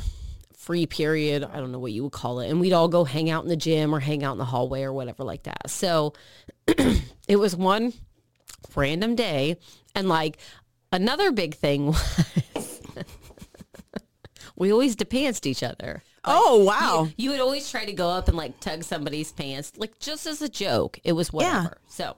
free 0.58 0.86
period, 0.86 1.44
I 1.44 1.58
don't 1.58 1.72
know 1.72 1.80
what 1.80 1.92
you 1.92 2.04
would 2.04 2.12
call 2.12 2.40
it, 2.40 2.50
and 2.50 2.60
we'd 2.60 2.74
all 2.74 2.88
go 2.88 3.04
hang 3.04 3.30
out 3.30 3.44
in 3.44 3.50
the 3.50 3.56
gym 3.56 3.94
or 3.94 4.00
hang 4.00 4.24
out 4.24 4.32
in 4.34 4.38
the 4.40 4.46
hallway 4.46 4.82
or 4.82 4.92
whatever 4.94 5.24
like 5.24 5.44
that. 5.44 5.70
So 5.70 6.14
it 6.68 7.38
was 7.38 7.56
one 7.56 7.94
random 8.76 9.16
day 9.16 9.58
and 9.94 10.10
like 10.10 10.38
another 10.92 11.32
big 11.32 11.56
thing 11.56 11.88
was 12.56 12.82
we 14.56 14.72
always 14.72 14.96
depanced 14.96 15.46
each 15.46 15.64
other. 15.64 16.04
Oh 16.26 16.64
wow. 16.64 17.08
You 17.18 17.32
would 17.32 17.40
always 17.40 17.70
try 17.70 17.86
to 17.86 17.94
go 17.94 18.10
up 18.10 18.28
and 18.28 18.36
like 18.38 18.60
tug 18.60 18.84
somebody's 18.84 19.32
pants, 19.32 19.72
like 19.78 20.00
just 20.00 20.26
as 20.26 20.42
a 20.42 20.50
joke. 20.50 21.00
It 21.04 21.14
was 21.14 21.32
whatever. 21.32 21.78
So, 21.88 22.18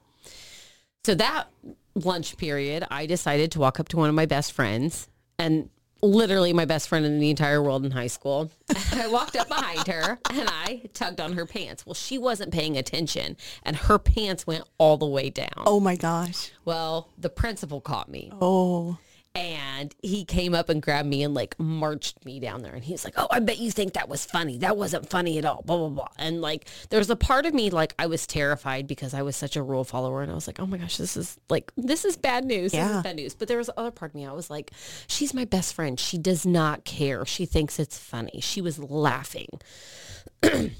so 1.03 1.15
that 1.15 1.47
lunch 1.95 2.37
period, 2.37 2.85
I 2.91 3.05
decided 3.05 3.51
to 3.53 3.59
walk 3.59 3.79
up 3.79 3.87
to 3.89 3.97
one 3.97 4.09
of 4.09 4.15
my 4.15 4.25
best 4.25 4.51
friends 4.53 5.07
and 5.39 5.69
literally 6.01 6.53
my 6.53 6.65
best 6.65 6.87
friend 6.89 7.05
in 7.05 7.19
the 7.19 7.29
entire 7.31 7.61
world 7.61 7.83
in 7.83 7.91
high 7.91 8.07
school. 8.07 8.51
I 8.93 9.07
walked 9.07 9.35
up 9.35 9.47
behind 9.47 9.87
her 9.87 10.19
and 10.29 10.47
I 10.47 10.83
tugged 10.93 11.19
on 11.19 11.33
her 11.33 11.45
pants. 11.45 11.85
Well, 11.85 11.95
she 11.95 12.17
wasn't 12.17 12.53
paying 12.53 12.77
attention 12.77 13.35
and 13.63 13.75
her 13.75 13.97
pants 13.97 14.45
went 14.45 14.63
all 14.77 14.97
the 14.97 15.07
way 15.07 15.29
down. 15.29 15.49
Oh 15.65 15.79
my 15.79 15.95
gosh. 15.95 16.51
Well, 16.65 17.09
the 17.17 17.29
principal 17.29 17.81
caught 17.81 18.09
me 18.09 18.31
Oh. 18.39 18.97
And 19.37 19.93
he 20.01 20.25
came 20.25 20.55
up 20.55 20.69
and 20.69 20.81
grabbed 20.81 21.07
me 21.07 21.23
and 21.23 21.33
like 21.33 21.59
marched 21.59 22.25
me 22.25 22.39
down 22.39 22.61
there. 22.61 22.73
And 22.73 22.83
he's 22.83 23.03
like 23.03 23.13
oh 23.17 23.27
i 23.29 23.39
bet 23.39 23.57
you 23.57 23.71
think 23.71 23.93
that 23.93 24.09
was 24.09 24.25
funny. 24.25 24.57
That 24.57 24.77
wasn't 24.77 25.09
funny 25.09 25.37
at 25.37 25.45
all. 25.45 25.61
Blah 25.63 25.77
blah 25.77 25.89
blah. 25.89 26.07
And 26.17 26.41
like 26.41 26.67
there's 26.89 27.09
a 27.09 27.15
part 27.15 27.45
of 27.45 27.53
me 27.53 27.69
like 27.69 27.93
i 27.99 28.07
was 28.07 28.25
terrified 28.25 28.87
because 28.87 29.13
i 29.13 29.21
was 29.21 29.35
such 29.35 29.55
a 29.55 29.63
rule 29.63 29.83
follower. 29.83 30.21
And 30.21 30.31
i 30.31 30.35
was 30.35 30.47
like 30.47 30.59
oh 30.59 30.65
my 30.65 30.77
gosh 30.77 30.97
this 30.97 31.15
is 31.15 31.37
like 31.49 31.71
this 31.77 32.05
is 32.05 32.17
bad 32.17 32.45
news. 32.45 32.71
This 32.71 32.89
is 32.89 33.03
bad 33.03 33.15
news. 33.15 33.35
But 33.35 33.47
there 33.47 33.57
was 33.57 33.69
other 33.77 33.91
part 33.91 34.11
of 34.11 34.15
me. 34.15 34.25
I 34.25 34.31
was 34.31 34.49
like 34.49 34.71
she's 35.07 35.33
my 35.33 35.45
best 35.45 35.73
friend. 35.73 35.99
She 35.99 36.17
does 36.17 36.45
not 36.45 36.83
care. 36.85 37.25
She 37.25 37.45
thinks 37.45 37.79
it's 37.79 37.97
funny. 37.97 38.39
She 38.41 38.61
was 38.61 38.79
laughing. 38.79 39.49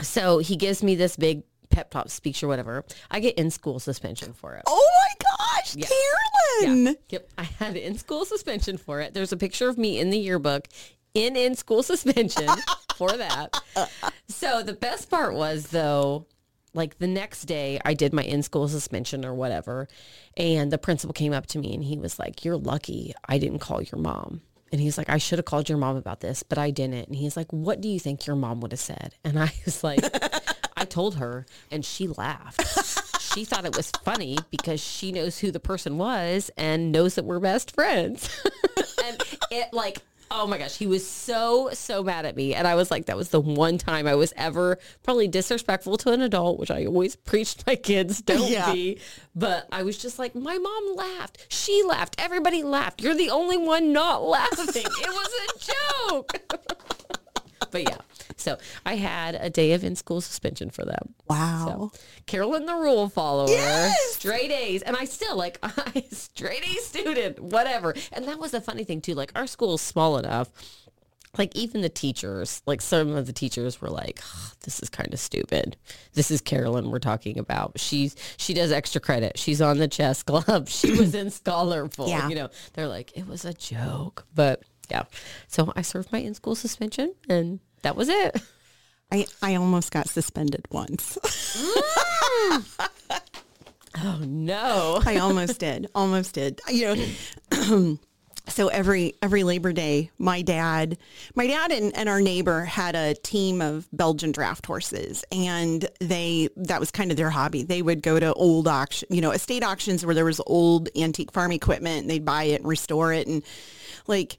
So 0.00 0.38
he 0.38 0.56
gives 0.56 0.82
me 0.82 0.96
this 0.96 1.16
big 1.16 1.44
pep 1.74 1.90
talk 1.90 2.08
speech 2.08 2.42
or 2.42 2.48
whatever 2.48 2.84
i 3.10 3.18
get 3.20 3.34
in 3.36 3.50
school 3.50 3.78
suspension 3.78 4.32
for 4.32 4.54
it 4.54 4.62
Oh 4.66 4.90
my 4.96 5.26
gosh, 5.62 5.74
Carolyn. 5.74 6.86
yeah. 6.86 6.92
Yep. 7.10 7.30
I 7.38 7.42
had 7.44 7.76
in 7.76 7.96
school 7.98 8.24
suspension 8.24 8.76
for 8.78 9.00
it. 9.00 9.12
There's 9.14 9.32
a 9.32 9.36
picture 9.36 9.68
of 9.68 9.76
me 9.78 9.98
in 9.98 10.10
the 10.10 10.18
yearbook 10.18 10.68
in 11.14 11.36
in 11.36 11.54
school 11.54 11.82
suspension 11.82 12.48
for 12.96 13.10
that. 13.12 13.60
So 14.28 14.62
the 14.62 14.72
best 14.72 15.10
part 15.10 15.34
was 15.34 15.68
though, 15.68 16.26
like 16.74 16.98
the 16.98 17.06
next 17.06 17.44
day 17.44 17.80
I 17.84 17.94
did 17.94 18.12
my 18.12 18.22
in 18.22 18.42
school 18.42 18.68
suspension 18.68 19.24
or 19.24 19.34
whatever. 19.34 19.88
And 20.36 20.70
the 20.72 20.78
principal 20.78 21.12
came 21.12 21.32
up 21.32 21.46
to 21.48 21.58
me 21.58 21.74
and 21.74 21.84
he 21.84 21.98
was 21.98 22.18
like, 22.18 22.44
you're 22.44 22.56
lucky 22.56 23.14
I 23.28 23.38
didn't 23.38 23.58
call 23.60 23.82
your 23.82 24.00
mom. 24.00 24.40
And 24.72 24.80
he's 24.80 24.98
like, 24.98 25.08
I 25.08 25.18
should 25.18 25.38
have 25.38 25.46
called 25.46 25.68
your 25.68 25.78
mom 25.78 25.96
about 25.96 26.20
this, 26.20 26.42
but 26.42 26.58
I 26.58 26.70
didn't. 26.70 27.06
And 27.08 27.16
he's 27.16 27.36
like, 27.36 27.52
what 27.52 27.80
do 27.80 27.88
you 27.88 28.00
think 28.00 28.26
your 28.26 28.36
mom 28.36 28.60
would 28.60 28.72
have 28.72 28.80
said? 28.80 29.14
And 29.24 29.38
I 29.38 29.52
was 29.64 29.84
like, 29.84 30.00
I 30.76 30.84
told 30.84 31.16
her 31.16 31.46
and 31.70 31.84
she 31.84 32.08
laughed. 32.08 33.20
she 33.34 33.44
thought 33.44 33.64
it 33.64 33.76
was 33.76 33.90
funny 34.02 34.38
because 34.50 34.80
she 34.80 35.12
knows 35.12 35.38
who 35.38 35.50
the 35.50 35.60
person 35.60 35.98
was 35.98 36.50
and 36.56 36.92
knows 36.92 37.14
that 37.14 37.24
we're 37.24 37.40
best 37.40 37.74
friends. 37.74 38.28
and 39.04 39.22
it 39.50 39.72
like 39.72 40.02
Oh 40.30 40.46
my 40.48 40.58
gosh, 40.58 40.76
he 40.76 40.86
was 40.88 41.06
so 41.08 41.68
so 41.74 42.02
mad 42.02 42.24
at 42.26 42.34
me, 42.34 42.54
and 42.54 42.66
I 42.66 42.74
was 42.74 42.90
like, 42.90 43.06
that 43.06 43.16
was 43.16 43.28
the 43.28 43.40
one 43.40 43.78
time 43.78 44.06
I 44.08 44.14
was 44.16 44.32
ever 44.36 44.78
probably 45.04 45.28
disrespectful 45.28 45.96
to 45.98 46.12
an 46.12 46.22
adult, 46.22 46.58
which 46.58 46.72
I 46.72 46.86
always 46.86 47.14
preached 47.14 47.64
my 47.68 47.76
kids 47.76 48.20
don't 48.22 48.50
Yeah. 48.50 48.72
be. 48.72 48.98
But 49.36 49.68
I 49.70 49.82
was 49.84 49.96
just 49.98 50.18
like, 50.18 50.34
my 50.34 50.58
mom 50.58 50.96
laughed, 50.96 51.46
she 51.50 51.84
laughed, 51.86 52.16
everybody 52.18 52.62
laughed. 52.64 53.00
You're 53.02 53.14
the 53.14 53.30
only 53.30 53.58
one 53.58 53.92
not 53.92 54.24
laughing. 54.24 54.82
it 54.82 55.08
was 55.08 55.30
a 55.44 56.08
joke. 56.10 56.40
but 57.70 57.82
yeah, 57.82 57.98
so 58.36 58.58
I 58.84 58.96
had 58.96 59.34
a 59.34 59.50
day 59.50 59.72
of 59.72 59.84
in 59.84 59.96
school 59.96 60.20
suspension 60.20 60.70
for 60.70 60.84
them. 60.84 61.14
Wow. 61.28 61.90
So 61.92 62.00
Carolyn 62.26 62.66
the 62.66 62.74
rule 62.74 63.08
follower, 63.08 63.48
Yes! 63.48 64.14
straight 64.14 64.50
A's, 64.50 64.82
and 64.82 64.96
I 64.96 65.04
still 65.04 65.36
like 65.36 65.58
I 65.62 66.04
straight 66.10 66.64
A 66.64 66.80
student, 66.80 67.40
whatever. 67.40 67.94
And 68.12 68.26
that 68.26 68.38
was 68.38 68.52
the 68.52 68.60
funny 68.60 68.84
thing 68.84 69.00
too. 69.00 69.14
Like 69.14 69.32
our 69.34 69.46
school 69.46 69.74
is 69.74 69.80
small 69.80 70.18
enough. 70.18 70.50
Like 71.36 71.56
even 71.56 71.80
the 71.80 71.88
teachers, 71.88 72.62
like 72.64 72.80
some 72.80 73.16
of 73.16 73.26
the 73.26 73.32
teachers 73.32 73.80
were 73.80 73.90
like, 73.90 74.20
"Ah, 74.22 74.52
"This 74.62 74.78
is 74.78 74.88
kind 74.88 75.12
of 75.12 75.18
stupid. 75.18 75.76
This 76.12 76.30
is 76.30 76.40
Carolyn 76.40 76.92
we're 76.92 77.00
talking 77.00 77.38
about. 77.40 77.72
She's 77.80 78.14
she 78.36 78.54
does 78.54 78.70
extra 78.70 79.00
credit. 79.00 79.36
She's 79.36 79.60
on 79.60 79.78
the 79.78 79.88
chess 79.88 80.22
club. 80.22 80.68
She 80.74 80.92
was 80.92 81.12
in 81.12 81.30
Scholar 81.30 81.86
Bowl. 81.88 82.08
Yeah. 82.08 82.28
You 82.28 82.36
know, 82.36 82.48
they're 82.74 82.86
like 82.86 83.16
it 83.16 83.26
was 83.26 83.44
a 83.44 83.52
joke, 83.52 84.26
but 84.32 84.62
yeah. 84.92 85.04
So 85.48 85.72
I 85.74 85.82
served 85.82 86.12
my 86.12 86.18
in 86.20 86.34
school 86.34 86.54
suspension, 86.54 87.16
and 87.28 87.58
that 87.84 87.96
was 87.96 88.08
it. 88.08 88.42
I, 89.12 89.26
I 89.40 89.54
almost 89.54 89.92
got 89.92 90.08
suspended 90.08 90.66
once. 90.70 91.18
Oh 94.02 94.20
no. 94.26 95.00
I 95.06 95.18
almost 95.18 95.60
did. 95.60 95.88
Almost 95.94 96.34
did. 96.34 96.60
You 96.68 96.96
know, 97.52 97.98
so 98.48 98.68
every 98.68 99.14
every 99.22 99.44
Labor 99.44 99.72
Day, 99.72 100.10
my 100.18 100.42
dad, 100.42 100.98
my 101.34 101.46
dad 101.46 101.70
and, 101.70 101.96
and 101.96 102.08
our 102.08 102.20
neighbor 102.20 102.64
had 102.64 102.96
a 102.96 103.14
team 103.14 103.62
of 103.62 103.88
Belgian 103.92 104.32
draft 104.32 104.66
horses, 104.66 105.24
and 105.30 105.88
they 106.00 106.48
that 106.56 106.80
was 106.80 106.90
kind 106.90 107.10
of 107.10 107.16
their 107.16 107.30
hobby. 107.30 107.62
They 107.62 107.82
would 107.82 108.02
go 108.02 108.18
to 108.18 108.32
old 108.34 108.66
auction, 108.68 109.08
you 109.10 109.20
know, 109.20 109.30
estate 109.30 109.62
auctions 109.62 110.04
where 110.04 110.14
there 110.14 110.24
was 110.24 110.40
old 110.46 110.88
antique 110.96 111.32
farm 111.32 111.52
equipment, 111.52 112.02
and 112.02 112.10
they'd 112.10 112.24
buy 112.24 112.44
it 112.44 112.60
and 112.60 112.68
restore 112.68 113.12
it, 113.12 113.26
and 113.26 113.42
like 114.06 114.36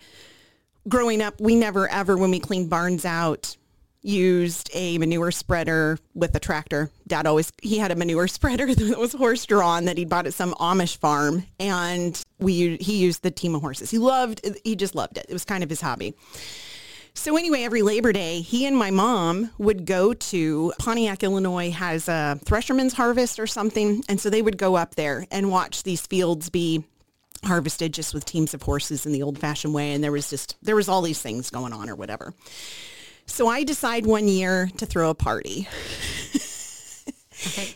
growing 0.87 1.21
up, 1.21 1.39
we 1.39 1.55
never 1.55 1.87
ever 1.89 2.17
when 2.17 2.31
we 2.31 2.39
cleaned 2.39 2.69
barns 2.69 3.05
out 3.05 3.57
used 4.01 4.69
a 4.73 4.99
manure 4.99 5.31
spreader 5.31 5.97
with 6.13 6.35
a 6.35 6.39
tractor. 6.39 6.91
Dad 7.07 7.25
always 7.25 7.51
he 7.61 7.77
had 7.77 7.91
a 7.91 7.95
manure 7.95 8.27
spreader 8.29 8.73
that 8.73 8.99
was 8.99 9.13
horse 9.13 9.45
drawn 9.45 9.85
that 9.85 9.97
he 9.97 10.05
bought 10.05 10.27
at 10.27 10.33
some 10.33 10.53
Amish 10.55 10.97
farm, 10.97 11.43
and 11.59 12.21
we 12.39 12.77
he 12.77 12.97
used 12.97 13.23
the 13.23 13.31
team 13.31 13.55
of 13.55 13.61
horses. 13.61 13.89
He 13.89 13.97
loved 13.97 14.45
he 14.63 14.75
just 14.75 14.95
loved 14.95 15.17
it. 15.17 15.25
It 15.27 15.33
was 15.33 15.45
kind 15.45 15.63
of 15.63 15.69
his 15.69 15.81
hobby. 15.81 16.13
So 17.17 17.37
anyway, 17.37 17.63
every 17.63 17.81
Labor 17.81 18.11
Day, 18.11 18.41
he 18.41 18.65
and 18.65 18.77
my 18.77 18.91
mom 18.91 19.49
would 19.57 19.85
go 19.85 20.13
to 20.13 20.73
Pontiac, 20.79 21.23
Illinois 21.23 21.71
has 21.71 22.09
a 22.09 22.37
thresherman's 22.43 22.91
harvest 22.91 23.39
or 23.39 23.47
something. 23.47 24.03
And 24.09 24.19
so 24.19 24.29
they 24.29 24.41
would 24.41 24.57
go 24.57 24.75
up 24.75 24.95
there 24.95 25.25
and 25.31 25.49
watch 25.49 25.83
these 25.83 26.05
fields 26.05 26.49
be 26.49 26.83
harvested 27.45 27.93
just 27.93 28.13
with 28.13 28.25
teams 28.25 28.53
of 28.53 28.63
horses 28.63 29.05
in 29.05 29.12
the 29.12 29.23
old 29.23 29.39
fashioned 29.39 29.73
way. 29.73 29.93
And 29.93 30.03
there 30.03 30.12
was 30.12 30.29
just, 30.29 30.58
there 30.62 30.75
was 30.75 30.89
all 30.89 31.01
these 31.01 31.21
things 31.21 31.49
going 31.49 31.73
on 31.73 31.89
or 31.89 31.95
whatever. 31.95 32.34
So 33.25 33.47
I 33.47 33.63
decide 33.63 34.05
one 34.05 34.27
year 34.27 34.69
to 34.77 34.86
throw 34.86 35.10
a 35.10 35.15
party. 35.15 35.67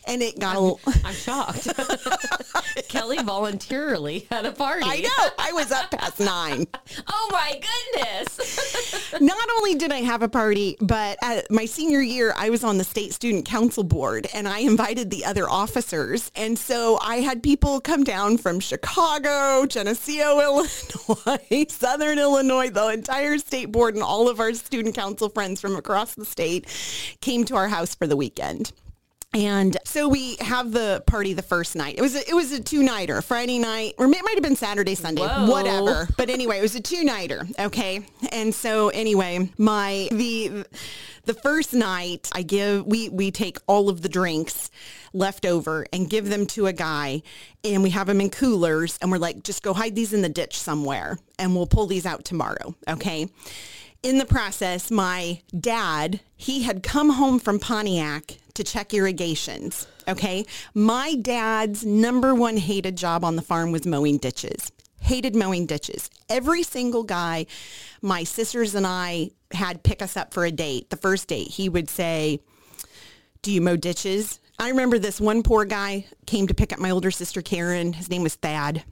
and 0.08 0.22
it 0.22 0.40
got 0.40 0.80
I'm 1.04 1.14
shocked. 1.14 1.68
Kelly 2.90 3.18
voluntarily 3.22 4.28
had 4.32 4.46
a 4.46 4.52
party. 4.52 4.84
I 4.86 5.02
know, 5.02 5.30
I 5.38 5.52
was 5.52 5.72
up 5.72 5.92
past 5.92 6.20
nine. 6.20 6.68
Oh 7.08 7.30
my 7.32 7.62
goodness. 7.94 9.14
Not 9.22 9.48
only 9.58 9.76
did 9.76 9.92
I 9.92 10.00
have 10.00 10.22
a 10.22 10.28
party, 10.28 10.76
but 10.82 11.18
at 11.22 11.50
my 11.52 11.66
senior 11.66 12.02
year, 12.02 12.34
I 12.36 12.50
was 12.50 12.64
on 12.64 12.78
the 12.78 12.84
state 12.84 13.14
student 13.14 13.46
council 13.46 13.84
board 13.84 14.28
and 14.34 14.48
I 14.48 14.60
invited 14.60 15.10
the 15.10 15.26
other 15.26 15.48
officers. 15.48 16.32
And 16.36 16.58
so 16.58 16.98
I 17.02 17.18
had 17.18 17.44
people 17.44 17.80
come 17.80 18.04
down 18.04 18.38
from 18.38 18.60
Chicago, 18.60 19.66
Geneseo, 19.66 20.40
Illinois, 20.40 21.66
Southern 21.70 22.20
Illinois, 22.20 22.70
the 22.70 22.88
entire 22.88 23.38
state 23.38 23.72
board 23.72 23.94
and 23.96 24.04
all 24.04 24.28
of 24.30 24.40
our 24.40 24.54
student 24.54 24.96
council 24.96 25.30
friends 25.30 25.62
from 25.62 25.76
across 25.76 26.16
the 26.16 26.26
state 26.26 26.66
came 27.22 27.46
to 27.46 27.56
our 27.56 27.68
house 27.68 27.94
for 27.96 28.08
the 28.08 28.18
weekend. 28.18 28.72
And 29.34 29.78
so 29.86 30.10
we 30.10 30.38
have 30.38 30.72
the 30.72 31.04
party 31.06 31.34
the 31.34 31.44
first 31.44 31.76
night. 31.76 31.96
It 32.00 32.02
was 32.02 32.16
a, 32.16 32.28
it 32.28 32.34
was 32.34 32.52
a 32.52 32.60
two 32.60 32.82
nighter, 32.82 33.22
Friday 33.22 33.60
night, 33.60 33.94
or 34.00 34.06
it 34.06 34.10
might 34.10 34.34
have 34.34 34.42
been 34.42 34.56
Saturday, 34.56 34.96
Sunday, 34.96 35.22
Whoa. 35.22 35.50
whatever. 35.50 36.08
But 36.18 36.30
anyway, 36.30 36.58
it 36.58 36.62
was 36.62 36.76
a 36.76 36.82
two 36.82 37.04
nighter. 37.04 37.48
Okay, 37.60 38.02
and 38.32 38.54
so 38.54 38.90
anyway, 38.90 39.50
my 39.58 40.10
the 40.12 40.66
the 41.26 41.34
first 41.36 41.74
night 41.74 42.30
I 42.34 42.42
give 42.42 42.86
we 42.88 43.10
we 43.10 43.30
take 43.30 43.58
all 43.68 43.88
of 43.88 44.02
the 44.02 44.10
drinks 44.10 44.72
left 45.14 45.46
over 45.46 45.86
and 45.94 46.10
give 46.10 46.28
them 46.30 46.46
to 46.48 46.66
a 46.66 46.74
guy, 46.74 47.22
and 47.64 47.84
we 47.84 47.92
have 47.92 48.08
them 48.08 48.22
in 48.22 48.32
coolers, 48.32 48.98
and 49.02 49.12
we're 49.12 49.18
like, 49.20 49.44
just 49.44 49.62
go 49.62 49.74
hide 49.74 49.96
these 49.96 50.12
in 50.12 50.24
the 50.24 50.30
ditch 50.30 50.60
somewhere, 50.60 51.20
and 51.38 51.56
we'll 51.56 51.68
pull 51.68 51.86
these 51.86 52.06
out 52.06 52.26
tomorrow. 52.26 52.76
Okay. 52.88 53.28
In 54.02 54.18
the 54.18 54.26
process, 54.26 54.90
my 54.90 55.42
dad, 55.58 56.22
he 56.38 56.64
had 56.64 56.84
come 56.84 57.10
home 57.10 57.38
from 57.38 57.60
Pontiac 57.60 58.38
to 58.54 58.64
check 58.64 58.94
irrigations. 58.94 59.88
Okay. 60.08 60.46
My 60.74 61.16
dad's 61.16 61.86
number 61.86 62.34
one 62.34 62.56
hated 62.56 62.96
job 62.96 63.26
on 63.26 63.36
the 63.36 63.42
farm 63.42 63.74
was 63.74 63.86
mowing 63.86 64.18
ditches. 64.18 64.72
Hated 65.02 65.36
mowing 65.36 65.66
ditches. 65.66 66.10
Every 66.30 66.64
single 66.64 67.04
guy 67.04 67.46
my 68.02 68.24
sisters 68.24 68.74
and 68.74 68.88
I 68.88 69.32
had 69.52 69.84
pick 69.84 70.02
us 70.02 70.16
up 70.16 70.34
for 70.34 70.46
a 70.46 70.52
date, 70.52 70.90
the 70.90 70.98
first 70.98 71.28
date, 71.28 71.50
he 71.50 71.68
would 71.68 71.90
say, 71.90 72.40
do 73.42 73.52
you 73.52 73.60
mow 73.60 73.76
ditches? 73.76 74.40
I 74.58 74.70
remember 74.70 75.00
this 75.00 75.20
one 75.20 75.44
poor 75.44 75.66
guy 75.66 76.06
came 76.26 76.48
to 76.48 76.54
pick 76.54 76.72
up 76.72 76.80
my 76.80 76.90
older 76.90 77.12
sister 77.12 77.42
Karen. 77.42 77.94
His 77.94 78.10
name 78.10 78.24
was 78.24 78.36
Thad. 78.36 78.84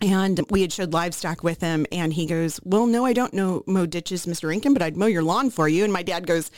And 0.00 0.40
we 0.48 0.62
had 0.62 0.72
showed 0.72 0.92
livestock 0.92 1.42
with 1.42 1.60
him 1.60 1.86
and 1.92 2.12
he 2.12 2.26
goes, 2.26 2.58
well, 2.64 2.86
no, 2.86 3.04
I 3.04 3.12
don't 3.12 3.34
know 3.34 3.62
mow 3.66 3.86
ditches, 3.86 4.26
Mr. 4.26 4.52
Incan, 4.52 4.72
but 4.72 4.82
I'd 4.82 4.96
mow 4.96 5.06
your 5.06 5.22
lawn 5.22 5.50
for 5.50 5.68
you. 5.68 5.84
And 5.84 5.92
my 5.92 6.02
dad 6.02 6.26
goes, 6.26 6.50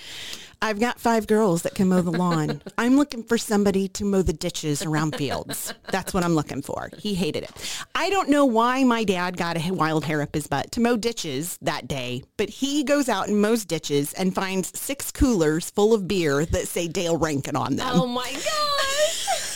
I've 0.65 0.79
got 0.79 1.01
five 1.01 1.27
girls 1.27 1.63
that 1.63 1.75
can 1.75 1.89
mow 1.89 2.03
the 2.03 2.13
lawn. 2.13 2.63
I'm 2.79 2.97
looking 2.97 3.25
for 3.25 3.37
somebody 3.37 3.89
to 3.89 4.05
mow 4.05 4.23
the 4.23 4.33
ditches 4.33 4.83
around 4.83 5.17
fields. 5.17 5.75
That's 5.91 6.15
what 6.15 6.23
I'm 6.23 6.37
looking 6.37 6.63
for. 6.63 6.89
He 6.99 7.15
hated 7.15 7.43
it. 7.43 7.85
I 7.97 8.11
don't 8.11 8.29
know 8.29 8.45
why 8.45 8.85
my 8.85 9.03
dad 9.03 9.37
got 9.37 9.57
a 9.57 9.73
wild 9.73 10.05
hair 10.05 10.23
up 10.23 10.35
his 10.35 10.47
butt 10.47 10.71
to 10.73 10.81
mow 10.81 10.97
ditches 10.97 11.59
that 11.63 11.89
day, 11.89 12.23
but 12.37 12.49
he 12.49 12.85
goes 12.85 13.09
out 13.09 13.27
and 13.27 13.43
mows 13.43 13.65
ditches 13.65 14.13
and 14.13 14.37
finds 14.37 14.79
six 14.79 15.11
coolers 15.11 15.69
full 15.71 15.93
of 15.93 16.07
beer 16.07 16.47
that 16.47 16.69
say 16.69 16.87
Dale 16.87 17.17
Rankin 17.17 17.57
on 17.57 17.75
them. 17.75 17.89
Oh 17.91 18.07
my 18.07 18.31
gosh. 18.31 19.49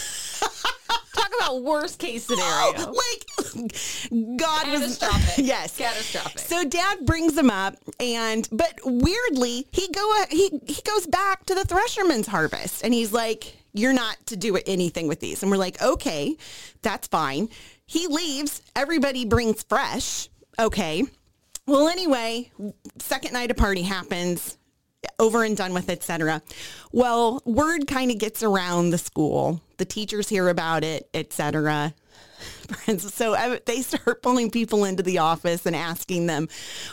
About 1.47 1.63
worst 1.63 1.99
case 1.99 2.25
scenario. 2.25 2.93
like 2.93 4.37
God 4.37 4.69
was 4.69 4.99
Catastrophic. 4.99 5.35
yes, 5.47 5.77
Catastrophic. 5.77 6.41
So 6.41 6.65
Dad 6.65 7.07
brings 7.07 7.35
them 7.35 7.51
up, 7.51 7.77
and 8.01 8.49
but 8.51 8.75
weirdly, 8.85 9.67
he 9.71 9.89
go 9.89 10.23
uh, 10.23 10.27
he 10.31 10.51
he 10.67 10.83
goes 10.83 11.07
back 11.07 11.47
to 11.47 11.55
the 11.55 11.63
thresherman's 11.63 12.27
harvest, 12.27 12.85
and 12.85 12.93
he's 12.93 13.13
like, 13.13 13.57
"You're 13.73 13.93
not 13.93 14.17
to 14.27 14.37
do 14.37 14.59
anything 14.67 15.07
with 15.07 15.21
these," 15.21 15.43
and 15.43 15.51
we're 15.51 15.57
like, 15.57 15.81
"Okay, 15.81 16.37
that's 16.83 17.07
fine." 17.09 17.49
He 17.87 18.09
leaves. 18.09 18.63
Everybody 18.75 19.25
brings 19.25 19.63
fresh. 19.63 20.29
Okay. 20.59 21.05
Well, 21.67 21.89
anyway, 21.89 22.51
second 22.99 23.33
night 23.33 23.51
of 23.51 23.57
party 23.57 23.83
happens 23.83 24.57
over 25.19 25.45
and 25.45 25.57
done 25.57 25.73
with, 25.73 25.89
etc. 25.89 26.43
Well, 26.93 27.43
word 27.45 27.87
kind 27.87 28.11
of 28.11 28.19
gets 28.19 28.43
around 28.43 28.91
the 28.91 28.99
school. 28.99 29.63
The 29.79 29.85
teachers 29.85 30.29
hear 30.29 30.49
about 30.49 30.85
it, 30.85 31.09
etc. 31.15 31.95
So 32.99 33.35
uh, 33.35 33.59
they 33.67 33.83
start 33.83 34.23
pulling 34.23 34.51
people 34.51 34.85
into 34.85 35.03
the 35.03 35.19
office 35.19 35.67
and 35.67 35.75
asking 35.77 36.27
them, 36.27 36.49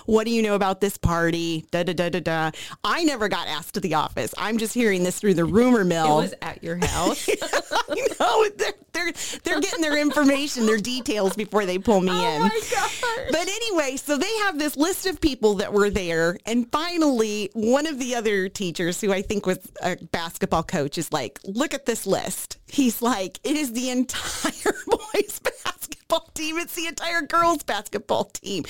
"What 0.06 0.26
do 0.26 0.32
you 0.32 0.42
know 0.42 0.56
about 0.56 0.82
this 0.82 0.98
party?" 0.98 1.66
Da 1.72 1.84
da 1.84 1.94
da 1.94 2.10
da 2.10 2.20
da. 2.20 2.52
I 2.84 3.04
never 3.04 3.28
got 3.30 3.48
asked 3.48 3.74
to 3.76 3.80
the 3.80 3.94
office. 3.96 4.34
I'm 4.38 4.58
just 4.58 4.74
hearing 4.74 5.04
this 5.04 5.20
through 5.20 5.36
the 5.36 5.46
rumor 5.46 5.82
It 5.82 5.86
mill. 5.86 6.18
was 6.18 6.34
at 6.42 6.64
your 6.64 6.78
house. 6.78 7.28
I 7.72 8.08
know 8.20 8.46
they're, 8.58 8.74
they're 8.94 9.14
they're 9.44 9.62
getting 9.62 9.82
their 9.82 9.98
information, 9.98 10.66
their 10.66 10.78
details 10.78 11.36
before 11.36 11.66
they 11.66 11.78
pull 11.78 12.02
me 12.02 12.12
oh 12.12 12.36
in. 12.36 12.42
my 12.42 12.62
gosh. 12.72 13.02
But 13.32 13.48
anyway, 13.48 13.98
so 13.98 14.18
they 14.18 14.34
have 14.40 14.60
this 14.60 14.76
list 14.76 15.06
of 15.06 15.22
people 15.22 15.56
that 15.56 15.74
were 15.74 15.90
there. 15.90 16.38
And 16.46 16.70
finally, 16.72 17.50
one 17.54 17.88
of 17.88 18.00
the 18.00 18.16
other 18.16 18.50
teachers, 18.50 19.00
who 19.02 19.12
I 19.14 19.22
think 19.22 19.46
was 19.46 19.60
a 19.82 19.96
basketball 20.12 20.64
coach, 20.64 20.98
is 20.98 21.12
like, 21.14 21.40
look 21.44 21.74
at 21.74 21.86
this 21.86 22.06
list. 22.06 22.58
He's 22.74 23.04
like, 23.04 23.40
it 23.44 23.56
is 23.56 23.72
the 23.74 23.92
entire 23.92 24.74
boys 24.88 25.40
basketball 25.64 26.28
team. 26.34 26.58
It's 26.58 26.74
the 26.74 26.88
entire 26.88 27.22
girls 27.22 27.62
basketball 27.62 28.26
team. 28.26 28.64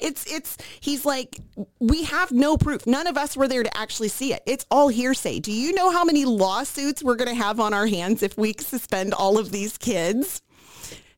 It's, 0.00 0.24
it's, 0.32 0.56
he's 0.80 1.04
like, 1.04 1.38
we 1.78 2.04
have 2.04 2.32
no 2.32 2.56
proof. 2.56 2.86
None 2.86 3.06
of 3.06 3.18
us 3.18 3.36
were 3.36 3.48
there 3.48 3.62
to 3.62 3.76
actually 3.76 4.08
see 4.08 4.32
it. 4.32 4.42
It's 4.46 4.64
all 4.70 4.88
hearsay. 4.88 5.40
Do 5.40 5.52
you 5.52 5.74
know 5.74 5.90
how 5.90 6.04
many 6.04 6.24
lawsuits 6.24 7.02
we're 7.02 7.16
going 7.16 7.28
to 7.28 7.34
have 7.34 7.60
on 7.60 7.74
our 7.74 7.86
hands 7.86 8.22
if 8.22 8.38
we 8.38 8.54
suspend 8.58 9.12
all 9.12 9.38
of 9.38 9.52
these 9.52 9.76
kids? 9.76 10.40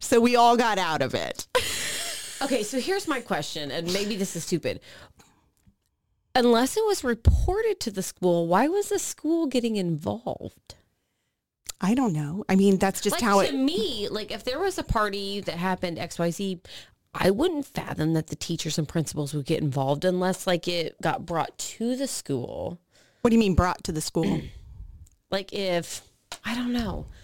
So 0.01 0.18
we 0.20 0.34
all 0.34 0.57
got 0.57 0.78
out 0.78 1.01
of 1.03 1.14
it. 1.14 1.47
Okay, 2.43 2.64
so 2.64 2.80
here's 2.80 3.07
my 3.07 3.20
question, 3.20 3.70
and 3.70 3.86
maybe 3.93 4.16
this 4.16 4.34
is 4.34 4.43
stupid. 4.43 4.80
unless 6.34 6.76
it 6.76 6.84
was 6.84 7.05
reported 7.05 7.78
to 7.78 7.90
the 7.93 8.03
school, 8.03 8.49
why 8.49 8.66
was 8.66 8.88
the 8.88 8.99
school 8.99 9.47
getting 9.47 9.76
involved? 9.76 10.74
I 11.82 11.94
don't 11.94 12.12
know. 12.12 12.44
I 12.48 12.54
mean, 12.54 12.78
that's 12.78 13.00
just 13.00 13.14
like 13.14 13.22
how 13.22 13.42
to 13.42 13.48
it. 13.48 13.54
me, 13.54 14.08
like 14.08 14.30
if 14.30 14.44
there 14.44 14.60
was 14.60 14.78
a 14.78 14.84
party 14.84 15.40
that 15.40 15.56
happened 15.56 15.98
X 15.98 16.18
Y 16.18 16.30
Z, 16.30 16.60
I 17.12 17.30
wouldn't 17.30 17.66
fathom 17.66 18.14
that 18.14 18.28
the 18.28 18.36
teachers 18.36 18.78
and 18.78 18.88
principals 18.88 19.34
would 19.34 19.44
get 19.44 19.60
involved 19.60 20.04
unless 20.04 20.46
like 20.46 20.68
it 20.68 21.00
got 21.02 21.26
brought 21.26 21.58
to 21.58 21.96
the 21.96 22.06
school. 22.06 22.78
What 23.20 23.30
do 23.30 23.36
you 23.36 23.40
mean 23.40 23.54
brought 23.54 23.84
to 23.84 23.92
the 23.92 24.00
school? 24.00 24.42
Like 25.30 25.54
if 25.54 26.02
I 26.44 26.54
don't 26.54 26.72
know. 26.74 27.06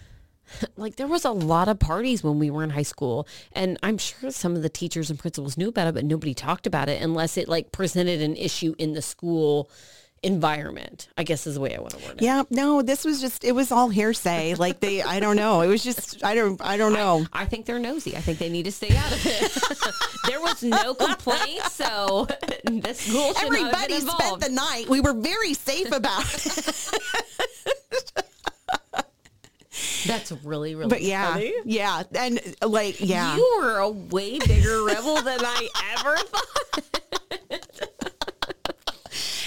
Like 0.79 0.97
there 0.97 1.07
was 1.07 1.27
a 1.27 1.31
lot 1.31 1.69
of 1.69 1.79
parties 1.79 2.25
when 2.25 2.39
we 2.39 2.49
were 2.49 2.65
in 2.65 2.71
high 2.71 2.81
school 2.81 3.29
and 3.53 3.79
I'm 3.83 3.99
sure 3.99 4.31
some 4.31 4.57
of 4.57 4.63
the 4.63 4.71
teachers 4.71 5.11
and 5.11 5.19
principals 5.19 5.59
knew 5.59 5.69
about 5.69 5.89
it 5.89 5.95
but 5.95 6.07
nobody 6.07 6.33
talked 6.33 6.67
about 6.67 6.89
it 6.89 7.03
unless 7.03 7.37
it 7.37 7.51
like 7.51 7.71
presented 7.71 8.23
an 8.23 8.35
issue 8.35 8.75
in 8.79 8.95
the 8.95 9.03
school 9.03 9.71
environment. 10.23 11.09
I 11.17 11.23
guess 11.23 11.47
is 11.47 11.55
the 11.55 11.61
way 11.61 11.75
I 11.77 11.81
want 11.81 11.93
to 11.93 12.05
word 12.05 12.17
it. 12.19 12.23
yeah, 12.23 12.43
no, 12.51 12.83
this 12.83 13.05
was 13.05 13.21
just 13.21 13.45
it 13.45 13.53
was 13.53 13.71
all 13.73 13.89
hearsay. 13.89 14.55
Like 14.55 14.81
they, 14.81 15.03
I 15.03 15.21
don't 15.21 15.37
know. 15.37 15.61
It 15.61 15.69
was 15.69 15.83
just 15.85 16.25
I 16.25 16.35
don't 16.35 16.61
I 16.65 16.77
don't 16.77 16.93
know. 16.93 17.27
I 17.33 17.45
think 17.45 17.67
they're 17.67 17.79
nosy. 17.79 18.17
I 18.17 18.21
think 18.21 18.39
they 18.39 18.49
need 18.49 18.65
to 18.65 18.73
stay 18.73 18.95
out 18.97 19.13
of 19.13 19.25
it. 19.25 19.95
there 20.29 20.41
was 20.41 20.63
no 20.63 20.95
complaint, 20.95 21.63
so 21.71 22.27
the 22.65 22.95
school 22.95 23.35
should 23.35 23.53
not 23.53 23.73
have 23.75 23.83
Everybody 23.83 24.01
spent 24.01 24.41
the 24.41 24.49
night. 24.51 24.87
We 24.89 25.01
were 25.01 25.15
very 25.15 25.55
safe 25.55 25.93
about 25.93 26.25
it. 26.35 26.91
That's 30.07 30.33
really, 30.45 30.75
really 30.75 30.89
But 30.89 31.03
yeah, 31.03 31.33
funny. 31.35 31.53
yeah, 31.65 32.03
and 32.15 32.41
like 32.63 32.97
yeah, 33.01 33.37
You 33.37 33.59
were 33.61 33.79
a 33.79 33.89
way 33.91 34.39
bigger 34.39 34.83
rebel 34.85 35.23
than 35.23 35.39
I 35.41 35.69
ever 35.99 36.17
thought. 36.17 36.45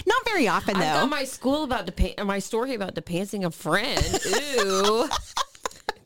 not 0.05 0.20
very 0.31 0.47
often 0.47 0.75
I 0.77 0.79
though. 0.79 1.01
got 1.01 1.09
my 1.09 1.23
school 1.23 1.63
about 1.63 1.85
to 1.87 1.91
pay, 1.91 2.15
my 2.23 2.39
story 2.39 2.73
about 2.73 2.95
depancing 2.95 3.45
a 3.45 3.51
friend. 3.51 4.19
Ooh. 4.61 5.09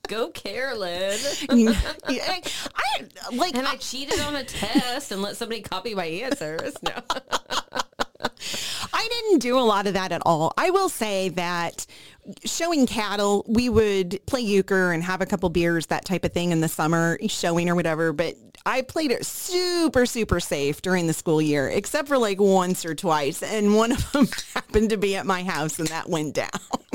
Go 0.07 0.29
Carolyn. 0.29 1.17
I, 1.49 1.75
I 2.07 3.35
like 3.35 3.55
And 3.55 3.67
I 3.67 3.75
cheated 3.77 4.19
on 4.19 4.35
a 4.35 4.43
test 4.43 5.11
and 5.11 5.21
let 5.21 5.35
somebody 5.35 5.61
copy 5.61 5.95
my 5.95 6.05
answers. 6.05 6.75
No. 6.83 6.91
Didn't 9.25 9.41
do 9.41 9.57
a 9.57 9.61
lot 9.61 9.87
of 9.87 9.93
that 9.93 10.11
at 10.11 10.21
all. 10.25 10.53
I 10.57 10.69
will 10.69 10.89
say 10.89 11.29
that 11.29 11.85
showing 12.43 12.85
cattle, 12.85 13.43
we 13.47 13.69
would 13.69 14.19
play 14.25 14.41
euchre 14.41 14.91
and 14.91 15.03
have 15.03 15.21
a 15.21 15.25
couple 15.25 15.49
beers, 15.49 15.87
that 15.87 16.05
type 16.05 16.23
of 16.23 16.31
thing 16.31 16.51
in 16.51 16.61
the 16.61 16.67
summer, 16.67 17.17
showing 17.27 17.69
or 17.69 17.75
whatever. 17.75 18.13
But 18.13 18.35
I 18.65 18.81
played 18.81 19.11
it 19.11 19.25
super, 19.25 20.05
super 20.05 20.39
safe 20.39 20.81
during 20.81 21.07
the 21.07 21.13
school 21.13 21.41
year, 21.41 21.67
except 21.69 22.07
for 22.07 22.17
like 22.17 22.39
once 22.39 22.85
or 22.85 22.95
twice. 22.95 23.41
And 23.41 23.75
one 23.75 23.91
of 23.91 24.11
them 24.11 24.27
happened 24.53 24.91
to 24.91 24.97
be 24.97 25.15
at 25.15 25.25
my 25.25 25.43
house 25.43 25.79
and 25.79 25.87
that 25.89 26.09
went 26.09 26.35
down. 26.35 26.49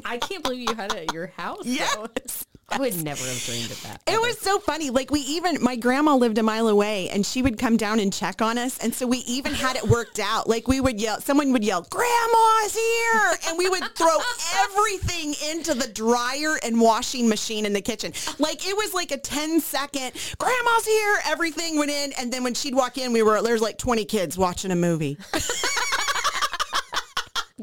I 0.05 0.19
can't 0.19 0.43
believe 0.43 0.69
you 0.69 0.75
had 0.75 0.93
it 0.93 1.09
at 1.09 1.15
your 1.15 1.29
house. 1.29 1.65
Yes. 1.65 2.47
I 2.71 2.79
would 2.79 3.03
never 3.03 3.25
have 3.25 3.43
dreamed 3.45 3.71
of 3.71 3.83
that. 3.83 4.01
It 4.07 4.21
was 4.21 4.39
so 4.39 4.61
funny. 4.61 4.91
Like 4.91 5.11
we 5.11 5.21
even, 5.21 5.63
my 5.63 5.75
grandma 5.75 6.15
lived 6.15 6.39
a 6.39 6.43
mile 6.43 6.69
away 6.69 7.09
and 7.09 7.27
she 7.27 7.43
would 7.43 7.59
come 7.59 7.77
down 7.77 7.99
and 7.99 8.13
check 8.13 8.41
on 8.41 8.59
us. 8.59 8.79
And 8.79 8.95
so 8.95 9.07
we 9.07 9.19
even 9.19 9.53
had 9.53 9.77
it 9.77 9.83
worked 9.85 10.21
out. 10.21 10.49
Like 10.49 10.69
we 10.69 10.81
would 10.81 11.01
yell, 11.01 11.21
someone 11.21 11.53
would 11.53 11.65
yell, 11.65 11.83
grandma's 11.91 12.75
here. 12.75 13.39
And 13.49 13.59
we 13.59 13.69
would 13.69 13.83
throw 13.97 14.17
everything 14.61 15.35
into 15.51 15.75
the 15.75 15.89
dryer 15.93 16.59
and 16.63 16.81
washing 16.81 17.29
machine 17.29 17.67
in 17.67 17.73
the 17.73 17.83
kitchen. 17.83 18.13
Like 18.39 18.67
it 18.67 18.77
was 18.77 18.95
like 18.95 19.11
a 19.11 19.19
10 19.19 19.61
second, 19.61 20.13
grandma's 20.39 20.87
here. 20.87 21.19
Everything 21.27 21.77
went 21.77 21.91
in. 21.91 22.13
And 22.19 22.33
then 22.33 22.45
when 22.45 22.55
she'd 22.55 22.75
walk 22.75 22.99
in, 22.99 23.13
we 23.13 23.23
were, 23.23 23.43
there's 23.43 23.63
like 23.63 23.79
20 23.79 24.05
kids 24.05 24.39
watching 24.39 24.71
a 24.71 24.77
movie. 24.77 25.19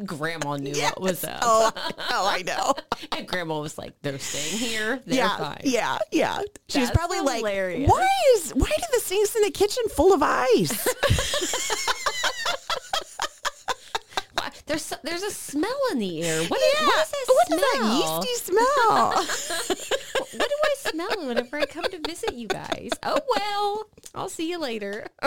Grandma 0.06 0.58
knew 0.58 0.74
what 0.74 1.02
was 1.02 1.24
up. 1.24 1.40
Oh, 1.42 1.72
oh 2.10 2.28
I 2.28 2.42
know. 2.44 2.74
And 3.18 3.28
grandma 3.28 3.60
was 3.60 3.78
like, 3.78 3.94
they're 4.02 4.20
staying 4.20 4.58
here. 4.58 5.02
They're 5.06 5.18
yeah, 5.18 5.38
fine. 5.38 5.62
yeah, 5.64 5.98
yeah. 6.12 6.42
She 6.68 6.80
was 6.80 6.92
probably 6.92 7.18
hilarious. 7.18 7.90
like, 7.90 7.98
"Why 7.98 8.10
is 8.36 8.52
why 8.52 8.68
did 8.70 8.90
the 8.94 9.00
sinks 9.00 9.36
in 9.36 9.42
the 9.44 9.52
kitchen 9.52 9.84
full 9.90 10.14
of 10.14 10.22
ice?" 10.24 10.88
There's 14.68 14.94
there's 15.04 15.24
a 15.24 15.32
smell 15.32 15.80
in 15.92 16.00
the 16.00 16.22
air. 16.24 16.44
What 16.44 16.60
is, 16.60 16.74
Yeah. 16.80 16.86
what 16.88 17.04
is 17.04 17.12
that 17.12 17.26
What 17.28 17.48
smell? 17.48 17.62
is 17.62 18.18
that 18.20 18.26
yeasty 18.26 18.52
smell? 18.52 19.88
What 20.38 20.50
do 20.50 20.56
I 20.66 20.76
smell 20.92 21.28
whenever 21.28 21.58
I 21.58 21.66
come 21.66 21.86
to 21.86 22.00
visit 22.06 22.34
you 22.36 22.48
guys? 22.48 22.90
Oh 23.02 23.20
well, 23.36 23.86
I'll 24.14 24.30
see 24.30 24.50
you 24.50 24.60
later. 24.60 25.08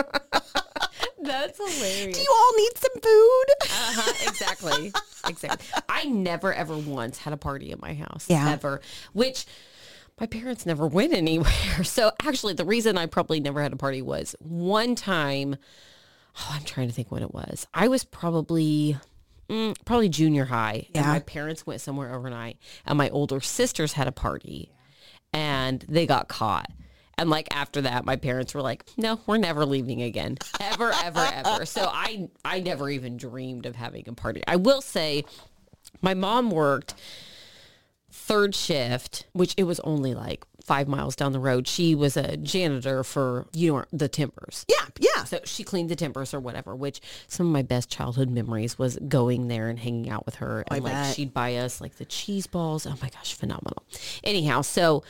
That's 1.23 1.57
hilarious. 1.57 2.17
Do 2.17 2.21
you 2.23 2.31
all 2.31 2.53
need 2.57 2.77
some 2.77 2.93
food? 2.93 3.45
Uh-huh, 3.63 4.29
exactly. 4.29 4.93
Exactly. 5.27 5.67
I 5.89 6.05
never 6.05 6.53
ever 6.53 6.77
once 6.77 7.17
had 7.17 7.33
a 7.33 7.37
party 7.37 7.71
at 7.71 7.81
my 7.81 7.93
house. 7.93 8.25
Yeah. 8.29 8.49
Ever. 8.51 8.81
Which 9.13 9.45
my 10.19 10.27
parents 10.27 10.65
never 10.65 10.87
went 10.87 11.13
anywhere. 11.13 11.83
So 11.83 12.11
actually 12.23 12.53
the 12.53 12.65
reason 12.65 12.97
I 12.97 13.05
probably 13.07 13.39
never 13.39 13.61
had 13.61 13.73
a 13.73 13.77
party 13.77 14.01
was 14.01 14.35
one 14.39 14.95
time 14.95 15.55
oh, 16.39 16.49
I'm 16.51 16.63
trying 16.63 16.87
to 16.87 16.93
think 16.93 17.11
when 17.11 17.23
it 17.23 17.33
was. 17.33 17.67
I 17.73 17.87
was 17.87 18.03
probably 18.03 18.97
mm, 19.51 19.75
probably 19.85 20.09
junior 20.09 20.45
high 20.45 20.87
and 20.95 21.05
Yeah. 21.05 21.11
my 21.13 21.19
parents 21.19 21.65
went 21.67 21.81
somewhere 21.81 22.13
overnight 22.15 22.57
and 22.85 22.97
my 22.97 23.09
older 23.09 23.39
sisters 23.41 23.93
had 23.93 24.07
a 24.07 24.11
party 24.11 24.71
and 25.33 25.85
they 25.87 26.05
got 26.05 26.27
caught. 26.27 26.71
And 27.17 27.29
like 27.29 27.53
after 27.55 27.81
that, 27.81 28.03
my 28.05 28.15
parents 28.15 28.55
were 28.55 28.61
like, 28.63 28.83
"No, 28.97 29.19
we're 29.27 29.37
never 29.37 29.63
leaving 29.65 30.01
again, 30.01 30.37
ever, 30.59 30.91
ever, 31.03 31.19
ever." 31.19 31.65
So 31.77 31.83
I, 31.91 32.29
I 32.43 32.61
never 32.61 32.89
even 32.89 33.17
dreamed 33.17 33.65
of 33.67 33.75
having 33.75 34.05
a 34.07 34.13
party. 34.13 34.41
I 34.47 34.55
will 34.55 34.81
say, 34.81 35.25
my 36.01 36.15
mom 36.15 36.49
worked 36.49 36.95
third 38.09 38.55
shift, 38.55 39.25
which 39.33 39.53
it 39.57 39.63
was 39.63 39.79
only 39.81 40.13
like 40.15 40.45
five 40.71 40.87
miles 40.87 41.17
down 41.17 41.33
the 41.33 41.39
road. 41.39 41.67
She 41.67 41.95
was 41.95 42.15
a 42.15 42.37
janitor 42.37 43.03
for 43.03 43.45
you 43.51 43.73
know 43.73 43.83
the 43.91 44.07
timbers. 44.07 44.65
Yeah, 44.69 44.85
yeah. 45.01 45.25
So 45.25 45.41
she 45.43 45.65
cleaned 45.65 45.89
the 45.89 45.97
timbers 45.97 46.33
or 46.33 46.39
whatever, 46.39 46.73
which 46.73 47.01
some 47.27 47.47
of 47.47 47.51
my 47.51 47.61
best 47.61 47.89
childhood 47.89 48.29
memories 48.29 48.79
was 48.79 48.97
going 49.05 49.49
there 49.49 49.67
and 49.67 49.77
hanging 49.77 50.09
out 50.09 50.25
with 50.25 50.35
her. 50.35 50.63
And 50.71 50.81
like 50.81 50.93
bet. 50.93 51.13
she'd 51.13 51.33
buy 51.33 51.57
us 51.57 51.81
like 51.81 51.97
the 51.97 52.05
cheese 52.05 52.47
balls. 52.47 52.85
Oh 52.85 52.95
my 53.01 53.09
gosh, 53.09 53.33
phenomenal. 53.33 53.83
Anyhow, 54.23 54.61
so 54.61 55.03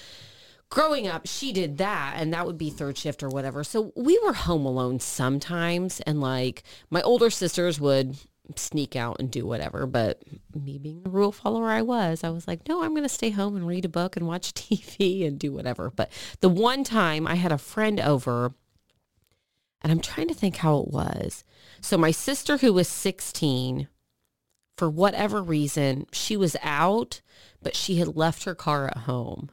growing 0.72 1.07
up, 1.07 1.28
she 1.28 1.53
did 1.53 1.78
that 1.78 2.16
and 2.18 2.34
that 2.34 2.47
would 2.47 2.57
be 2.57 2.72
third 2.72 2.97
shift 2.97 3.22
or 3.22 3.30
whatever. 3.30 3.64
So 3.64 3.93
we 3.95 4.18
were 4.26 4.34
home 4.34 4.66
alone 4.66 4.99
sometimes 4.99 5.99
and 6.01 6.22
like 6.22 6.64
my 6.89 7.03
older 7.03 7.30
sisters 7.30 7.80
would 7.80 8.18
sneak 8.58 8.95
out 8.95 9.18
and 9.20 9.30
do 9.30 9.45
whatever. 9.45 9.86
But 9.86 10.22
me 10.54 10.78
being 10.78 11.04
the 11.04 11.10
rule 11.10 11.32
follower 11.32 11.70
I 11.70 11.82
was, 11.82 12.24
I 12.24 12.30
was 12.30 12.47
like, 12.47 12.68
no, 12.68 12.84
I'm 12.84 12.91
going 12.91 13.04
to 13.04 13.10
stay 13.10 13.30
home 13.30 13.56
and 13.56 13.68
read 13.68 13.86
a 13.86 13.89
book 13.89 14.16
and 14.16 14.28
watch 14.28 14.54
TV 14.54 15.28
and 15.28 15.39
do 15.39 15.52
whatever. 15.52 15.91
But 15.95 16.12
the 16.39 16.49
one 16.49 16.84
time 16.84 17.28
I 17.28 17.36
had 17.36 17.52
a 17.52 17.58
friend 17.58 17.99
over 17.99 18.54
and 19.82 19.91
I'm 19.91 19.99
trying 19.99 20.28
to 20.28 20.34
think 20.34 20.58
how 20.58 20.78
it 20.80 20.89
was. 20.89 21.43
So 21.82 21.97
my 21.97 22.12
sister 22.12 22.58
who 22.58 22.74
was 22.74 22.88
16, 22.88 23.88
for 24.78 24.89
whatever 24.89 25.41
reason, 25.41 26.06
she 26.12 26.38
was 26.38 26.56
out, 26.62 27.22
but 27.62 27.76
she 27.76 27.95
had 27.95 28.16
left 28.16 28.43
her 28.43 28.56
car 28.56 28.88
at 28.88 28.97
home. 28.97 29.49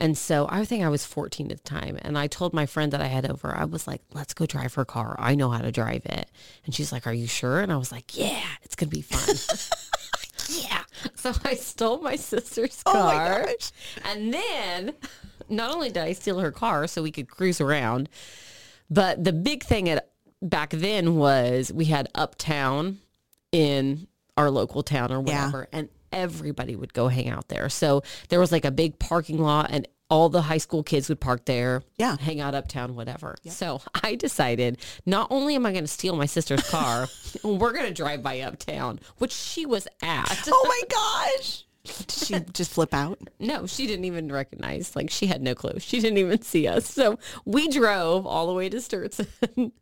And 0.00 0.16
so 0.16 0.46
I 0.48 0.64
think 0.64 0.84
I 0.84 0.88
was 0.88 1.04
14 1.04 1.50
at 1.50 1.58
the 1.58 1.68
time. 1.68 1.98
And 2.02 2.16
I 2.16 2.28
told 2.28 2.54
my 2.54 2.66
friend 2.66 2.92
that 2.92 3.00
I 3.00 3.06
had 3.08 3.28
over, 3.28 3.54
I 3.54 3.64
was 3.64 3.86
like, 3.86 4.00
let's 4.14 4.32
go 4.32 4.46
drive 4.46 4.74
her 4.74 4.84
car. 4.84 5.16
I 5.18 5.34
know 5.34 5.50
how 5.50 5.58
to 5.60 5.72
drive 5.72 6.06
it. 6.06 6.30
And 6.64 6.74
she's 6.74 6.92
like, 6.92 7.06
are 7.06 7.12
you 7.12 7.26
sure? 7.26 7.60
And 7.60 7.72
I 7.72 7.76
was 7.76 7.90
like, 7.90 8.16
yeah, 8.16 8.44
it's 8.62 8.76
going 8.76 8.90
to 8.90 8.96
be 8.96 9.02
fun. 9.02 9.36
yeah. 10.48 10.82
So 11.16 11.32
I 11.44 11.54
stole 11.54 11.98
my 11.98 12.16
sister's 12.16 12.82
car. 12.84 12.94
Oh 12.96 13.04
my 13.06 13.46
gosh. 13.46 13.72
And 14.04 14.32
then 14.32 14.94
not 15.48 15.74
only 15.74 15.88
did 15.88 16.02
I 16.04 16.12
steal 16.12 16.38
her 16.40 16.52
car 16.52 16.86
so 16.86 17.02
we 17.02 17.10
could 17.10 17.28
cruise 17.28 17.60
around, 17.60 18.08
but 18.88 19.22
the 19.24 19.32
big 19.32 19.64
thing 19.64 19.88
at 19.88 20.10
back 20.40 20.70
then 20.70 21.16
was 21.16 21.72
we 21.72 21.86
had 21.86 22.08
uptown 22.14 22.98
in 23.50 24.06
our 24.36 24.50
local 24.50 24.82
town 24.84 25.10
or 25.12 25.22
Yeah. 25.26 25.46
whatever 25.46 25.66
and 25.72 25.88
everybody 26.12 26.76
would 26.76 26.92
go 26.94 27.08
hang 27.08 27.28
out 27.28 27.48
there. 27.48 27.68
So 27.68 28.02
there 28.28 28.40
was 28.40 28.52
like 28.52 28.64
a 28.64 28.70
big 28.70 28.98
parking 28.98 29.38
lot 29.38 29.68
and 29.70 29.86
all 30.10 30.30
the 30.30 30.40
high 30.42 30.56
school 30.58 30.82
kids 30.82 31.08
would 31.10 31.20
park 31.20 31.44
there, 31.44 31.82
Yeah. 31.98 32.16
hang 32.18 32.40
out 32.40 32.54
uptown, 32.54 32.94
whatever. 32.96 33.36
So 33.46 33.82
I 34.02 34.14
decided 34.14 34.78
not 35.04 35.28
only 35.30 35.54
am 35.54 35.66
I 35.66 35.72
going 35.72 35.84
to 35.84 35.88
steal 35.88 36.16
my 36.16 36.24
sister's 36.26 36.66
car, 36.68 37.08
we're 37.44 37.72
going 37.72 37.86
to 37.86 37.92
drive 37.94 38.22
by 38.22 38.40
uptown, 38.40 39.00
which 39.18 39.32
she 39.32 39.66
was 39.66 39.86
at. 40.02 40.48
Oh 40.48 40.64
my 40.66 40.82
gosh. 41.36 41.64
Did 41.84 42.10
she 42.10 42.40
just 42.52 42.72
flip 42.72 42.92
out? 42.92 43.18
No, 43.38 43.66
she 43.66 43.86
didn't 43.86 44.04
even 44.04 44.30
recognize. 44.30 44.94
Like 44.96 45.10
she 45.10 45.26
had 45.26 45.40
no 45.42 45.54
clue. 45.54 45.78
She 45.78 46.00
didn't 46.00 46.18
even 46.18 46.42
see 46.42 46.66
us. 46.66 46.86
So 46.86 47.18
we 47.46 47.68
drove 47.68 48.26
all 48.26 48.46
the 48.46 48.52
way 48.52 48.68
to 48.68 48.76
Sturtson 48.78 49.72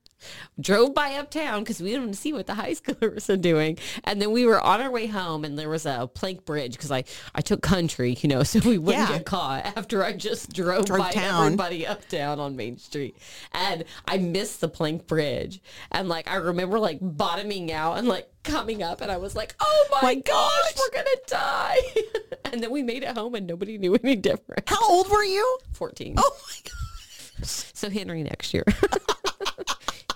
drove 0.60 0.94
by 0.94 1.14
uptown 1.14 1.60
because 1.62 1.80
we 1.80 1.90
didn't 1.90 2.14
see 2.14 2.32
what 2.32 2.46
the 2.46 2.54
high 2.54 2.70
schoolers 2.74 3.28
are 3.28 3.36
doing. 3.36 3.78
And 4.04 4.20
then 4.20 4.32
we 4.32 4.46
were 4.46 4.60
on 4.60 4.80
our 4.80 4.90
way 4.90 5.06
home 5.06 5.44
and 5.44 5.58
there 5.58 5.68
was 5.68 5.86
a 5.86 6.08
plank 6.12 6.44
bridge 6.44 6.72
because 6.72 6.90
I, 6.90 7.04
I 7.34 7.40
took 7.40 7.62
country, 7.62 8.16
you 8.20 8.28
know, 8.28 8.42
so 8.44 8.60
we 8.60 8.78
wouldn't 8.78 9.08
Yeah. 9.08 9.16
get 9.18 9.26
caught 9.26 9.64
after 9.76 10.04
I 10.04 10.12
just 10.12 10.52
drove, 10.52 10.86
Drove 10.86 10.98
by 11.00 11.10
town. 11.12 11.44
everybody 11.46 11.86
uptown 11.86 12.40
on 12.40 12.56
Main 12.56 12.78
Street. 12.78 13.16
And 13.52 13.84
I 14.06 14.18
missed 14.18 14.60
the 14.60 14.68
plank 14.68 15.06
bridge. 15.06 15.60
And 15.90 16.08
like, 16.08 16.30
I 16.30 16.36
remember 16.36 16.78
like 16.78 16.98
bottoming 17.00 17.72
out 17.72 17.98
and 17.98 18.08
like 18.08 18.28
coming 18.42 18.82
up 18.82 19.00
and 19.00 19.10
I 19.10 19.16
was 19.16 19.34
like, 19.36 19.54
oh 19.60 19.86
my, 19.92 19.98
My 20.02 20.14
gosh, 20.14 20.50
gosh. 20.74 20.74
we're 20.94 21.02
to 21.02 21.20
die. 21.26 21.78
and 22.52 22.62
then 22.62 22.70
we 22.70 22.82
made 22.82 23.02
it 23.02 23.16
home 23.16 23.34
and 23.34 23.46
nobody 23.46 23.76
knew 23.78 23.94
any 24.02 24.16
different. 24.16 24.68
How 24.68 24.88
old 24.88 25.08
were 25.10 25.24
you? 25.24 25.58
14. 25.74 26.14
Oh 26.16 26.36
my 26.48 26.54
God. 26.64 27.46
So 27.46 27.90
Henry 27.90 28.22
next 28.22 28.54
year. 28.54 28.64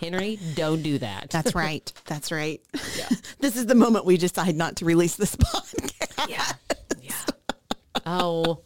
Henry, 0.01 0.39
don't 0.55 0.83
do 0.83 0.99
that. 0.99 1.29
That's 1.31 1.55
right. 1.55 1.93
That's 2.07 2.33
right. 2.33 2.61
this 3.41 3.57
is 3.57 3.67
the 3.67 3.75
moment 3.75 4.07
we 4.07 4.17
decide 4.17 4.57
not 4.57 4.77
to 4.77 4.85
release 4.87 5.17
this 5.17 5.37
podcast. 5.37 6.29
yeah. 6.29 6.47
Yeah. 7.03 7.13
Oh. 8.07 8.63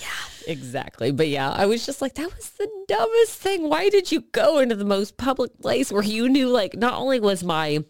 Yeah, 0.00 0.08
exactly. 0.52 1.12
But 1.12 1.28
yeah, 1.28 1.50
I 1.50 1.66
was 1.66 1.86
just 1.86 2.02
like, 2.02 2.14
that 2.14 2.34
was 2.34 2.50
the 2.50 2.68
dumbest 2.88 3.38
thing. 3.38 3.68
Why 3.68 3.88
did 3.88 4.10
you 4.10 4.22
go 4.32 4.58
into 4.58 4.74
the 4.74 4.84
most 4.84 5.16
public 5.16 5.56
place 5.60 5.92
where 5.92 6.02
you 6.02 6.28
knew 6.28 6.48
like 6.48 6.74
not 6.74 6.94
only 6.94 7.20
was 7.20 7.44
my 7.44 7.84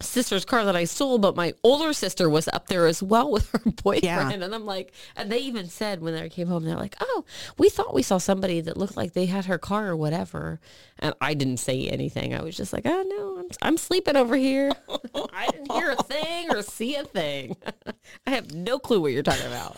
sister's 0.00 0.44
car 0.44 0.64
that 0.64 0.76
I 0.76 0.84
stole, 0.84 1.18
but 1.18 1.36
my 1.36 1.54
older 1.62 1.92
sister 1.92 2.28
was 2.28 2.48
up 2.48 2.66
there 2.68 2.86
as 2.86 3.02
well 3.02 3.30
with 3.32 3.50
her 3.52 3.70
boyfriend. 3.82 4.04
Yeah. 4.04 4.30
And 4.30 4.54
I'm 4.54 4.66
like, 4.66 4.92
and 5.16 5.30
they 5.30 5.38
even 5.38 5.68
said 5.68 6.00
when 6.00 6.14
they 6.14 6.28
came 6.28 6.48
home, 6.48 6.64
they're 6.64 6.76
like, 6.76 6.96
oh, 7.00 7.24
we 7.58 7.68
thought 7.68 7.94
we 7.94 8.02
saw 8.02 8.18
somebody 8.18 8.60
that 8.60 8.76
looked 8.76 8.96
like 8.96 9.12
they 9.12 9.26
had 9.26 9.46
her 9.46 9.58
car 9.58 9.88
or 9.88 9.96
whatever. 9.96 10.60
And 10.98 11.14
I 11.20 11.34
didn't 11.34 11.58
say 11.58 11.88
anything. 11.88 12.34
I 12.34 12.42
was 12.42 12.56
just 12.56 12.72
like, 12.72 12.86
oh 12.86 13.02
no, 13.02 13.38
I'm, 13.40 13.48
I'm 13.62 13.76
sleeping 13.76 14.16
over 14.16 14.36
here. 14.36 14.72
I 15.32 15.48
didn't 15.48 15.72
hear 15.72 15.90
a 15.92 16.02
thing 16.02 16.50
or 16.50 16.62
see 16.62 16.96
a 16.96 17.04
thing. 17.04 17.56
I 18.26 18.30
have 18.30 18.54
no 18.54 18.78
clue 18.78 19.00
what 19.00 19.12
you're 19.12 19.22
talking 19.22 19.46
about. 19.46 19.76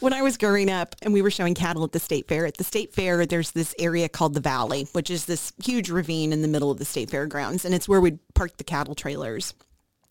When 0.00 0.12
I 0.12 0.22
was 0.22 0.36
growing 0.36 0.70
up 0.70 0.94
and 1.02 1.12
we 1.12 1.22
were 1.22 1.30
showing 1.30 1.54
cattle 1.54 1.84
at 1.84 1.92
the 1.92 2.00
state 2.00 2.28
fair, 2.28 2.46
at 2.46 2.56
the 2.56 2.64
state 2.64 2.92
fair, 2.92 3.26
there's 3.26 3.52
this 3.52 3.74
area 3.78 4.08
called 4.08 4.34
the 4.34 4.40
Valley, 4.40 4.88
which 4.92 5.10
is 5.10 5.24
this 5.26 5.52
huge 5.62 5.90
ravine 5.90 6.32
in 6.32 6.42
the 6.42 6.48
middle 6.48 6.70
of 6.70 6.78
the 6.78 6.84
state 6.84 7.10
fairgrounds. 7.10 7.64
And 7.64 7.74
it's 7.74 7.88
where 7.88 8.00
we'd 8.00 8.18
park 8.34 8.56
the 8.56 8.64
cattle 8.64 8.94
trailers. 8.94 9.54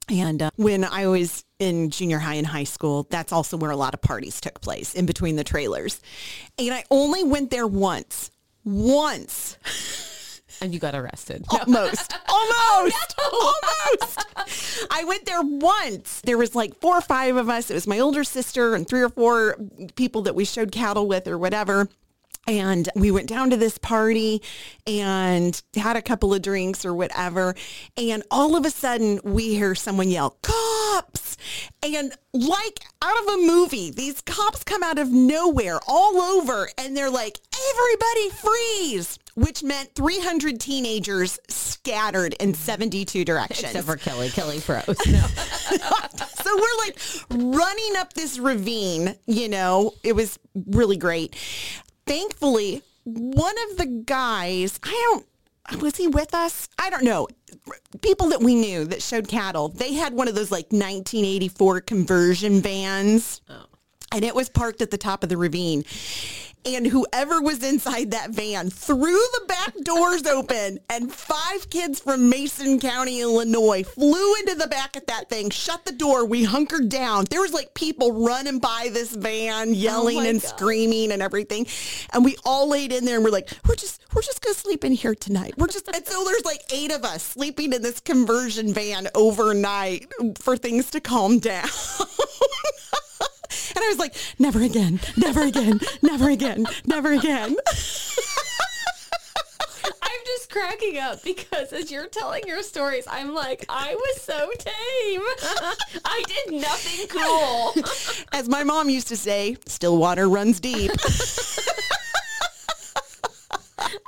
And 0.09 0.41
uh, 0.41 0.51
when 0.57 0.83
I 0.83 1.07
was 1.07 1.45
in 1.59 1.89
junior 1.89 2.19
high 2.19 2.35
and 2.35 2.47
high 2.47 2.65
school, 2.65 3.07
that's 3.09 3.31
also 3.31 3.55
where 3.55 3.71
a 3.71 3.77
lot 3.77 3.93
of 3.93 4.01
parties 4.01 4.41
took 4.41 4.59
place 4.59 4.93
in 4.95 5.05
between 5.05 5.35
the 5.35 5.43
trailers. 5.43 6.01
And 6.57 6.73
I 6.73 6.83
only 6.91 7.23
went 7.23 7.51
there 7.51 7.67
once, 7.67 8.29
once, 8.65 9.57
And 10.63 10.73
you 10.73 10.79
got 10.79 10.95
arrested. 10.95 11.45
almost, 11.49 12.13
almost, 12.29 13.15
almost. 13.33 14.25
I 14.89 15.03
went 15.03 15.25
there 15.25 15.41
once. 15.41 16.21
There 16.21 16.37
was 16.37 16.55
like 16.55 16.79
four 16.79 16.97
or 16.97 17.01
five 17.01 17.35
of 17.35 17.49
us. 17.49 17.69
It 17.69 17.73
was 17.73 17.85
my 17.85 17.99
older 17.99 18.23
sister 18.23 18.73
and 18.73 18.87
three 18.87 19.01
or 19.01 19.09
four 19.09 19.57
people 19.95 20.21
that 20.21 20.35
we 20.35 20.45
showed 20.45 20.71
cattle 20.71 21.05
with 21.05 21.27
or 21.27 21.37
whatever. 21.37 21.89
And 22.47 22.89
we 22.95 23.11
went 23.11 23.27
down 23.27 23.49
to 23.49 23.57
this 23.57 23.77
party 23.77 24.41
and 24.87 25.61
had 25.75 25.95
a 25.97 26.01
couple 26.01 26.33
of 26.33 26.41
drinks 26.41 26.85
or 26.85 26.93
whatever. 26.93 27.55
And 27.97 28.23
all 28.31 28.55
of 28.55 28.65
a 28.65 28.69
sudden 28.69 29.19
we 29.23 29.55
hear 29.55 29.75
someone 29.75 30.09
yell, 30.09 30.37
cops. 30.41 31.37
And 31.81 32.13
like 32.33 32.79
out 33.01 33.21
of 33.21 33.33
a 33.33 33.37
movie, 33.37 33.91
these 33.91 34.21
cops 34.21 34.63
come 34.63 34.83
out 34.83 34.97
of 34.97 35.11
nowhere 35.11 35.79
all 35.87 36.21
over 36.21 36.69
and 36.77 36.95
they're 36.95 37.09
like, 37.09 37.39
everybody 37.69 38.29
freeze, 38.29 39.19
which 39.35 39.63
meant 39.63 39.95
300 39.95 40.59
teenagers 40.59 41.39
scattered 41.47 42.33
in 42.39 42.53
72 42.53 43.25
directions. 43.25 43.75
Except 43.75 43.85
for 43.85 43.95
Kelly. 43.95 44.29
Kelly 44.29 44.59
froze. 44.59 44.87
No. 45.07 45.21
so 46.43 46.55
we're 46.55 46.77
like 46.85 46.97
running 47.29 47.95
up 47.97 48.13
this 48.13 48.37
ravine, 48.37 49.15
you 49.25 49.49
know, 49.49 49.93
it 50.03 50.13
was 50.15 50.37
really 50.67 50.97
great. 50.97 51.35
Thankfully, 52.05 52.83
one 53.05 53.55
of 53.69 53.77
the 53.77 53.85
guys, 54.05 54.79
I 54.83 54.91
don't, 55.69 55.81
was 55.81 55.95
he 55.95 56.07
with 56.07 56.33
us? 56.33 56.69
I 56.77 56.89
don't 56.89 57.03
know. 57.03 57.27
People 58.01 58.29
that 58.29 58.41
we 58.41 58.55
knew 58.55 58.85
that 58.85 59.01
showed 59.01 59.27
cattle, 59.27 59.69
they 59.69 59.93
had 59.93 60.13
one 60.13 60.27
of 60.27 60.35
those 60.35 60.51
like 60.51 60.65
1984 60.65 61.81
conversion 61.81 62.61
vans. 62.61 63.41
Oh. 63.49 63.65
And 64.11 64.23
it 64.23 64.35
was 64.35 64.47
parked 64.47 64.81
at 64.81 64.91
the 64.91 64.97
top 64.97 65.23
of 65.23 65.29
the 65.29 65.37
ravine. 65.37 65.85
And 66.65 66.87
whoever 66.87 67.41
was 67.41 67.61
inside 67.63 68.11
that 68.11 68.29
van 68.31 68.69
threw 68.69 68.97
the 68.97 69.45
back 69.47 69.73
doors 69.83 70.25
open 70.25 70.79
and 70.89 71.11
five 71.11 71.69
kids 71.69 71.99
from 71.99 72.29
Mason 72.29 72.79
County, 72.79 73.19
Illinois 73.21 73.83
flew 73.83 74.35
into 74.35 74.55
the 74.55 74.67
back 74.67 74.95
of 74.95 75.05
that 75.07 75.29
thing, 75.29 75.49
shut 75.49 75.83
the 75.85 75.91
door. 75.91 76.25
We 76.25 76.43
hunkered 76.43 76.89
down. 76.89 77.25
There 77.29 77.41
was 77.41 77.53
like 77.53 77.73
people 77.73 78.25
running 78.25 78.59
by 78.59 78.89
this 78.93 79.13
van, 79.13 79.69
oh 79.69 79.71
yelling 79.71 80.17
my 80.17 80.27
and 80.27 80.41
God. 80.41 80.47
screaming 80.47 81.11
and 81.11 81.21
everything. 81.21 81.67
And 82.13 82.23
we 82.23 82.37
all 82.45 82.69
laid 82.69 82.91
in 82.93 83.05
there 83.05 83.15
and 83.15 83.23
we're 83.25 83.31
like, 83.31 83.49
we're 83.67 83.75
just, 83.75 84.01
we're 84.13 84.21
just 84.21 84.41
going 84.41 84.53
to 84.53 84.59
sleep 84.59 84.85
in 84.85 84.93
here 84.93 85.15
tonight. 85.15 85.55
We're 85.57 85.67
just, 85.67 85.87
and 85.93 86.05
so 86.05 86.23
there's 86.23 86.45
like 86.45 86.61
eight 86.71 86.91
of 86.91 87.03
us 87.03 87.23
sleeping 87.23 87.73
in 87.73 87.81
this 87.81 87.99
conversion 87.99 88.73
van 88.73 89.07
overnight 89.15 90.11
for 90.39 90.55
things 90.55 90.91
to 90.91 91.01
calm 91.01 91.39
down. 91.39 91.67
And 93.75 93.83
I 93.83 93.87
was 93.87 93.99
like, 93.99 94.15
never 94.39 94.61
again, 94.61 94.99
never 95.17 95.41
again, 95.43 95.79
never 96.01 96.29
again, 96.29 96.65
never 96.85 97.11
again. 97.11 97.55
I'm 100.01 100.19
just 100.25 100.49
cracking 100.49 100.97
up 100.99 101.23
because 101.23 101.73
as 101.73 101.91
you're 101.91 102.07
telling 102.07 102.43
your 102.45 102.61
stories, 102.63 103.05
I'm 103.09 103.33
like, 103.33 103.65
I 103.69 103.95
was 103.95 104.21
so 104.21 104.51
tame. 104.57 105.21
I 106.05 106.23
did 106.27 106.61
nothing 106.61 107.07
cool. 107.07 107.73
As 108.31 108.47
my 108.47 108.63
mom 108.63 108.89
used 108.89 109.07
to 109.09 109.17
say, 109.17 109.57
still 109.65 109.97
water 109.97 110.29
runs 110.29 110.59
deep. 110.59 110.91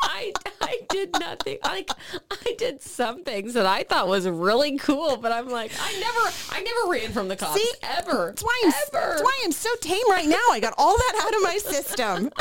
I, 0.02 0.34
I 0.62 0.82
did 0.90 1.12
nothing. 1.20 1.58
Like 1.64 1.90
I 2.32 2.56
did 2.58 2.82
some 2.82 3.24
things 3.24 3.54
that 3.54 3.66
I 3.66 3.84
thought 3.84 4.08
was 4.08 4.28
really 4.28 4.78
cool, 4.78 5.18
but 5.18 5.32
I'm 5.32 5.50
like, 5.50 5.72
I 5.80 6.00
never, 6.00 6.36
I 6.52 6.62
never 6.62 6.92
ran 6.92 7.12
from 7.12 7.28
the 7.28 7.36
cops 7.36 7.62
See? 7.62 7.72
ever. 7.84 8.28
That's 8.28 8.44
why 8.44 8.62
I'm, 8.66 8.74
ever. 8.88 9.08
that's 9.10 9.24
why 9.24 9.42
I'm 9.44 9.52
so 9.52 9.70
tame 9.82 10.10
right 10.10 10.28
now. 10.28 10.42
I 10.52 10.60
got 10.60 10.74
all 10.78 10.96
that 10.98 11.22
out 11.24 11.36
of 11.36 11.44
my 11.44 11.58
system. 11.58 12.30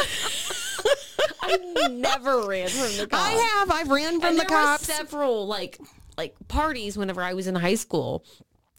I 1.42 1.88
never 1.90 2.46
ran 2.46 2.68
from 2.68 2.96
the 2.96 3.06
cops. 3.06 3.22
I 3.22 3.30
have. 3.32 3.70
I've 3.70 3.90
ran 3.90 4.20
from 4.20 4.30
and 4.30 4.38
the 4.40 4.44
cops. 4.44 4.84
several 4.84 5.46
like 5.46 5.78
like 6.16 6.34
parties 6.48 6.96
whenever 6.96 7.22
I 7.22 7.34
was 7.34 7.46
in 7.46 7.54
high 7.54 7.74
school 7.74 8.24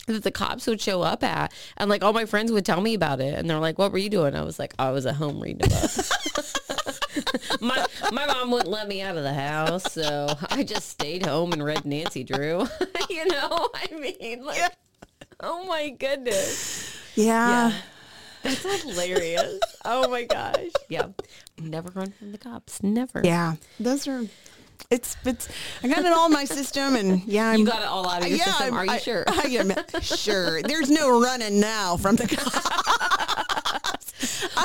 that 0.08 0.24
the 0.24 0.32
cops 0.32 0.68
would 0.68 0.80
show 0.80 1.02
up 1.02 1.24
at 1.24 1.52
and 1.78 1.90
like 1.90 2.04
all 2.04 2.14
my 2.14 2.26
friends 2.26 2.52
would 2.52 2.66
tell 2.66 2.80
me 2.82 2.94
about 2.94 3.20
it 3.20 3.34
and 3.34 3.50
they're 3.50 3.60
like 3.60 3.78
what 3.80 3.92
were 3.92 3.98
you 3.98 4.10
doing? 4.10 4.36
I 4.36 4.44
was 4.44 4.60
like 4.60 4.74
i 4.78 4.92
was 4.92 5.06
at 5.06 5.16
home 5.16 5.40
reading 5.40 5.66
a 5.66 5.70
book. 5.70 5.92
My 7.62 7.86
my 8.12 8.26
mom 8.26 8.52
wouldn't 8.52 8.70
let 8.70 8.88
me 8.88 9.02
out 9.02 9.16
of 9.18 9.24
the 9.24 9.34
house 9.34 9.92
so 9.94 10.28
i 10.50 10.64
just 10.64 10.90
stayed 10.90 11.26
home 11.26 11.54
and 11.54 11.64
read 11.64 11.86
nancy 11.86 12.24
drew 12.24 12.68
you 13.10 13.26
know 13.28 13.70
i 13.74 13.88
mean? 14.00 14.44
Like 14.44 14.58
Yeah. 14.58 14.68
oh 15.40 15.66
my 15.66 15.90
goodness. 15.90 16.96
Yeah. 17.16 17.72
that's 18.44 18.84
hilarious. 18.84 19.60
Oh 19.86 20.10
my 20.10 20.24
gosh. 20.26 20.68
Yeah. 20.90 21.08
Never 21.60 21.90
run 21.92 22.12
from 22.12 22.32
the 22.34 22.38
cops. 22.38 22.84
Never. 22.84 23.22
Yeah. 23.24 23.56
Those 23.80 24.08
are, 24.08 24.24
it's, 24.90 25.16
it's, 25.26 25.48
I 25.84 25.88
got 25.88 26.00
it 26.06 26.12
all 26.14 26.28
in 26.28 26.32
my 26.34 26.46
system 26.46 26.96
and 26.96 27.24
yeah, 27.26 27.50
I'm, 27.50 27.60
you 27.60 27.66
got 27.66 27.82
it 27.82 27.88
all 27.88 28.08
out 28.10 28.22
of 28.24 28.28
your 28.30 28.38
system 28.40 28.66
I'm- 28.66 28.74
are 28.76 28.86
you 28.86 28.92
I- 28.92 28.98
sure 29.00 29.24
I 29.28 29.42
am 29.60 29.74
sure. 30.02 30.62
There's 30.62 30.90
no 30.90 31.20
running 31.22 31.60
now 31.60 31.98
from 31.98 32.16
the 32.16 32.28
cops. 32.28 32.66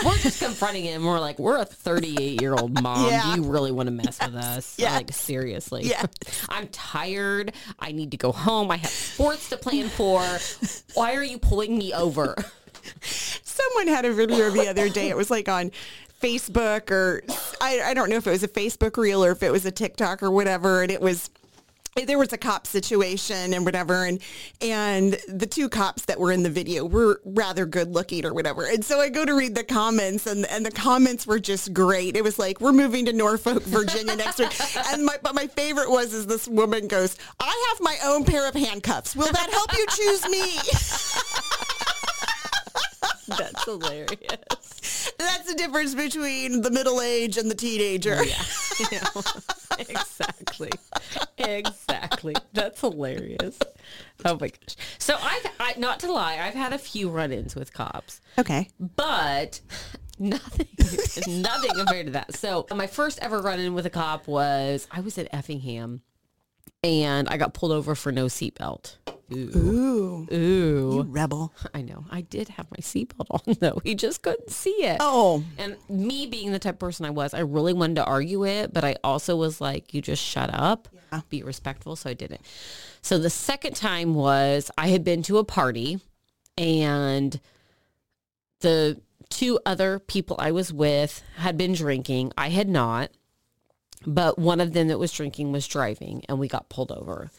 we're 0.05 0.17
just 0.19 0.41
confronting 0.43 0.85
him. 0.85 1.05
We're 1.05 1.21
like, 1.21 1.39
we're 1.39 1.59
a 1.59 1.65
38 1.65 2.41
year 2.41 2.55
old 2.55 2.81
mom. 2.83 3.09
Yeah. 3.11 3.35
Do 3.35 3.41
you 3.41 3.49
really 3.51 3.73
want 3.73 3.89
to 3.89 3.91
mess 3.93 4.19
with 4.25 4.35
us? 4.35 4.75
Yes. 4.79 4.93
Like, 4.95 5.13
seriously. 5.13 5.83
Yes. 5.85 6.07
I'm 6.49 6.69
tired. 6.69 7.53
I 7.79 7.93
need 7.93 8.11
to 8.13 8.17
go 8.17 8.33
home. 8.33 8.71
I 8.71 8.77
have 8.79 8.91
sports 8.91 9.49
to 9.51 9.57
plan 9.57 9.89
for. 9.89 10.21
Why 10.95 11.15
are 11.15 11.25
you 11.25 11.39
pulling 11.39 11.77
me 11.77 11.93
over? 11.93 12.35
Someone 13.03 13.89
had 13.89 14.05
a 14.05 14.13
video 14.13 14.51
the 14.51 14.69
other 14.69 14.89
day. 14.89 15.09
It 15.11 15.17
was 15.17 15.31
like 15.31 15.49
on 15.49 15.71
Facebook 16.23 16.91
or 16.91 17.23
I, 17.61 17.81
I 17.81 17.95
don't 17.95 18.11
know 18.11 18.17
if 18.17 18.27
it 18.27 18.31
was 18.31 18.43
a 18.43 18.49
Facebook 18.49 18.97
reel 18.97 19.25
or 19.25 19.33
if 19.33 19.43
it 19.43 19.53
was 19.53 19.65
a 19.67 19.71
TikTok 19.71 20.23
or 20.23 20.31
whatever. 20.31 20.83
And 20.83 20.91
it 20.91 21.01
was 21.01 21.31
there 22.07 22.19
was 22.19 22.33
a 22.33 22.39
cop 22.39 22.67
situation 22.67 23.53
and 23.53 23.65
whatever 23.65 24.05
and 24.05 24.21
and 24.63 25.19
the 25.29 25.47
two 25.47 25.69
cops 25.69 26.05
that 26.05 26.19
were 26.19 26.33
in 26.33 26.43
the 26.43 26.49
video 26.49 26.85
were 26.85 27.21
rather 27.25 27.67
good 27.67 27.91
looking 27.93 28.25
or 28.25 28.33
whatever 28.33 28.65
and 28.65 28.85
so 28.85 29.01
i 29.01 29.09
go 29.09 29.25
to 29.25 29.35
read 29.35 29.55
the 29.55 29.65
comments 29.65 30.27
and 30.27 30.47
and 30.47 30.65
the 30.65 30.71
comments 30.71 31.27
were 31.27 31.39
just 31.39 31.75
great 31.75 32.17
it 32.17 32.23
was 32.23 32.39
like 32.39 32.61
we're 32.61 32.73
moving 32.73 33.05
to 33.05 33.13
norfolk 33.13 33.63
virginia 33.65 34.15
next 34.17 34.39
week 34.39 34.57
and 34.93 35.05
my 35.05 35.17
but 35.23 35.35
my 35.35 35.47
favorite 35.49 35.91
was 35.91 36.15
is 36.15 36.27
this 36.27 36.47
woman 36.49 36.87
goes 36.87 37.17
i 37.41 37.67
have 37.69 37.81
my 37.81 37.97
own 38.05 38.25
pair 38.25 38.49
of 38.49 38.55
handcuffs 38.55 39.17
will 39.17 39.31
that 39.33 39.51
help 39.51 39.77
you 39.77 39.85
choose 39.91 40.25
me 40.29 40.43
That's 43.37 43.65
hilarious. 43.65 44.70
That's 45.19 45.47
the 45.49 45.55
difference 45.55 45.95
between 45.95 46.63
the 46.63 46.71
middle 46.71 47.01
age 47.01 47.37
and 47.37 47.51
the 47.51 47.55
teenager. 47.55 48.23
Yeah. 48.25 48.43
You 48.79 48.87
know, 49.15 49.23
exactly. 49.79 50.71
Exactly. 51.39 52.35
That's 52.53 52.81
hilarious. 52.81 53.59
Oh 54.25 54.37
my 54.41 54.49
gosh. 54.49 54.77
So 54.99 55.17
I've, 55.21 55.47
I, 55.59 55.75
not 55.79 56.01
to 56.01 56.13
lie, 56.13 56.39
I've 56.41 56.55
had 56.55 56.73
a 56.73 56.79
few 56.79 57.09
run-ins 57.11 57.55
with 57.55 57.73
cops, 57.73 58.21
Okay. 58.39 58.69
but 58.79 59.61
nothing, 60.19 60.67
nothing 61.43 61.71
compared 61.75 62.07
to 62.07 62.13
that. 62.13 62.35
So 62.37 62.67
my 62.75 62.87
first 62.87 63.19
ever 63.21 63.41
run-in 63.41 63.75
with 63.75 63.87
a 63.87 63.91
cop 63.91 64.27
was 64.29 64.87
I 64.91 65.01
was 65.01 65.17
at 65.19 65.29
Effingham, 65.33 66.03
and 66.83 67.29
I 67.29 67.37
got 67.37 67.55
pulled 67.55 67.73
over 67.73 67.95
for 67.95 68.13
no 68.13 68.27
seatbelt. 68.27 68.97
Ooh. 69.33 70.27
Ooh. 70.31 70.35
Ooh. 70.35 71.03
Rebel. 71.03 71.53
I 71.75 71.83
know. 71.83 72.05
I 72.11 72.23
did 72.23 72.49
have 72.49 72.67
my 72.71 72.79
seatbelt 72.79 73.27
on 73.31 73.57
though. 73.61 73.81
He 73.85 73.95
just 73.95 74.23
couldn't 74.23 74.51
see 74.51 74.71
it. 74.71 74.97
Oh. 75.01 75.45
And 75.59 75.77
me 75.89 76.27
being 76.27 76.53
the 76.53 76.59
type 76.59 76.75
of 76.75 76.81
person 76.81 77.07
I 77.07 77.11
was, 77.11 77.35
I 77.35 77.41
really 77.41 77.73
wanted 77.73 77.97
to 77.97 78.05
argue 78.05 78.45
it, 78.45 78.73
but 78.73 78.85
I 78.85 78.97
also 79.05 79.37
was 79.37 79.61
like, 79.61 79.95
you 79.95 80.03
just 80.03 80.23
shut 80.23 80.51
up, 80.53 80.89
be 81.29 81.43
respectful. 81.43 81.97
So 81.97 82.11
I 82.11 82.15
didn't. 82.15 82.41
So 83.03 83.19
the 83.19 83.31
second 83.31 83.77
time 83.77 84.15
was 84.15 84.71
I 84.77 84.89
had 84.89 85.05
been 85.05 85.23
to 85.25 85.39
a 85.39 85.45
party 85.45 86.01
and 86.59 87.39
the 88.61 89.01
two 89.29 89.59
other 89.65 89.99
people 89.99 90.37
I 90.39 90.51
was 90.51 90.73
with 90.73 91.23
had 91.37 91.57
been 91.57 91.73
drinking. 91.73 92.33
I 92.37 92.49
had 92.49 92.69
not, 92.69 93.11
but 94.07 94.39
one 94.39 94.61
of 94.61 94.73
them 94.73 94.89
that 94.89 94.99
was 94.99 95.13
drinking 95.13 95.53
was 95.53 95.67
driving 95.67 96.25
and 96.29 96.39
we 96.39 96.49
got 96.49 96.69
pulled 96.69 96.93
over. 96.93 97.31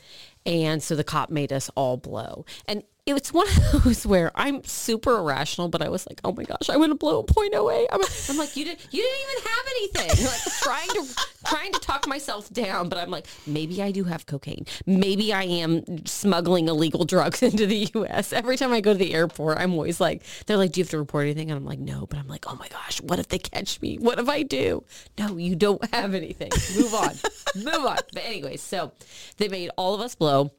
And 0.46 0.82
so 0.82 0.96
the 0.96 1.04
cop 1.04 1.30
made 1.30 1.52
us 1.52 1.70
all 1.76 1.98
blow. 1.98 2.46
And 2.68 2.84
it 3.12 3.22
was 3.22 3.34
one 3.34 3.48
of 3.48 3.84
those 3.84 4.06
where 4.06 4.32
I'm 4.36 4.64
super 4.64 5.18
irrational, 5.18 5.68
but 5.68 5.82
I 5.82 5.90
was 5.90 6.08
like, 6.08 6.22
oh 6.24 6.32
my 6.32 6.44
gosh, 6.44 6.70
I 6.70 6.78
want 6.78 6.92
to 6.92 6.96
blow 6.96 7.20
a 7.20 7.24
point 7.24 7.54
away. 7.54 7.88
I'm, 7.92 8.02
I'm 8.30 8.38
like, 8.38 8.56
you 8.56 8.66
didn't, 8.66 8.88
you 8.92 9.02
didn't 9.02 9.20
even 9.30 9.52
have 9.52 9.66
anything. 9.68 10.26
Like 10.32 10.40
trying 10.62 10.88
to, 10.90 11.16
trying 11.46 11.74
to 11.74 11.80
talk 11.80 12.08
myself 12.08 12.50
down, 12.54 12.88
but 12.90 12.98
I'm 12.98 13.10
like, 13.10 13.26
maybe 13.46 13.82
I 13.82 13.92
do 13.92 14.04
have 14.04 14.26
cocaine. 14.26 14.66
Maybe 14.86 15.34
I 15.34 15.44
am 15.44 16.06
smuggling 16.06 16.68
illegal 16.68 17.06
drugs 17.06 17.42
into 17.44 17.66
the 17.66 17.90
U.S. 17.96 18.32
Every 18.32 18.56
time 18.56 18.72
I 18.72 18.82
go 18.82 18.94
to 18.94 19.00
the 19.00 19.14
airport, 19.14 19.58
I'm 19.58 19.74
always 19.74 20.00
like, 20.00 20.24
they're 20.46 20.58
like, 20.58 20.72
do 20.72 20.80
you 20.80 20.84
have 20.84 20.92
to 20.92 21.00
report 21.00 21.26
anything? 21.26 21.50
And 21.52 21.58
I'm 21.58 21.66
like, 21.66 21.80
no, 21.80 22.06
but 22.06 22.20
I'm 22.20 22.28
like, 22.28 22.46
oh 22.48 22.56
my 22.56 22.68
gosh, 22.70 23.02
what 23.02 23.20
if 23.20 23.28
they 23.28 23.40
catch 23.40 23.82
me? 23.82 23.98
What 23.98 24.20
if 24.20 24.30
I 24.30 24.44
do? 24.44 24.84
No, 25.18 25.38
you 25.38 25.56
don't 25.56 25.84
have 25.94 26.14
anything. 26.14 26.52
Move 26.78 26.94
on, 26.94 27.16
move 27.56 27.86
on. 27.86 27.98
But 28.14 28.24
anyways, 28.24 28.62
so 28.62 28.92
they 29.38 29.48
made 29.48 29.72
all 29.76 29.96
of 29.96 30.02
us 30.02 30.16
blow. 30.16 30.52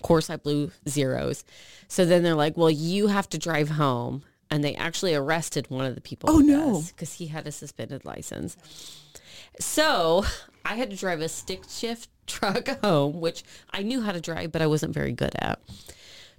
Of 0.00 0.02
course, 0.06 0.30
I 0.30 0.36
blew 0.36 0.70
zeros. 0.88 1.44
So 1.86 2.06
then 2.06 2.22
they're 2.22 2.34
like, 2.34 2.56
well, 2.56 2.70
you 2.70 3.08
have 3.08 3.28
to 3.28 3.38
drive 3.38 3.68
home. 3.68 4.22
And 4.50 4.64
they 4.64 4.74
actually 4.74 5.14
arrested 5.14 5.68
one 5.68 5.84
of 5.84 5.94
the 5.94 6.00
people. 6.00 6.30
Oh, 6.30 6.38
no. 6.38 6.82
Because 6.86 7.12
he 7.12 7.26
had 7.26 7.46
a 7.46 7.52
suspended 7.52 8.06
license. 8.06 8.56
So 9.60 10.24
I 10.64 10.76
had 10.76 10.90
to 10.90 10.96
drive 10.96 11.20
a 11.20 11.28
stick 11.28 11.64
shift 11.68 12.08
truck 12.26 12.66
home, 12.82 13.20
which 13.20 13.44
I 13.70 13.82
knew 13.82 14.00
how 14.00 14.12
to 14.12 14.22
drive, 14.22 14.52
but 14.52 14.62
I 14.62 14.66
wasn't 14.66 14.94
very 14.94 15.12
good 15.12 15.34
at. 15.36 15.60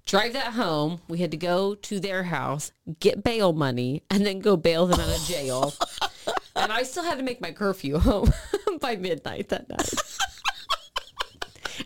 Drive 0.07 0.33
that 0.33 0.53
home. 0.53 0.99
We 1.07 1.19
had 1.19 1.29
to 1.31 1.37
go 1.37 1.75
to 1.75 1.99
their 1.99 2.23
house, 2.23 2.71
get 2.99 3.23
bail 3.23 3.53
money, 3.53 4.01
and 4.09 4.25
then 4.25 4.39
go 4.39 4.57
bail 4.57 4.87
them 4.87 4.99
out 4.99 5.15
of 5.15 5.23
jail. 5.25 5.73
and 6.55 6.71
I 6.71 6.81
still 6.81 7.03
had 7.03 7.19
to 7.19 7.23
make 7.23 7.39
my 7.39 7.51
curfew 7.51 7.99
home 7.99 8.33
by 8.79 8.95
midnight 8.95 9.49
that 9.49 9.69
night. 9.69 9.93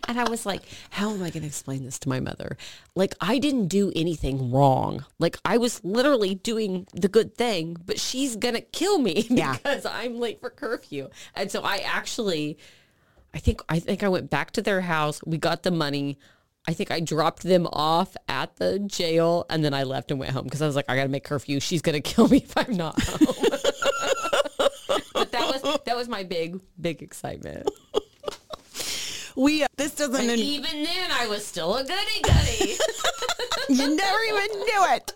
And 0.08 0.18
I 0.20 0.28
was 0.28 0.46
like, 0.46 0.62
how 0.90 1.10
am 1.10 1.16
I 1.22 1.30
going 1.30 1.42
to 1.42 1.46
explain 1.46 1.84
this 1.84 1.98
to 2.00 2.08
my 2.08 2.20
mother? 2.20 2.56
Like, 2.94 3.14
I 3.20 3.38
didn't 3.38 3.68
do 3.68 3.92
anything 3.96 4.50
wrong. 4.50 5.04
Like, 5.18 5.38
I 5.44 5.58
was 5.58 5.82
literally 5.84 6.34
doing 6.34 6.86
the 6.94 7.08
good 7.08 7.34
thing, 7.36 7.76
but 7.84 7.98
she's 8.00 8.36
going 8.36 8.54
to 8.54 8.60
kill 8.60 8.98
me 8.98 9.26
Yeah. 9.30 9.52
because 9.54 9.84
I'm 9.86 10.18
late 10.18 10.40
for 10.40 10.50
curfew. 10.50 11.08
And 11.34 11.50
so 11.50 11.62
I 11.62 11.78
actually, 11.78 12.58
I 13.34 13.38
think, 13.38 13.62
I 13.68 13.78
think 13.78 14.02
I 14.02 14.08
went 14.08 14.30
back 14.30 14.52
to 14.52 14.62
their 14.62 14.80
house. 14.82 15.20
We 15.26 15.38
got 15.38 15.62
the 15.62 15.70
money. 15.70 16.18
I 16.68 16.72
think 16.72 16.90
I 16.90 16.98
dropped 16.98 17.44
them 17.44 17.68
off 17.72 18.16
at 18.28 18.56
the 18.56 18.80
jail 18.80 19.46
and 19.48 19.64
then 19.64 19.72
I 19.72 19.84
left 19.84 20.10
and 20.10 20.18
went 20.18 20.32
home 20.32 20.44
because 20.44 20.62
I 20.62 20.66
was 20.66 20.74
like, 20.74 20.86
I 20.88 20.96
got 20.96 21.04
to 21.04 21.08
make 21.08 21.22
curfew. 21.24 21.60
She's 21.60 21.80
going 21.80 21.94
to 22.00 22.00
kill 22.00 22.26
me 22.28 22.38
if 22.38 22.56
I'm 22.56 22.76
not 22.76 23.00
home. 23.00 23.18
but 25.14 25.30
that 25.32 25.48
was, 25.62 25.78
that 25.84 25.96
was 25.96 26.08
my 26.08 26.24
big, 26.24 26.60
big 26.80 27.02
excitement. 27.02 27.70
We, 29.36 29.62
uh, 29.62 29.66
this 29.76 29.94
doesn't, 29.94 30.30
And 30.30 30.40
even 30.40 30.82
then, 30.82 31.10
I 31.12 31.26
was 31.28 31.46
still 31.46 31.76
a 31.76 31.84
goody 31.84 32.22
goody. 32.22 32.74
you 33.68 33.94
never 33.94 34.18
even 34.22 34.58
knew 34.58 34.84
it. 34.94 35.12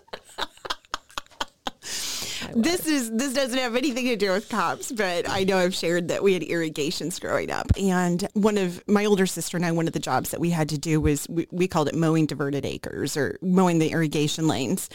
This 2.53 2.85
is 2.85 3.11
this 3.11 3.33
doesn't 3.33 3.57
have 3.57 3.75
anything 3.75 4.05
to 4.07 4.15
do 4.15 4.31
with 4.31 4.49
cops, 4.49 4.91
but 4.91 5.29
I 5.29 5.43
know 5.43 5.57
I've 5.57 5.73
shared 5.73 6.09
that 6.09 6.21
we 6.21 6.33
had 6.33 6.43
irrigations 6.43 7.19
growing 7.19 7.49
up, 7.49 7.67
and 7.79 8.27
one 8.33 8.57
of 8.57 8.85
my 8.87 9.05
older 9.05 9.25
sister 9.25 9.57
and 9.57 9.65
I, 9.65 9.71
one 9.71 9.87
of 9.87 9.93
the 9.93 9.99
jobs 9.99 10.31
that 10.31 10.39
we 10.39 10.49
had 10.49 10.67
to 10.69 10.77
do 10.77 10.99
was 10.99 11.29
we, 11.29 11.47
we 11.51 11.67
called 11.67 11.87
it 11.87 11.95
mowing 11.95 12.25
diverted 12.25 12.65
acres 12.65 13.15
or 13.15 13.37
mowing 13.41 13.79
the 13.79 13.91
irrigation 13.91 14.47
lanes, 14.47 14.89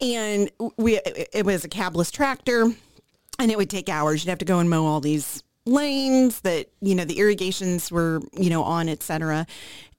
and 0.00 0.50
we 0.76 1.00
it 1.04 1.44
was 1.44 1.64
a 1.64 1.68
cabless 1.68 2.12
tractor, 2.12 2.70
and 3.38 3.50
it 3.50 3.56
would 3.56 3.70
take 3.70 3.88
hours. 3.88 4.22
You'd 4.22 4.30
have 4.30 4.38
to 4.38 4.44
go 4.44 4.60
and 4.60 4.70
mow 4.70 4.86
all 4.86 5.00
these 5.00 5.42
lanes 5.66 6.40
that 6.40 6.66
you 6.80 6.94
know 6.94 7.04
the 7.04 7.18
irrigations 7.18 7.92
were 7.92 8.20
you 8.38 8.48
know 8.50 8.62
on 8.62 8.88
etc 8.88 9.46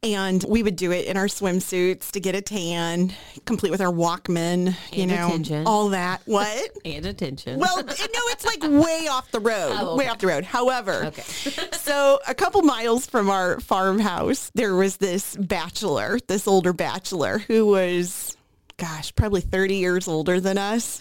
and 0.03 0.43
we 0.49 0.63
would 0.63 0.75
do 0.75 0.91
it 0.91 1.05
in 1.05 1.15
our 1.15 1.27
swimsuits 1.27 2.09
to 2.09 2.19
get 2.19 2.33
a 2.33 2.41
tan 2.41 3.13
complete 3.45 3.69
with 3.69 3.79
our 3.79 3.91
walkman 3.91 4.75
you 4.91 5.03
And 5.03 5.11
know 5.11 5.27
attention. 5.27 5.67
all 5.67 5.89
that 5.89 6.21
what 6.25 6.71
and 6.83 7.05
attention. 7.05 7.59
well 7.59 7.77
no 7.83 7.83
it's 7.93 8.43
like 8.45 8.63
way 8.63 9.07
off 9.07 9.29
the 9.31 9.39
road 9.39 9.75
Oh, 9.79 9.95
way 9.95 10.07
off 10.07 10.17
the 10.17 10.27
road 10.27 10.43
however 10.45 11.05
Okay. 11.05 11.21
so 11.73 12.19
a 12.27 12.33
couple 12.33 12.63
miles 12.63 13.05
from 13.05 13.29
our 13.29 13.59
farmhouse 13.59 14.51
there 14.55 14.73
was 14.75 14.97
this 14.97 15.35
bachelor 15.37 16.17
this 16.27 16.47
older 16.47 16.73
bachelor 16.73 17.37
who 17.37 17.67
was 17.67 18.35
gosh 18.77 19.13
probably 19.13 19.41
30 19.41 19.75
years 19.75 20.07
older 20.07 20.39
than 20.39 20.57
us 20.57 20.99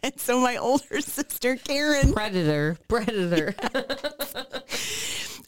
and 0.02 0.18
so 0.18 0.40
my 0.40 0.56
older 0.56 1.00
sister 1.00 1.56
karen 1.56 2.12
predator, 2.12 2.76
predator. 2.88 3.54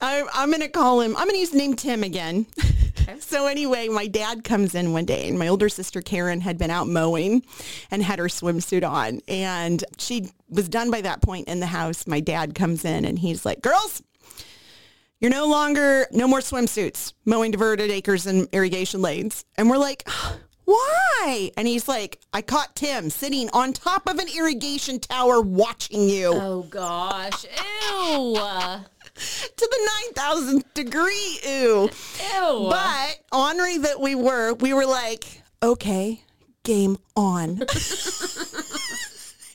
I, 0.00 0.24
I'm 0.34 0.50
going 0.50 0.60
to 0.60 0.68
call 0.68 1.00
him, 1.00 1.16
I'm 1.16 1.24
going 1.24 1.34
to 1.34 1.40
use 1.40 1.50
the 1.50 1.58
name 1.58 1.74
Tim 1.74 2.02
again. 2.02 2.46
so 3.20 3.46
anyway, 3.46 3.88
my 3.88 4.06
dad 4.06 4.44
comes 4.44 4.74
in 4.74 4.92
one 4.92 5.04
day 5.04 5.28
and 5.28 5.38
my 5.38 5.48
older 5.48 5.68
sister 5.68 6.02
Karen 6.02 6.40
had 6.40 6.58
been 6.58 6.70
out 6.70 6.86
mowing 6.86 7.42
and 7.90 8.02
had 8.02 8.18
her 8.18 8.26
swimsuit 8.26 8.88
on. 8.88 9.20
And 9.28 9.84
she 9.98 10.30
was 10.48 10.68
done 10.68 10.90
by 10.90 11.00
that 11.00 11.22
point 11.22 11.48
in 11.48 11.60
the 11.60 11.66
house. 11.66 12.06
My 12.06 12.20
dad 12.20 12.54
comes 12.54 12.84
in 12.84 13.04
and 13.04 13.18
he's 13.18 13.44
like, 13.44 13.62
girls, 13.62 14.02
you're 15.20 15.30
no 15.30 15.46
longer, 15.46 16.06
no 16.10 16.26
more 16.26 16.40
swimsuits, 16.40 17.12
mowing 17.24 17.52
diverted 17.52 17.90
acres 17.90 18.26
and 18.26 18.48
irrigation 18.52 19.02
lanes. 19.02 19.44
And 19.56 19.70
we're 19.70 19.78
like, 19.78 20.08
why? 20.72 21.50
And 21.56 21.68
he's 21.68 21.86
like, 21.88 22.20
I 22.32 22.42
caught 22.42 22.74
Tim 22.76 23.10
sitting 23.10 23.50
on 23.52 23.72
top 23.72 24.08
of 24.08 24.18
an 24.18 24.28
irrigation 24.34 24.98
tower 24.98 25.40
watching 25.40 26.08
you 26.08 26.32
oh 26.34 26.62
gosh, 26.62 27.44
ew, 27.44 28.34
to 29.56 29.68
the 29.70 29.90
9,000th 30.14 30.74
degree. 30.74 31.38
Ew. 31.46 31.90
ew. 31.90 32.66
But 32.70 33.20
ornery 33.32 33.78
that 33.78 34.00
we 34.00 34.14
were, 34.14 34.54
we 34.54 34.72
were 34.72 34.86
like, 34.86 35.42
okay, 35.62 36.22
game 36.62 36.96
on. 37.16 37.58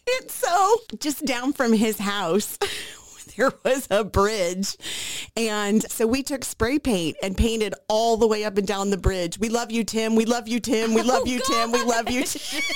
it's 0.07 0.33
so 0.33 0.75
just 0.99 1.25
down 1.25 1.53
from 1.53 1.73
his 1.73 1.97
house, 1.99 2.57
there 3.37 3.51
was 3.63 3.87
a 3.89 4.03
bridge. 4.03 4.75
And 5.35 5.83
so 5.89 6.05
we 6.07 6.23
took 6.23 6.43
spray 6.43 6.79
paint 6.79 7.17
and 7.21 7.37
painted 7.37 7.73
all 7.87 8.17
the 8.17 8.27
way 8.27 8.43
up 8.43 8.57
and 8.57 8.67
down 8.67 8.89
the 8.89 8.97
bridge. 8.97 9.39
We 9.39 9.49
love 9.49 9.71
you, 9.71 9.83
Tim. 9.83 10.15
We 10.15 10.25
love 10.25 10.47
you, 10.47 10.59
Tim. 10.59 10.93
We 10.93 11.03
love 11.03 11.23
Oh, 11.23 11.29
you, 11.29 11.39
Tim. 11.45 11.71
We 11.71 11.83
love 11.83 12.09
you, 12.09 12.23
Tim. 12.23 12.61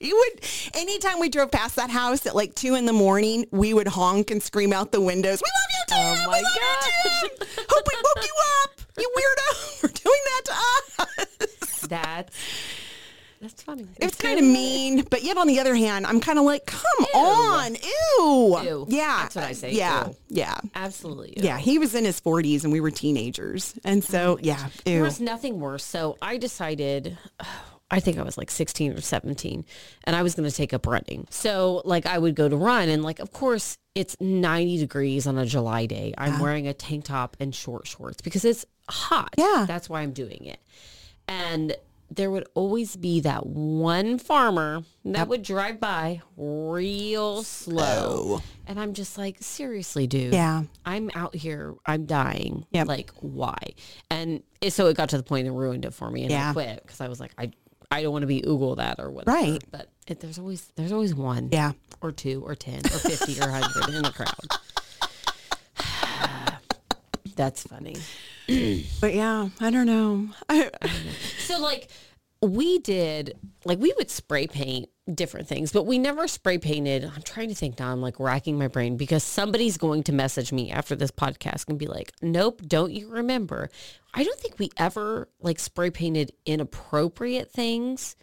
We 0.00 0.12
would, 0.12 0.40
anytime 0.74 1.20
we 1.20 1.28
drove 1.28 1.50
past 1.50 1.76
that 1.76 1.90
house 1.90 2.26
at 2.26 2.34
like 2.34 2.54
two 2.54 2.74
in 2.74 2.86
the 2.86 2.92
morning, 2.92 3.46
we 3.50 3.72
would 3.72 3.86
honk 3.88 4.30
and 4.30 4.42
scream 4.42 4.72
out 4.72 4.90
the 4.92 5.00
windows. 5.00 5.40
We 5.42 5.50
love 5.50 5.70
you, 5.70 5.84
Tim. 5.88 6.26
Oh 6.26 6.30
my 6.30 6.38
we 6.38 6.42
love 6.42 6.52
you, 7.22 7.28
Tim. 7.38 7.66
Hope 7.70 7.84
we 7.86 7.96
woke 7.96 8.24
you 8.26 8.34
up. 8.62 8.80
You 8.98 9.10
weirdo. 9.16 9.82
We're 9.82 9.88
doing 9.90 10.22
that 10.26 10.42
to 10.44 10.52
us. 11.52 11.80
that's 11.88 12.36
that's 13.46 13.62
funny. 13.62 13.86
It's 14.00 14.16
kind 14.16 14.38
of 14.38 14.44
mean, 14.44 15.02
but 15.10 15.22
yet 15.22 15.36
on 15.36 15.46
the 15.46 15.60
other 15.60 15.74
hand, 15.74 16.06
I'm 16.06 16.20
kind 16.20 16.38
of 16.38 16.44
like, 16.44 16.66
come 16.66 17.04
on, 17.14 17.74
ew. 17.76 18.58
Ew. 18.62 18.86
Yeah. 18.88 19.18
That's 19.22 19.36
what 19.36 19.44
I 19.44 19.52
say, 19.52 19.72
Yeah. 19.72 20.08
ew. 20.08 20.16
Yeah. 20.28 20.58
absolutely. 20.74 21.34
ew. 21.36 21.44
Yeah. 21.44 21.58
He 21.58 21.78
was 21.78 21.94
in 21.94 22.04
his 22.04 22.20
40s 22.20 22.64
and 22.64 22.72
we 22.72 22.80
were 22.80 22.90
teenagers. 22.90 23.74
And 23.84 24.02
so, 24.02 24.34
oh 24.34 24.38
yeah. 24.42 24.68
There 24.84 25.02
was 25.02 25.20
nothing 25.20 25.60
worse. 25.60 25.84
So 25.84 26.16
I 26.20 26.38
decided, 26.38 27.16
I 27.90 28.00
think 28.00 28.18
I 28.18 28.22
was 28.24 28.36
like 28.36 28.50
16 28.50 28.94
or 28.94 29.00
17, 29.00 29.64
and 30.04 30.16
I 30.16 30.24
was 30.24 30.34
going 30.34 30.48
to 30.50 30.54
take 30.54 30.74
up 30.74 30.88
running. 30.88 31.28
So 31.30 31.82
like 31.84 32.04
I 32.04 32.18
would 32.18 32.34
go 32.34 32.48
to 32.48 32.56
run, 32.56 32.88
and 32.88 33.04
like 33.04 33.20
of 33.20 33.30
course 33.32 33.78
it's 33.94 34.16
90 34.20 34.78
degrees 34.78 35.24
on 35.28 35.38
a 35.38 35.46
July 35.46 35.86
day. 35.86 36.12
I'm 36.18 36.40
wearing 36.40 36.66
a 36.66 36.74
tank 36.74 37.04
top 37.04 37.36
and 37.38 37.54
short 37.54 37.86
shorts 37.86 38.20
because 38.22 38.44
it's 38.44 38.66
hot. 38.88 39.34
Yeah. 39.38 39.66
that's 39.68 39.88
why 39.88 40.00
I'm 40.02 40.12
doing 40.12 40.46
it. 40.46 40.58
And 41.28 41.76
there 42.10 42.30
would 42.30 42.46
always 42.54 42.96
be 42.96 43.20
that 43.20 43.46
one 43.46 44.18
farmer 44.18 44.82
that 45.04 45.28
would 45.28 45.42
drive 45.42 45.80
by 45.80 46.22
real 46.36 47.42
slow. 47.42 48.38
Oh. 48.38 48.42
And 48.66 48.80
I'm 48.80 48.94
just 48.94 49.18
like, 49.18 49.36
seriously, 49.40 50.06
dude. 50.06 50.32
Yeah. 50.32 50.64
I'm 50.84 51.10
out 51.14 51.34
here, 51.34 51.74
I'm 51.84 52.06
dying. 52.06 52.66
Yep. 52.70 52.86
Like, 52.88 53.10
why? 53.20 53.58
And 54.10 54.42
it, 54.60 54.72
so 54.72 54.86
it 54.86 54.96
got 54.96 55.08
to 55.10 55.16
the 55.16 55.22
point 55.22 55.46
and 55.46 55.56
ruined 55.58 55.84
it 55.84 55.94
for 55.94 56.10
me 56.10 56.22
and 56.22 56.30
Yeah. 56.30 56.50
I 56.50 56.52
quit 56.52 56.82
because 56.82 57.00
I 57.00 57.08
was 57.08 57.20
like, 57.20 57.32
I 57.38 57.52
I 57.90 58.02
don't 58.02 58.12
want 58.12 58.22
to 58.22 58.26
be 58.26 58.42
Oogle 58.42 58.76
that 58.78 58.96
or 58.98 59.10
whatever. 59.10 59.36
Right. 59.36 59.62
But 59.70 59.88
it, 60.08 60.18
there's 60.20 60.38
always 60.38 60.72
there's 60.76 60.92
always 60.92 61.14
one. 61.14 61.50
Yeah. 61.52 61.72
Or 62.00 62.10
two 62.12 62.42
or 62.44 62.54
ten 62.54 62.80
or 62.84 62.98
fifty 62.98 63.40
or 63.40 63.48
hundred 63.48 63.94
in 63.94 64.02
the 64.02 64.12
crowd. 64.12 64.34
That's 67.36 67.62
funny. 67.62 67.96
But 69.00 69.14
yeah, 69.14 69.48
I 69.60 69.70
don't 69.70 69.86
know. 69.86 70.28
I, 70.48 70.70
So 71.38 71.58
like 71.60 71.88
we 72.42 72.78
did 72.78 73.36
like 73.64 73.78
we 73.78 73.92
would 73.96 74.10
spray 74.10 74.46
paint 74.46 74.88
different 75.12 75.48
things, 75.48 75.72
but 75.72 75.84
we 75.84 75.98
never 75.98 76.28
spray 76.28 76.58
painted. 76.58 77.04
I'm 77.04 77.22
trying 77.22 77.48
to 77.48 77.54
think 77.54 77.78
now. 77.78 77.92
I'm 77.92 78.00
like 78.00 78.20
racking 78.20 78.58
my 78.58 78.68
brain 78.68 78.96
because 78.96 79.22
somebody's 79.24 79.76
going 79.76 80.02
to 80.04 80.12
message 80.12 80.52
me 80.52 80.70
after 80.70 80.94
this 80.96 81.10
podcast 81.10 81.68
and 81.68 81.78
be 81.78 81.86
like, 81.86 82.12
"Nope, 82.22 82.62
don't 82.66 82.92
you 82.92 83.08
remember?" 83.08 83.68
I 84.14 84.24
don't 84.24 84.38
think 84.38 84.58
we 84.58 84.70
ever 84.76 85.28
like 85.40 85.58
spray 85.58 85.90
painted 85.90 86.32
inappropriate 86.44 87.50
things. 87.50 88.16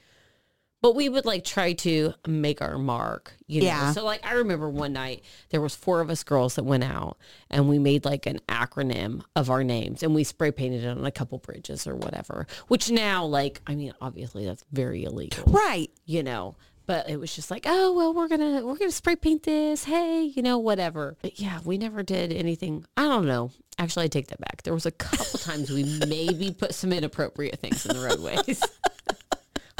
But 0.84 0.96
we 0.96 1.08
would 1.08 1.26
like 1.26 1.46
try 1.46 1.72
to 1.72 2.14
make 2.28 2.62
our 2.62 2.78
mark, 2.78 3.32
you 3.48 3.62
know. 3.62 3.68
Yeah. 3.68 3.94
So 3.94 4.04
like 4.04 4.20
I 4.28 4.34
remember 4.34 4.70
one 4.70 4.92
night 4.92 5.24
there 5.50 5.62
was 5.62 5.74
four 5.74 6.02
of 6.02 6.10
us 6.10 6.24
girls 6.24 6.56
that 6.56 6.66
went 6.66 6.84
out 6.84 7.18
and 7.50 7.70
we 7.70 7.80
made 7.80 8.04
like 8.04 8.26
an 8.26 8.42
acronym 8.50 9.24
of 9.34 9.50
our 9.50 9.64
names 9.64 10.04
and 10.04 10.14
we 10.14 10.26
spray 10.26 10.52
painted 10.52 10.84
it 10.84 10.90
on 10.90 11.06
a 11.06 11.12
couple 11.12 11.38
bridges 11.38 11.88
or 11.88 11.96
whatever. 11.96 12.48
Which 12.68 12.92
now 12.92 13.24
like 13.24 13.62
I 13.66 13.76
mean 13.76 13.94
obviously 14.02 14.46
that's 14.46 14.66
very 14.74 15.06
illegal, 15.06 15.46
right. 15.48 15.90
you 16.06 16.22
know. 16.22 16.58
But 16.86 17.10
it 17.10 17.18
was 17.18 17.34
just 17.34 17.50
like, 17.50 17.64
oh 17.66 17.94
well, 17.94 18.14
we're 18.14 18.28
gonna 18.28 18.66
we're 18.66 18.76
gonna 18.76 18.92
spray 18.92 19.16
paint 19.16 19.44
this. 19.44 19.86
Hey, 19.86 20.24
you 20.24 20.42
know, 20.42 20.58
whatever. 20.58 21.16
But 21.22 21.40
yeah, 21.40 21.60
we 21.64 21.78
never 21.78 22.04
did 22.04 22.34
anything. 22.34 22.86
I 22.98 23.04
don't 23.04 23.26
know. 23.26 23.52
Actually, 23.78 24.04
I 24.04 24.08
take 24.10 24.28
that 24.28 24.42
back. 24.42 24.64
There 24.64 24.74
was 24.74 24.86
a 24.86 24.92
couple 24.92 25.40
times 25.40 25.72
we 25.72 25.86
maybe 26.10 26.52
put 26.52 26.76
some 26.76 26.92
inappropriate 26.92 27.60
things 27.60 27.86
in 27.86 27.96
the 27.96 28.06
roadways. 28.06 28.62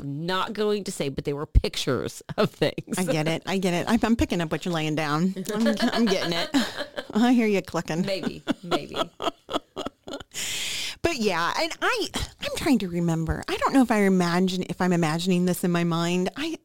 I'm 0.04 0.26
not 0.26 0.52
going 0.52 0.84
to 0.84 0.92
say, 0.92 1.08
but 1.08 1.24
they 1.24 1.32
were 1.34 1.46
pictures 1.46 2.22
of 2.38 2.52
things. 2.52 2.98
I 2.98 3.06
get 3.06 3.28
it. 3.28 3.44
I 3.46 3.58
get 3.58 3.74
it. 3.74 3.86
I'm, 3.90 4.00
I'm 4.04 4.16
picking 4.18 4.42
up 4.42 4.52
what 4.52 4.66
you're 4.66 4.74
laying 4.74 4.96
down. 4.96 5.34
I'm, 5.54 5.68
I'm 5.82 6.06
getting 6.06 6.34
it. 6.34 6.50
I 7.14 7.32
hear 7.32 7.48
you 7.48 7.62
clicking. 7.62 8.02
maybe, 8.02 8.44
maybe. 8.64 8.98
But 11.02 11.18
yeah, 11.18 11.54
and 11.60 11.72
I 11.82 12.08
I'm 12.16 12.56
trying 12.56 12.80
to 12.80 12.88
remember. 12.88 13.44
I 13.48 13.58
don't 13.58 13.74
know 13.74 13.82
if 13.82 13.92
I 13.92 14.00
imagine 14.00 14.64
if 14.70 14.82
I'm 14.82 14.94
imagining 14.94 15.46
this 15.46 15.64
in 15.64 15.72
my 15.72 15.84
mind. 15.84 16.30
I 16.36 16.58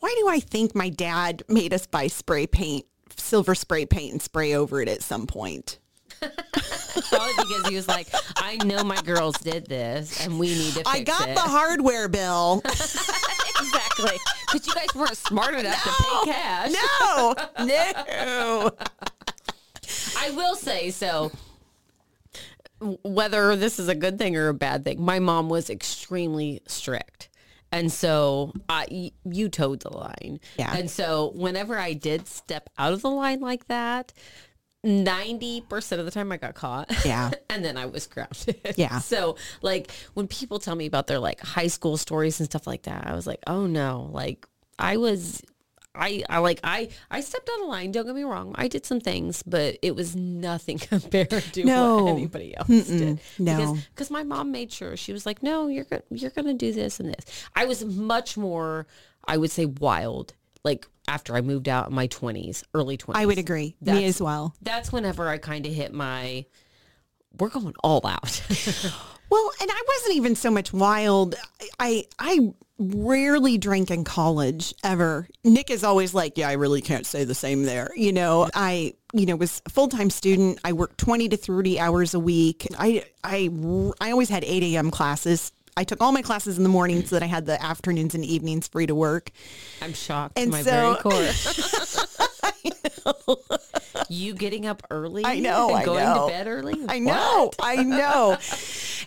why 0.00 0.14
do 0.18 0.28
I 0.28 0.40
think 0.40 0.74
my 0.74 0.88
dad 0.88 1.42
made 1.48 1.72
us 1.72 1.86
buy 1.86 2.08
spray 2.08 2.46
paint, 2.46 2.86
silver 3.16 3.54
spray 3.54 3.86
paint 3.86 4.12
and 4.12 4.22
spray 4.22 4.54
over 4.54 4.82
it 4.82 4.88
at 4.88 5.02
some 5.02 5.26
point? 5.26 5.78
Probably 6.20 7.32
because 7.36 7.68
he 7.68 7.76
was 7.76 7.88
like, 7.88 8.08
I 8.36 8.56
know 8.64 8.82
my 8.84 9.00
girls 9.02 9.36
did 9.38 9.66
this, 9.66 10.24
and 10.24 10.38
we 10.38 10.48
need 10.48 10.72
to. 10.72 10.78
Fix 10.78 10.90
I 10.90 11.02
got 11.02 11.28
it. 11.28 11.34
the 11.34 11.40
hardware 11.40 12.08
bill. 12.08 12.62
exactly 13.60 14.18
because 14.46 14.66
you 14.66 14.74
guys 14.74 14.88
weren't 14.94 15.16
smart 15.16 15.54
enough 15.54 15.82
to 15.82 15.90
pay 15.90 16.32
cash. 16.32 16.72
No. 16.72 17.34
No. 17.58 18.70
I 20.18 20.30
will 20.32 20.54
say 20.54 20.90
so. 20.90 21.32
Whether 23.02 23.56
this 23.56 23.78
is 23.78 23.88
a 23.88 23.94
good 23.94 24.18
thing 24.18 24.36
or 24.36 24.48
a 24.48 24.54
bad 24.54 24.84
thing, 24.84 25.02
my 25.02 25.18
mom 25.18 25.48
was 25.48 25.70
extremely 25.70 26.60
strict. 26.66 27.28
And 27.72 27.92
so 27.92 28.52
I, 28.68 29.12
you 29.24 29.48
towed 29.48 29.80
the 29.80 29.94
line. 29.94 30.40
Yeah. 30.56 30.74
And 30.74 30.90
so 30.90 31.32
whenever 31.34 31.76
I 31.76 31.92
did 31.92 32.26
step 32.26 32.70
out 32.78 32.92
of 32.92 33.02
the 33.02 33.10
line 33.10 33.40
like 33.40 33.66
that, 33.66 34.12
90% 34.84 35.98
of 35.98 36.04
the 36.04 36.10
time 36.10 36.30
I 36.32 36.36
got 36.36 36.54
caught. 36.54 37.04
Yeah. 37.04 37.30
and 37.50 37.64
then 37.64 37.76
I 37.76 37.86
was 37.86 38.06
grounded. 38.06 38.74
Yeah. 38.76 39.00
So 39.08 39.36
like 39.62 39.90
when 40.14 40.28
people 40.28 40.58
tell 40.58 40.74
me 40.74 40.86
about 40.86 41.06
their 41.06 41.18
like 41.18 41.40
high 41.40 41.66
school 41.68 41.96
stories 41.96 42.40
and 42.40 42.48
stuff 42.48 42.66
like 42.66 42.82
that, 42.82 43.06
I 43.06 43.14
was 43.14 43.26
like, 43.26 43.40
oh 43.46 43.66
no, 43.66 44.08
like 44.12 44.46
I 44.78 44.96
was 44.98 45.42
I, 45.94 46.22
I 46.28 46.38
like 46.38 46.60
I 46.62 46.90
I 47.10 47.20
stepped 47.22 47.48
on 47.48 47.62
of 47.62 47.68
line. 47.68 47.90
Don't 47.90 48.06
get 48.06 48.14
me 48.14 48.22
wrong. 48.22 48.54
I 48.56 48.68
did 48.68 48.84
some 48.86 49.00
things, 49.00 49.42
but 49.42 49.78
it 49.82 49.96
was 49.96 50.14
nothing 50.14 50.78
compared 50.78 51.30
to 51.30 51.64
No. 51.64 52.04
what 52.04 52.10
anybody 52.12 52.56
else 52.56 52.68
did. 52.68 53.20
No. 53.38 53.56
because 53.56 53.84
because 53.94 54.10
my 54.10 54.22
mom 54.22 54.52
made 54.52 54.70
sure 54.70 54.96
she 54.96 55.12
was 55.12 55.26
like, 55.26 55.42
no, 55.42 55.66
you're 55.68 55.84
go- 55.84 56.02
you're 56.10 56.30
gonna 56.30 56.54
do 56.54 56.72
this 56.72 57.00
and 57.00 57.08
this. 57.12 57.44
I 57.56 57.64
was 57.64 57.84
much 57.84 58.36
more, 58.36 58.86
I 59.26 59.36
would 59.38 59.50
say, 59.50 59.66
wild. 59.66 60.34
Like 60.68 60.86
after 61.06 61.34
I 61.34 61.40
moved 61.40 61.66
out 61.66 61.88
in 61.88 61.94
my 61.94 62.08
twenties, 62.08 62.62
early 62.74 62.98
twenties. 62.98 63.22
I 63.22 63.24
would 63.24 63.38
agree. 63.38 63.74
Me 63.80 64.04
as 64.04 64.20
well. 64.20 64.54
That's 64.60 64.92
whenever 64.92 65.26
I 65.26 65.38
kind 65.38 65.64
of 65.64 65.72
hit 65.72 65.94
my. 65.94 66.44
We're 67.38 67.48
going 67.48 67.74
all 67.82 68.06
out. 68.06 68.42
Well, 69.30 69.50
and 69.60 69.70
I 69.70 69.82
wasn't 69.86 70.16
even 70.16 70.34
so 70.36 70.50
much 70.50 70.72
wild. 70.72 71.34
I 71.78 72.04
I 72.18 72.52
rarely 72.78 73.58
drank 73.58 73.90
in 73.90 74.04
college 74.04 74.72
ever. 74.82 75.28
Nick 75.44 75.70
is 75.70 75.84
always 75.84 76.14
like, 76.14 76.38
"Yeah, 76.38 76.48
I 76.48 76.52
really 76.52 76.80
can't 76.80 77.04
say 77.04 77.24
the 77.24 77.34
same 77.34 77.64
there." 77.64 77.90
You 77.94 78.12
know, 78.12 78.48
I 78.54 78.94
you 79.12 79.26
know 79.26 79.36
was 79.36 79.60
a 79.66 79.70
full 79.70 79.88
time 79.88 80.08
student. 80.08 80.60
I 80.64 80.72
worked 80.72 80.96
twenty 80.96 81.28
to 81.28 81.36
thirty 81.36 81.78
hours 81.78 82.14
a 82.14 82.20
week. 82.20 82.66
I 82.78 83.04
I 83.22 83.50
I 84.00 84.12
always 84.12 84.30
had 84.30 84.44
eight 84.44 84.62
a.m. 84.62 84.90
classes. 84.90 85.52
I 85.78 85.84
took 85.84 86.02
all 86.02 86.10
my 86.10 86.22
classes 86.22 86.56
in 86.56 86.64
the 86.64 86.68
morning 86.68 87.04
so 87.06 87.14
that 87.14 87.22
I 87.22 87.26
had 87.26 87.46
the 87.46 87.62
afternoons 87.62 88.16
and 88.16 88.24
evenings 88.24 88.66
free 88.66 88.86
to 88.86 88.96
work. 88.96 89.30
I'm 89.80 89.92
shocked 89.92 90.36
And 90.36 90.50
my 90.50 90.62
so- 90.62 90.70
very 90.72 90.96
core. 91.04 91.28
you 94.08 94.34
getting 94.34 94.66
up 94.66 94.82
early? 94.90 95.24
I 95.24 95.38
know, 95.38 95.70
I 95.70 95.84
going 95.84 96.02
know. 96.04 96.26
to 96.26 96.32
bed 96.32 96.46
early? 96.48 96.84
I 96.88 96.98
know, 96.98 97.52
I 97.60 97.76
know. 97.84 98.36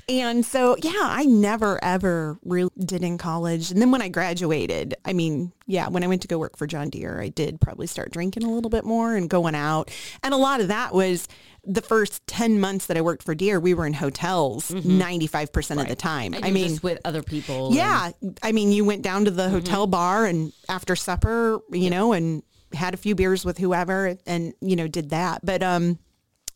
And 0.07 0.45
so, 0.45 0.77
yeah, 0.81 0.91
I 0.95 1.25
never 1.25 1.83
ever 1.83 2.37
really 2.45 2.71
did 2.79 3.03
in 3.03 3.17
college. 3.17 3.71
And 3.71 3.81
then 3.81 3.91
when 3.91 4.01
I 4.01 4.07
graduated, 4.07 4.95
I 5.03 5.11
mean, 5.13 5.51
yeah, 5.67 5.89
when 5.89 6.03
I 6.03 6.07
went 6.07 6.21
to 6.21 6.27
go 6.29 6.37
work 6.37 6.57
for 6.57 6.67
John 6.67 6.89
Deere, 6.89 7.21
I 7.21 7.27
did 7.29 7.59
probably 7.59 7.87
start 7.87 8.11
drinking 8.11 8.43
a 8.43 8.51
little 8.51 8.69
bit 8.69 8.85
more 8.85 9.15
and 9.15 9.29
going 9.29 9.55
out. 9.55 9.91
And 10.23 10.33
a 10.33 10.37
lot 10.37 10.61
of 10.61 10.69
that 10.69 10.93
was 10.93 11.27
the 11.63 11.81
first 11.81 12.25
10 12.27 12.59
months 12.59 12.87
that 12.87 12.97
I 12.97 13.01
worked 13.01 13.21
for 13.23 13.35
Deere, 13.35 13.59
we 13.59 13.73
were 13.75 13.85
in 13.85 13.93
hotels 13.93 14.71
95% 14.71 15.79
of 15.81 15.87
the 15.87 15.95
time. 15.95 16.33
And 16.33 16.43
I 16.43 16.51
mean, 16.51 16.69
just 16.69 16.83
with 16.83 16.99
other 17.05 17.21
people. 17.21 17.67
and- 17.67 17.75
yeah, 17.75 18.11
I 18.41 18.51
mean, 18.51 18.71
you 18.71 18.83
went 18.83 19.03
down 19.03 19.25
to 19.25 19.31
the 19.31 19.49
hotel 19.49 19.85
bar 19.87 20.25
and 20.25 20.53
after 20.69 20.95
supper, 20.95 21.59
you 21.71 21.89
know, 21.91 22.13
and 22.13 22.41
had 22.73 22.93
a 22.93 22.97
few 22.97 23.13
beers 23.15 23.45
with 23.45 23.57
whoever 23.59 24.17
and, 24.25 24.53
you 24.61 24.75
know, 24.75 24.87
did 24.87 25.09
that. 25.11 25.45
But, 25.45 25.61
um, 25.61 25.99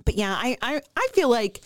but 0.05 0.15
yeah, 0.15 0.33
I, 0.33 0.57
I, 0.61 0.81
I 0.95 1.07
feel 1.13 1.29
like, 1.29 1.61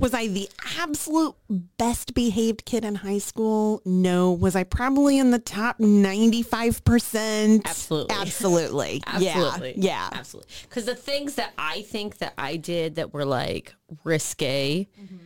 was 0.00 0.14
I 0.14 0.26
the 0.26 0.48
absolute 0.78 1.34
best 1.76 2.14
behaved 2.14 2.64
kid 2.64 2.84
in 2.84 2.96
high 2.96 3.18
school? 3.18 3.82
No. 3.84 4.32
Was 4.32 4.56
I 4.56 4.64
probably 4.64 5.18
in 5.18 5.30
the 5.30 5.38
top 5.38 5.78
95%? 5.78 7.64
Absolutely. 7.66 8.16
Absolutely. 8.16 9.02
Absolutely. 9.06 9.74
Yeah. 9.76 9.90
Yeah. 9.90 10.08
Absolutely. 10.12 10.50
Because 10.62 10.86
the 10.86 10.94
things 10.94 11.34
that 11.34 11.52
I 11.58 11.82
think 11.82 12.18
that 12.18 12.32
I 12.38 12.56
did 12.56 12.96
that 12.96 13.12
were 13.12 13.26
like 13.26 13.74
risque, 14.02 14.88
mm-hmm. 15.00 15.16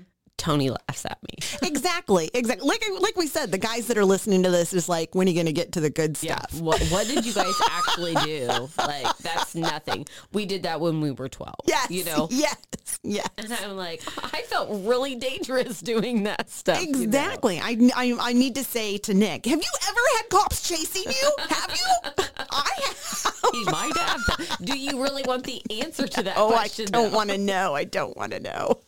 Tony 0.45 0.68
laughs 0.68 1.07
at 1.07 1.18
me. 1.22 1.38
Exactly. 1.74 2.30
Exactly. 2.34 2.66
Like, 2.68 2.84
like 3.01 3.16
we 3.16 3.26
said, 3.26 3.51
the 3.51 3.59
guys 3.59 3.86
that 3.86 3.97
are 3.97 4.05
listening 4.05 4.42
to 4.42 4.51
this 4.51 4.74
is 4.74 4.88
like, 4.88 5.14
when 5.14 5.26
are 5.26 5.30
you 5.30 5.34
going 5.36 5.47
to 5.47 5.53
get 5.53 5.72
to 5.72 5.80
the 5.80 5.88
good 5.90 6.16
stuff? 6.16 6.61
What, 6.61 6.80
what 6.88 7.07
did 7.07 7.24
you 7.24 7.32
guys 7.42 7.55
actually 7.70 8.14
do? 8.16 8.68
Like, 8.78 9.16
that's 9.18 9.55
nothing. 9.55 10.07
We 10.32 10.45
did 10.45 10.64
that 10.64 10.80
when 10.80 11.01
we 11.01 11.11
were 11.11 11.28
12. 11.28 11.55
Yes. 11.66 11.90
You 11.90 12.05
know? 12.05 12.28
Yes. 12.34 12.57
Yes. 13.03 13.28
And 13.38 13.53
I'm 13.53 13.76
like, 13.76 14.03
I 14.34 14.42
felt 14.42 14.68
really 14.86 15.14
dangerous 15.14 15.80
doing 15.80 16.24
that 16.24 16.51
stuff. 16.51 16.80
you 16.80 16.92
know? 16.92 17.03
Exactly. 17.03 17.59
I, 17.61 17.76
I 17.95 18.16
I 18.20 18.32
need 18.32 18.55
to 18.57 18.64
say 18.64 18.99
to 18.99 19.14
Nick, 19.14 19.47
have 19.47 19.59
you 19.61 19.70
ever 19.88 20.01
had 20.16 20.28
cops 20.30 20.66
chasing 20.68 21.05
you? 21.11 21.30
Have 21.49 21.70
you? 21.74 22.24
I 22.51 22.70
have. 22.86 23.34
He 23.53 23.64
might 23.64 23.97
have. 23.97 24.59
Do 24.62 24.78
you 24.78 25.03
really 25.03 25.22
want 25.26 25.45
the 25.45 25.62
answer 25.82 26.07
to 26.09 26.22
that 26.24 26.34
Oh, 26.36 26.55
I 26.55 26.68
don't 26.68 27.12
want 27.12 27.30
to 27.30 27.38
know. 27.38 27.74
I 27.74 27.84
don't 27.84 28.16
want 28.16 28.32
to 28.32 28.40
know. 28.40 28.80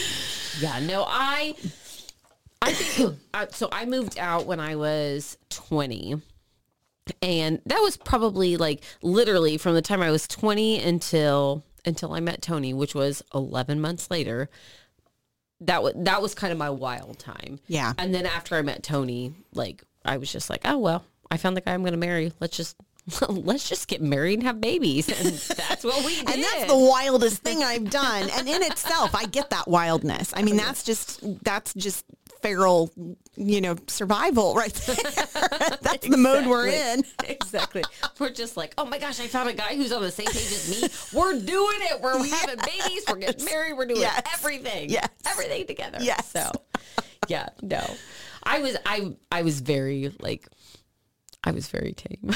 Yeah, 0.60 0.80
no, 0.80 1.04
I, 1.06 1.54
I 2.62 2.72
think 2.72 3.18
uh, 3.34 3.46
so. 3.50 3.68
I 3.70 3.84
moved 3.84 4.18
out 4.18 4.46
when 4.46 4.58
I 4.60 4.76
was 4.76 5.36
twenty, 5.50 6.14
and 7.20 7.60
that 7.66 7.80
was 7.80 7.96
probably 7.96 8.56
like 8.56 8.82
literally 9.02 9.58
from 9.58 9.74
the 9.74 9.82
time 9.82 10.00
I 10.00 10.10
was 10.10 10.26
twenty 10.26 10.80
until 10.80 11.62
until 11.84 12.14
I 12.14 12.20
met 12.20 12.40
Tony, 12.42 12.72
which 12.72 12.94
was 12.94 13.22
eleven 13.34 13.80
months 13.80 14.10
later. 14.10 14.48
That 15.60 15.82
was 15.82 15.92
that 15.96 16.22
was 16.22 16.34
kind 16.34 16.52
of 16.52 16.58
my 16.58 16.70
wild 16.70 17.18
time. 17.18 17.60
Yeah. 17.66 17.92
and 17.98 18.14
then 18.14 18.26
after 18.26 18.56
I 18.56 18.62
met 18.62 18.82
Tony, 18.82 19.34
like 19.52 19.82
I 20.04 20.16
was 20.16 20.32
just 20.32 20.48
like, 20.48 20.62
oh 20.64 20.78
well, 20.78 21.04
I 21.30 21.36
found 21.36 21.56
the 21.56 21.60
guy 21.60 21.74
I'm 21.74 21.82
going 21.82 21.92
to 21.92 21.98
marry. 21.98 22.32
Let's 22.40 22.56
just. 22.56 22.76
Let's 23.28 23.68
just 23.68 23.86
get 23.88 24.02
married 24.02 24.34
and 24.34 24.42
have 24.44 24.60
babies, 24.60 25.08
and 25.08 25.32
that's 25.56 25.84
what 25.84 26.04
we 26.04 26.16
did. 26.16 26.28
And 26.30 26.42
that's 26.42 26.64
the 26.66 26.76
wildest 26.76 27.42
thing 27.42 27.62
I've 27.62 27.88
done. 27.90 28.28
And 28.30 28.48
in 28.48 28.62
itself, 28.62 29.14
I 29.14 29.26
get 29.26 29.50
that 29.50 29.68
wildness. 29.68 30.32
I 30.36 30.42
mean, 30.42 30.56
that's 30.56 30.82
just 30.82 31.20
that's 31.44 31.72
just 31.74 32.04
feral, 32.42 32.90
you 33.36 33.60
know, 33.60 33.76
survival 33.86 34.54
right 34.54 34.72
there. 34.72 34.96
That's 35.80 36.06
the 36.06 36.18
mode 36.18 36.46
we're 36.46 36.68
in. 36.68 37.02
exactly. 37.26 37.82
We're 38.20 38.30
just 38.30 38.56
like, 38.58 38.74
oh 38.76 38.84
my 38.84 38.98
gosh, 38.98 39.18
I 39.20 39.26
found 39.26 39.48
a 39.48 39.54
guy 39.54 39.74
who's 39.74 39.90
on 39.90 40.02
the 40.02 40.10
same 40.10 40.26
page 40.26 40.36
as 40.36 40.68
me. 41.12 41.18
We're 41.18 41.32
doing 41.40 41.78
it. 41.80 42.00
We're 42.00 42.12
having 42.24 42.56
babies. 42.58 43.04
We're 43.08 43.16
getting 43.16 43.44
married. 43.46 43.72
We're 43.72 43.86
doing 43.86 44.00
Yes. 44.02 44.22
everything. 44.34 44.90
Yes. 44.90 45.08
Everything 45.26 45.66
together. 45.66 45.98
Yes. 46.00 46.30
So 46.30 46.50
yeah, 47.28 47.48
no. 47.62 47.82
I 48.42 48.60
was 48.60 48.76
I 48.84 49.16
I 49.32 49.42
was 49.42 49.60
very 49.60 50.12
like 50.20 50.46
I 51.46 51.52
was 51.52 51.68
very 51.68 51.92
tame. 51.92 52.18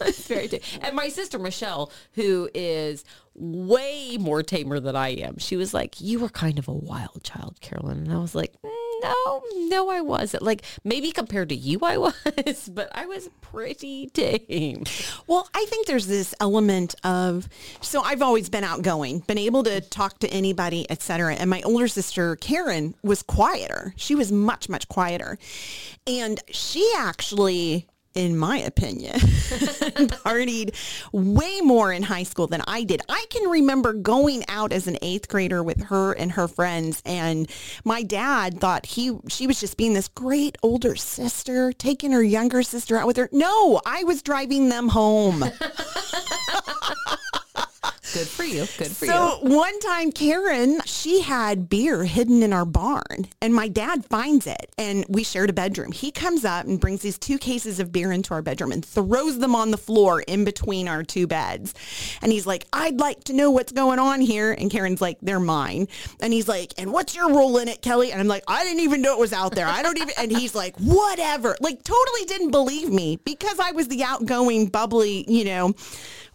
Was 0.00 0.26
very 0.26 0.48
tame. 0.48 0.60
And 0.80 0.96
my 0.96 1.10
sister 1.10 1.38
Michelle, 1.38 1.92
who 2.14 2.48
is 2.54 3.04
way 3.34 4.16
more 4.18 4.42
tamer 4.42 4.80
than 4.80 4.96
I 4.96 5.10
am, 5.10 5.36
she 5.36 5.56
was 5.56 5.74
like, 5.74 6.00
"You 6.00 6.20
were 6.20 6.30
kind 6.30 6.58
of 6.58 6.68
a 6.68 6.72
wild 6.72 7.22
child, 7.22 7.60
Carolyn," 7.60 7.98
and 7.98 8.12
I 8.12 8.16
was 8.16 8.34
like, 8.34 8.54
"Mm, 8.64 9.02
"No, 9.02 9.42
no, 9.68 9.90
I 9.90 10.00
wasn't. 10.00 10.42
Like 10.42 10.62
maybe 10.84 11.12
compared 11.12 11.50
to 11.50 11.54
you, 11.54 11.80
I 11.82 11.98
was, 12.46 12.70
but 12.72 12.88
I 12.94 13.04
was 13.04 13.28
pretty 13.42 14.06
tame." 14.06 14.84
Well, 15.26 15.46
I 15.54 15.66
think 15.68 15.86
there's 15.86 16.06
this 16.06 16.34
element 16.40 16.94
of 17.04 17.46
so 17.82 18.00
I've 18.02 18.22
always 18.22 18.48
been 18.48 18.64
outgoing, 18.64 19.18
been 19.20 19.36
able 19.36 19.64
to 19.64 19.82
talk 19.82 20.18
to 20.20 20.30
anybody, 20.30 20.90
etc. 20.90 21.34
And 21.34 21.50
my 21.50 21.60
older 21.60 21.88
sister 21.88 22.36
Karen 22.36 22.94
was 23.02 23.22
quieter. 23.22 23.92
She 23.96 24.14
was 24.14 24.32
much, 24.32 24.70
much 24.70 24.88
quieter. 24.88 25.38
And 26.06 26.40
she 26.50 26.90
actually 26.96 27.86
in 28.14 28.36
my 28.36 28.58
opinion, 28.58 29.14
partied 29.20 30.74
way 31.12 31.60
more 31.60 31.92
in 31.92 32.02
high 32.02 32.24
school 32.24 32.46
than 32.46 32.62
I 32.66 32.82
did. 32.82 33.02
I 33.08 33.24
can 33.30 33.48
remember 33.48 33.92
going 33.92 34.44
out 34.48 34.72
as 34.72 34.86
an 34.86 34.98
eighth 35.02 35.28
grader 35.28 35.62
with 35.62 35.84
her 35.84 36.12
and 36.12 36.32
her 36.32 36.48
friends, 36.48 37.02
and 37.06 37.48
my 37.84 38.02
dad 38.02 38.60
thought 38.60 38.86
he 38.86 39.16
she 39.28 39.46
was 39.46 39.60
just 39.60 39.76
being 39.76 39.94
this 39.94 40.08
great 40.08 40.58
older 40.62 40.96
sister, 40.96 41.72
taking 41.72 42.12
her 42.12 42.22
younger 42.22 42.62
sister 42.62 42.96
out 42.96 43.06
with 43.06 43.16
her. 43.16 43.28
No, 43.32 43.80
I 43.86 44.04
was 44.04 44.22
driving 44.22 44.68
them 44.68 44.88
home. 44.88 45.44
Good 48.12 48.26
for 48.26 48.44
you. 48.44 48.66
Good 48.76 48.90
for 48.90 49.04
you. 49.04 49.12
So 49.12 49.38
one 49.42 49.78
time, 49.80 50.10
Karen, 50.10 50.80
she 50.84 51.20
had 51.22 51.68
beer 51.68 52.04
hidden 52.04 52.42
in 52.42 52.52
our 52.52 52.64
barn, 52.64 53.28
and 53.40 53.54
my 53.54 53.68
dad 53.68 54.04
finds 54.04 54.46
it, 54.46 54.72
and 54.76 55.04
we 55.08 55.22
shared 55.22 55.48
a 55.48 55.52
bedroom. 55.52 55.92
He 55.92 56.10
comes 56.10 56.44
up 56.44 56.66
and 56.66 56.80
brings 56.80 57.02
these 57.02 57.18
two 57.18 57.38
cases 57.38 57.78
of 57.78 57.92
beer 57.92 58.10
into 58.10 58.34
our 58.34 58.42
bedroom 58.42 58.72
and 58.72 58.84
throws 58.84 59.38
them 59.38 59.54
on 59.54 59.70
the 59.70 59.76
floor 59.76 60.22
in 60.22 60.44
between 60.44 60.88
our 60.88 61.04
two 61.04 61.26
beds. 61.26 61.72
And 62.20 62.32
he's 62.32 62.46
like, 62.46 62.66
"I'd 62.72 62.98
like 62.98 63.24
to 63.24 63.32
know 63.32 63.50
what's 63.50 63.72
going 63.72 64.00
on 64.00 64.20
here." 64.20 64.52
And 64.52 64.70
Karen's 64.70 65.00
like, 65.00 65.18
"They're 65.22 65.38
mine." 65.38 65.86
And 66.20 66.32
he's 66.32 66.48
like, 66.48 66.74
"And 66.78 66.92
what's 66.92 67.14
your 67.14 67.28
role 67.28 67.58
in 67.58 67.68
it, 67.68 67.80
Kelly?" 67.80 68.10
And 68.10 68.20
I'm 68.20 68.28
like, 68.28 68.44
"I 68.48 68.64
didn't 68.64 68.80
even 68.80 69.02
know 69.02 69.12
it 69.12 69.20
was 69.20 69.32
out 69.32 69.54
there. 69.54 69.66
I 69.66 69.82
don't 69.82 69.98
even." 69.98 70.14
And 70.18 70.32
he's 70.32 70.54
like, 70.54 70.76
"Whatever." 70.78 71.56
Like 71.60 71.84
totally 71.84 72.24
didn't 72.26 72.50
believe 72.50 72.90
me 72.90 73.20
because 73.24 73.60
I 73.60 73.70
was 73.70 73.86
the 73.86 74.02
outgoing, 74.02 74.66
bubbly, 74.66 75.24
you 75.28 75.44
know 75.44 75.74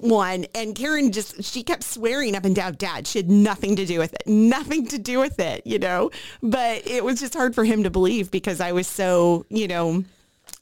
one. 0.09 0.45
And 0.55 0.75
Karen 0.75 1.11
just, 1.11 1.43
she 1.43 1.63
kept 1.63 1.83
swearing 1.83 2.35
up 2.35 2.45
and 2.45 2.55
down, 2.55 2.75
dad, 2.75 3.07
she 3.07 3.19
had 3.19 3.29
nothing 3.29 3.75
to 3.77 3.85
do 3.85 3.99
with 3.99 4.13
it, 4.13 4.23
nothing 4.27 4.87
to 4.87 4.97
do 4.97 5.19
with 5.19 5.39
it, 5.39 5.65
you 5.65 5.79
know, 5.79 6.11
but 6.41 6.87
it 6.87 7.03
was 7.03 7.19
just 7.19 7.33
hard 7.33 7.55
for 7.55 7.63
him 7.63 7.83
to 7.83 7.89
believe 7.89 8.31
because 8.31 8.59
I 8.61 8.71
was 8.71 8.87
so, 8.87 9.45
you 9.49 9.67
know, 9.67 10.03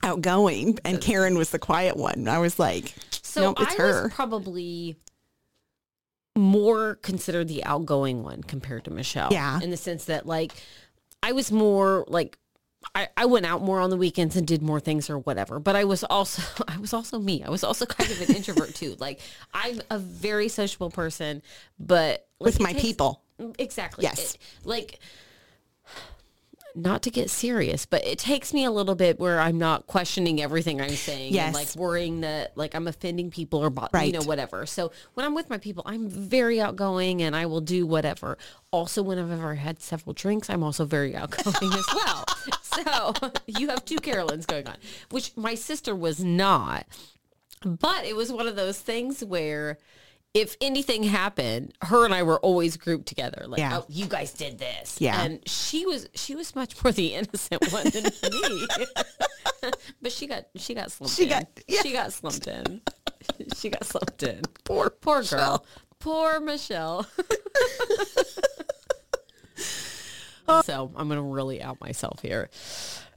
outgoing 0.01 0.79
and 0.83 1.01
Karen 1.01 1.37
was 1.37 1.51
the 1.51 1.59
quiet 1.59 1.97
one. 1.97 2.27
I 2.27 2.39
was 2.39 2.59
like, 2.59 2.93
So 3.21 3.41
nope, 3.41 3.57
it's 3.61 3.73
I 3.73 3.77
her. 3.77 4.03
was 4.03 4.13
probably 4.13 4.97
more 6.35 6.95
considered 6.95 7.47
the 7.47 7.63
outgoing 7.63 8.23
one 8.23 8.41
compared 8.43 8.85
to 8.85 8.91
Michelle. 8.91 9.29
Yeah. 9.31 9.59
In 9.61 9.69
the 9.69 9.77
sense 9.77 10.05
that 10.05 10.25
like 10.25 10.51
I 11.21 11.31
was 11.31 11.51
more 11.51 12.05
like 12.07 12.37
I, 12.95 13.07
I 13.17 13.25
went 13.25 13.45
out 13.45 13.61
more 13.61 13.79
on 13.79 13.89
the 13.89 13.97
weekends 13.97 14.35
and 14.35 14.45
did 14.45 14.61
more 14.61 14.79
things 14.79 15.09
or 15.09 15.17
whatever. 15.19 15.59
But 15.59 15.75
I 15.75 15.83
was 15.83 16.03
also 16.03 16.41
I 16.67 16.77
was 16.77 16.93
also 16.93 17.19
me. 17.19 17.43
I 17.43 17.49
was 17.49 17.63
also 17.63 17.85
kind 17.85 18.11
of 18.11 18.21
an 18.29 18.35
introvert 18.35 18.75
too. 18.75 18.95
Like 18.99 19.19
I'm 19.53 19.81
a 19.89 19.97
very 19.99 20.47
sociable 20.47 20.89
person, 20.91 21.41
but 21.79 22.27
like, 22.39 22.45
with 22.45 22.59
my 22.59 22.71
takes- 22.73 22.81
people. 22.83 23.21
Exactly. 23.59 24.03
Yes. 24.03 24.35
It- 24.35 24.39
like 24.63 24.99
not 26.75 27.03
to 27.03 27.11
get 27.11 27.29
serious, 27.29 27.85
but 27.85 28.03
it 28.03 28.17
takes 28.17 28.51
me 28.51 28.65
a 28.65 28.71
little 28.71 28.95
bit 28.95 29.19
where 29.19 29.39
I'm 29.39 29.59
not 29.59 29.85
questioning 29.85 30.41
everything 30.41 30.81
I'm 30.81 30.89
saying 30.89 31.31
Yes. 31.31 31.45
and 31.47 31.53
like 31.55 31.75
worrying 31.75 32.21
that 32.21 32.57
like 32.57 32.73
I'm 32.73 32.87
offending 32.87 33.29
people 33.29 33.63
or 33.63 33.69
Right. 33.93 34.07
you 34.07 34.13
know 34.19 34.25
whatever. 34.25 34.65
So 34.65 34.91
when 35.13 35.23
I'm 35.23 35.35
with 35.35 35.51
my 35.51 35.59
people, 35.59 35.83
I'm 35.85 36.09
very 36.09 36.59
outgoing 36.59 37.21
and 37.21 37.35
I 37.35 37.45
will 37.45 37.61
do 37.61 37.85
whatever. 37.85 38.39
Also, 38.71 39.03
when 39.03 39.19
I've 39.19 39.29
ever 39.31 39.53
had 39.53 39.81
several 39.83 40.13
drinks, 40.13 40.49
I'm 40.49 40.63
also 40.63 40.83
very 40.83 41.15
outgoing 41.21 41.73
as 41.73 41.85
well. 41.93 42.25
So 42.75 43.13
you 43.47 43.69
have 43.69 43.85
two 43.85 43.97
Carolyns 43.97 44.45
going 44.47 44.67
on, 44.67 44.75
which 45.11 45.35
my 45.35 45.55
sister 45.55 45.95
was 45.95 46.23
not. 46.23 46.85
But 47.65 48.05
it 48.05 48.15
was 48.15 48.31
one 48.31 48.47
of 48.47 48.55
those 48.55 48.79
things 48.79 49.23
where 49.23 49.77
if 50.33 50.57
anything 50.61 51.03
happened, 51.03 51.73
her 51.83 52.03
and 52.05 52.13
I 52.13 52.23
were 52.23 52.39
always 52.39 52.75
grouped 52.75 53.05
together. 53.07 53.45
Like, 53.47 53.59
Yeah. 53.59 53.77
oh, 53.79 53.85
you 53.87 54.05
guys 54.07 54.33
did 54.33 54.57
this. 54.57 54.97
Yeah. 54.99 55.21
And 55.21 55.47
she 55.47 55.85
was 55.85 56.09
she 56.15 56.35
was 56.35 56.55
much 56.55 56.83
more 56.83 56.91
the 56.91 57.13
innocent 57.15 57.71
one 57.71 57.89
than 57.89 58.03
me. 58.05 58.67
but 60.01 60.11
she 60.11 60.27
got 60.27 60.45
she 60.55 60.73
got 60.73 60.91
slumped 60.91 61.15
She 61.15 61.23
in. 61.23 61.29
got- 61.29 61.47
yeah. 61.67 61.81
She 61.83 61.91
got 61.93 62.11
slumped 62.11 62.47
in. 62.47 62.81
she 63.55 63.69
got 63.69 63.85
slumped 63.85 64.23
in. 64.23 64.41
Poor 64.63 64.89
poor 64.89 65.23
girl. 65.23 65.65
Poor 65.99 66.39
Michelle. 66.41 67.05
So 70.63 70.91
I'm 70.95 71.07
gonna 71.07 71.21
really 71.21 71.61
out 71.61 71.79
myself 71.81 72.21
here. 72.21 72.49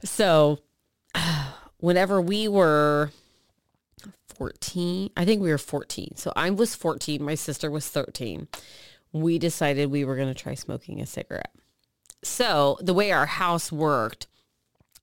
So 0.03 0.59
whenever 1.77 2.21
we 2.21 2.47
were 2.47 3.11
14. 4.37 5.09
I 5.17 5.25
think 5.25 5.41
we 5.41 5.49
were 5.49 5.57
14. 5.57 6.15
So 6.15 6.31
I 6.35 6.49
was 6.49 6.75
14. 6.75 7.23
My 7.23 7.35
sister 7.35 7.71
was 7.71 7.87
13. 7.87 8.47
We 9.11 9.39
decided 9.39 9.89
we 9.89 10.05
were 10.05 10.15
going 10.15 10.33
to 10.33 10.39
try 10.39 10.53
smoking 10.53 11.01
a 11.01 11.05
cigarette. 11.05 11.53
So 12.23 12.77
the 12.81 12.93
way 12.93 13.11
our 13.11 13.25
house 13.25 13.71
worked, 13.71 14.27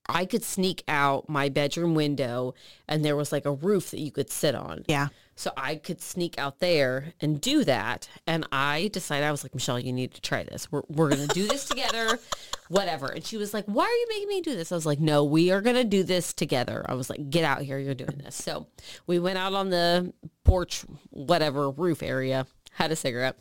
I 0.08 0.26
could 0.26 0.44
sneak 0.44 0.84
out 0.88 1.28
my 1.28 1.48
bedroom 1.48 1.94
window 1.94 2.54
and 2.88 3.04
there 3.04 3.16
was 3.16 3.32
like 3.32 3.46
a 3.46 3.52
roof 3.52 3.90
that 3.90 4.00
you 4.00 4.10
could 4.10 4.30
sit 4.30 4.54
on. 4.54 4.84
Yeah. 4.86 5.08
So 5.36 5.50
I 5.56 5.76
could 5.76 6.00
sneak 6.00 6.38
out 6.38 6.60
there 6.60 7.12
and 7.20 7.40
do 7.40 7.64
that. 7.64 8.08
And 8.26 8.46
I 8.52 8.88
decided, 8.92 9.24
I 9.24 9.32
was 9.32 9.42
like, 9.42 9.54
Michelle, 9.54 9.80
you 9.80 9.92
need 9.92 10.14
to 10.14 10.20
try 10.20 10.44
this. 10.44 10.70
We're, 10.70 10.82
we're 10.88 11.08
going 11.08 11.26
to 11.26 11.34
do 11.34 11.48
this 11.48 11.64
together, 11.64 12.20
whatever. 12.68 13.06
And 13.06 13.24
she 13.24 13.36
was 13.36 13.52
like, 13.52 13.64
why 13.64 13.84
are 13.84 13.88
you 13.88 14.06
making 14.10 14.28
me 14.28 14.40
do 14.42 14.54
this? 14.54 14.70
I 14.70 14.76
was 14.76 14.86
like, 14.86 15.00
no, 15.00 15.24
we 15.24 15.50
are 15.50 15.60
going 15.60 15.76
to 15.76 15.84
do 15.84 16.04
this 16.04 16.32
together. 16.32 16.84
I 16.88 16.94
was 16.94 17.10
like, 17.10 17.30
get 17.30 17.44
out 17.44 17.62
here. 17.62 17.78
You're 17.78 17.94
doing 17.94 18.20
this. 18.22 18.36
So 18.36 18.68
we 19.06 19.18
went 19.18 19.38
out 19.38 19.54
on 19.54 19.70
the 19.70 20.12
porch, 20.44 20.84
whatever, 21.10 21.70
roof 21.70 22.02
area, 22.02 22.46
had 22.72 22.92
a 22.92 22.96
cigarette. 22.96 23.36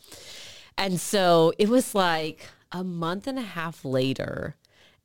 And 0.78 1.00
so 1.00 1.54
it 1.60 1.70
was 1.70 1.94
like 1.94 2.48
a 2.72 2.84
month 2.84 3.28
and 3.28 3.38
a 3.38 3.44
half 3.44 3.86
later. 3.86 4.56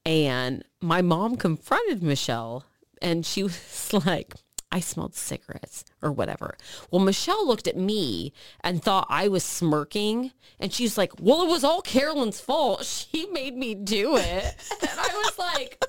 And 0.08 0.64
my 0.80 1.02
mom 1.02 1.36
confronted 1.36 2.02
Michelle 2.02 2.64
and 3.02 3.26
she 3.26 3.42
was 3.44 3.92
like, 3.92 4.32
I 4.72 4.80
smelled 4.80 5.14
cigarettes 5.14 5.84
or 6.00 6.10
whatever. 6.12 6.56
Well, 6.90 7.02
Michelle 7.02 7.46
looked 7.46 7.66
at 7.66 7.76
me 7.76 8.32
and 8.62 8.82
thought 8.82 9.06
I 9.10 9.28
was 9.28 9.44
smirking. 9.44 10.32
And 10.58 10.72
she's 10.72 10.96
like, 10.96 11.12
well, 11.20 11.42
it 11.42 11.48
was 11.48 11.62
all 11.62 11.82
Carolyn's 11.82 12.40
fault. 12.40 12.84
She 13.12 13.26
made 13.26 13.54
me 13.56 13.74
do 13.74 14.16
it. 14.16 14.56
And 14.80 14.90
I 14.98 15.22
was 15.24 15.38
like, 15.38 15.84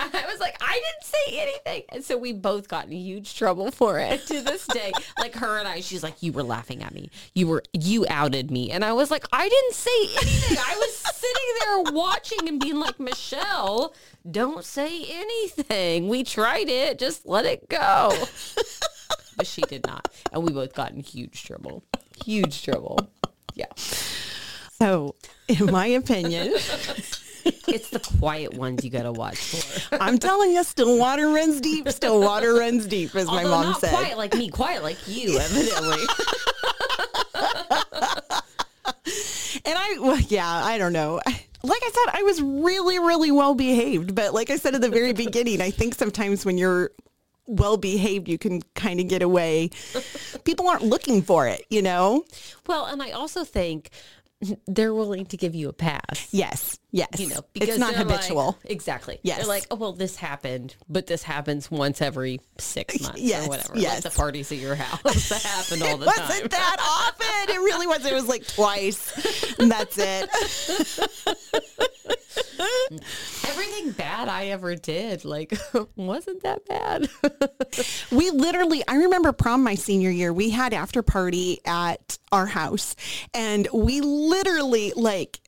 I 0.00 0.24
was 0.30 0.40
like, 0.40 0.56
I 0.60 0.72
didn't 0.72 1.04
say 1.04 1.40
anything. 1.40 1.82
And 1.90 2.04
so 2.04 2.16
we 2.16 2.32
both 2.32 2.68
got 2.68 2.86
in 2.86 2.92
huge 2.92 3.36
trouble 3.36 3.70
for 3.70 3.98
it 3.98 4.26
to 4.26 4.40
this 4.40 4.66
day. 4.66 4.92
Like 5.18 5.34
her 5.36 5.58
and 5.58 5.66
I, 5.66 5.80
she's 5.80 6.02
like, 6.02 6.22
you 6.22 6.32
were 6.32 6.42
laughing 6.42 6.82
at 6.82 6.92
me. 6.92 7.08
You 7.34 7.46
were, 7.46 7.62
you 7.72 8.04
outed 8.08 8.50
me. 8.50 8.70
And 8.70 8.84
I 8.84 8.92
was 8.92 9.10
like, 9.10 9.24
I 9.32 9.48
didn't 9.48 9.74
say 9.74 9.90
anything. 10.22 10.58
I 10.58 10.76
was 10.76 10.96
sitting 10.96 11.54
there 11.60 11.94
watching 11.94 12.48
and 12.48 12.60
being 12.60 12.78
like, 12.78 12.98
Michelle, 12.98 13.94
don't 14.30 14.64
say 14.64 15.04
anything. 15.08 16.08
We 16.08 16.24
tried 16.24 16.68
it. 16.68 16.98
Just 16.98 17.26
let 17.26 17.46
it 17.46 17.68
go. 17.68 18.12
But 19.36 19.46
she 19.46 19.62
did 19.62 19.86
not. 19.86 20.08
And 20.32 20.44
we 20.44 20.52
both 20.52 20.74
got 20.74 20.92
in 20.92 21.00
huge 21.00 21.44
trouble. 21.44 21.82
Huge 22.24 22.62
trouble. 22.62 22.98
Yeah. 23.54 23.66
So 23.76 25.14
in 25.48 25.66
my 25.70 25.86
opinion, 25.86 26.54
It's 27.44 27.90
the 27.90 27.98
quiet 28.18 28.54
ones 28.54 28.84
you 28.84 28.90
got 28.90 29.02
to 29.02 29.12
watch 29.12 29.36
for. 29.38 29.96
I'm 30.00 30.18
telling 30.18 30.52
you, 30.52 30.62
still 30.64 30.98
water 30.98 31.28
runs 31.28 31.60
deep, 31.60 31.88
still 31.88 32.20
water 32.20 32.54
runs 32.54 32.86
deep, 32.86 33.14
as 33.14 33.26
my 33.26 33.42
mom 33.42 33.64
not 33.64 33.80
said. 33.80 33.90
quiet 33.90 34.16
like 34.16 34.34
me, 34.34 34.48
quiet 34.48 34.82
like 34.82 34.98
you, 35.08 35.38
evidently. 35.38 36.04
And 39.66 39.78
I, 39.78 39.96
well, 40.00 40.20
yeah, 40.20 40.46
I 40.46 40.78
don't 40.78 40.92
know. 40.92 41.20
Like 41.26 41.80
I 41.82 41.90
said, 41.90 42.18
I 42.18 42.22
was 42.24 42.42
really, 42.42 42.98
really 42.98 43.30
well 43.30 43.54
behaved. 43.54 44.14
But 44.14 44.34
like 44.34 44.50
I 44.50 44.56
said 44.56 44.74
at 44.74 44.82
the 44.82 44.90
very 44.90 45.14
beginning, 45.14 45.62
I 45.62 45.70
think 45.70 45.94
sometimes 45.94 46.44
when 46.44 46.58
you're 46.58 46.90
well 47.46 47.78
behaved, 47.78 48.28
you 48.28 48.36
can 48.36 48.60
kind 48.74 49.00
of 49.00 49.08
get 49.08 49.22
away. 49.22 49.70
People 50.44 50.68
aren't 50.68 50.82
looking 50.82 51.22
for 51.22 51.48
it, 51.48 51.64
you 51.70 51.80
know? 51.80 52.24
well, 52.66 52.84
and 52.84 53.02
I 53.02 53.12
also 53.12 53.44
think 53.44 53.90
they're 54.66 54.92
willing 54.94 55.24
to 55.26 55.38
give 55.38 55.54
you 55.54 55.70
a 55.70 55.72
pass. 55.72 56.28
Yes. 56.30 56.78
Yes. 56.96 57.08
You 57.18 57.28
know, 57.28 57.40
because 57.52 57.70
it's 57.70 57.78
not 57.78 57.94
they're 57.94 58.04
like- 58.04 58.18
habitual. 58.20 58.56
exactly. 58.64 59.18
Yes. 59.24 59.38
They're 59.38 59.48
like, 59.48 59.66
oh, 59.72 59.74
well, 59.74 59.92
this 59.94 60.14
happened, 60.14 60.76
but 60.88 61.08
this 61.08 61.24
happens 61.24 61.68
once 61.68 62.00
every 62.00 62.40
six 62.58 63.00
months 63.02 63.20
Yes, 63.20 63.46
or 63.46 63.48
whatever. 63.48 63.72
yes. 63.76 64.04
Like 64.04 64.12
the 64.12 64.16
parties 64.16 64.52
at 64.52 64.58
your 64.58 64.76
house 64.76 65.28
that 65.28 65.42
happen 65.42 65.82
all 65.82 65.96
the 65.98 66.06
time. 66.06 66.28
wasn't 66.28 66.50
that 66.52 66.76
often. 66.80 67.52
It 67.54 67.58
really 67.58 67.88
was. 67.88 68.04
It 68.06 68.14
was 68.14 68.28
like 68.28 68.46
twice. 68.46 69.56
And 69.58 69.72
that's 69.72 69.98
it. 69.98 70.30
Everything 73.48 73.90
bad 73.92 74.28
I 74.28 74.46
ever 74.46 74.74
did, 74.76 75.24
like, 75.24 75.52
wasn't 75.96 76.42
that 76.44 76.64
bad. 76.66 77.08
We 78.10 78.30
literally, 78.30 78.82
I 78.86 78.96
remember 78.96 79.32
prom 79.32 79.62
my 79.62 79.74
senior 79.74 80.10
year, 80.10 80.32
we 80.32 80.50
had 80.50 80.72
after 80.72 81.02
party 81.02 81.60
at 81.64 82.18
our 82.32 82.46
house 82.46 82.96
and 83.32 83.68
we 83.72 84.00
literally 84.00 84.92
like, 84.96 85.40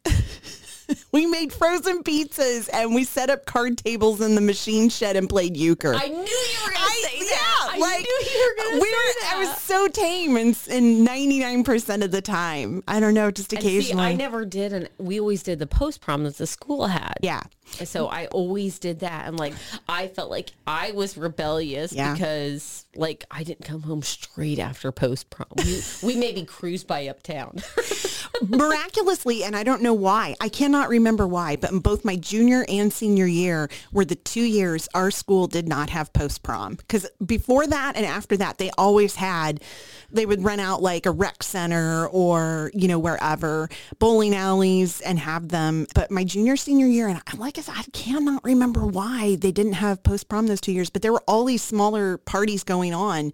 we 1.12 1.26
made 1.26 1.53
frozen 1.53 2.03
pizzas 2.03 2.68
and 2.72 2.95
we 2.95 3.05
set 3.05 3.30
up 3.30 3.47
card 3.47 3.78
tables 3.78 4.20
in 4.20 4.34
the 4.34 4.41
machine 4.41 4.89
shed 4.89 5.16
and 5.16 5.28
played 5.28 5.57
euchre. 5.57 5.95
I 5.95 6.09
knew 6.09 6.16
you 6.16 6.59
were 6.64 6.72
going 6.72 6.82
to 6.84 7.09
say 7.09 7.18
that. 7.18 7.26
Yeah, 7.30 7.72
I 7.74 7.78
like, 7.78 8.01
knew 8.01 8.30
you 8.32 8.55
were 8.57 8.62
going 8.62 8.74
to 8.76 8.80
we 8.82 8.89
say 8.91 8.97
were, 8.97 9.14
that. 9.20 9.34
I 9.37 9.39
was 9.41 9.62
so 9.62 9.89
tame 9.89 10.37
and, 10.37 10.59
and 10.70 11.07
99% 11.07 12.05
of 12.05 12.11
the 12.11 12.22
time. 12.22 12.82
I 12.87 13.01
don't 13.01 13.14
know, 13.14 13.30
just 13.30 13.53
And 13.53 13.62
see, 13.62 13.68
occasionally. 13.68 14.05
I 14.05 14.12
never 14.14 14.45
did, 14.45 14.72
and 14.72 14.89
we 14.99 15.18
always 15.20 15.43
did 15.43 15.59
the 15.59 15.66
post 15.66 16.01
prom 16.01 16.24
that 16.24 16.37
the 16.39 16.47
school 16.47 16.87
had. 16.87 17.14
yeah. 17.22 17.43
So 17.84 18.06
I 18.08 18.26
always 18.26 18.78
did 18.78 19.00
that. 19.00 19.26
And 19.26 19.38
like, 19.38 19.54
I 19.88 20.08
felt 20.08 20.30
like 20.30 20.50
I 20.66 20.92
was 20.92 21.16
rebellious 21.16 21.92
Yeah. 21.92 22.12
because 22.12 22.86
like 22.94 23.24
I 23.30 23.42
didn't 23.42 23.64
come 23.66 23.82
home 23.82 24.02
straight 24.02 24.58
after 24.58 24.90
post 24.92 25.30
prom. 25.30 25.48
We, 25.58 25.82
we 26.02 26.16
maybe 26.16 26.44
cruised 26.44 26.86
by 26.86 27.06
uptown. 27.08 27.58
miraculously, 28.42 29.44
and 29.44 29.56
I 29.56 29.62
don't 29.62 29.82
know 29.82 29.94
why, 29.94 30.34
I 30.40 30.48
cannot 30.48 30.88
remember 30.88 31.26
why, 31.26 31.56
but 31.56 31.72
in 31.72 31.78
both 31.80 32.04
my 32.04 32.16
junior 32.16 32.64
and 32.68 32.92
senior 32.92 33.26
year 33.26 33.68
were 33.92 34.04
the 34.04 34.14
two 34.14 34.42
years 34.44 34.88
our 34.94 35.10
school 35.10 35.46
did 35.46 35.68
not 35.68 35.90
have 35.90 36.12
post 36.12 36.42
prom. 36.42 36.74
Because 36.76 37.08
before 37.24 37.66
that 37.66 37.96
and 37.96 38.04
after 38.06 38.36
that, 38.38 38.58
they 38.58 38.70
always 38.78 39.14
had, 39.16 39.62
they 40.10 40.26
would 40.26 40.44
rent 40.44 40.60
out 40.60 40.82
like 40.82 41.06
a 41.06 41.10
rec 41.10 41.42
center 41.42 42.06
or, 42.08 42.70
you 42.74 42.88
know, 42.88 42.98
wherever, 42.98 43.68
bowling 43.98 44.34
alleys 44.34 45.00
and 45.00 45.18
have 45.18 45.48
them. 45.48 45.86
But 45.94 46.10
my 46.10 46.24
junior, 46.24 46.56
senior 46.56 46.86
year, 46.86 47.08
and 47.08 47.20
I 47.26 47.36
like 47.36 47.55
I 47.59 47.62
said, 47.62 47.74
I 47.76 47.84
cannot 47.92 48.44
remember 48.44 48.84
why 48.86 49.36
they 49.36 49.52
didn't 49.52 49.74
have 49.74 50.02
post 50.02 50.28
prom 50.28 50.46
those 50.46 50.61
two 50.61 50.72
years, 50.72 50.90
but 50.90 51.02
there 51.02 51.12
were 51.12 51.22
all 51.26 51.44
these 51.44 51.62
smaller 51.62 52.18
parties 52.18 52.64
going 52.64 52.92
on. 52.94 53.32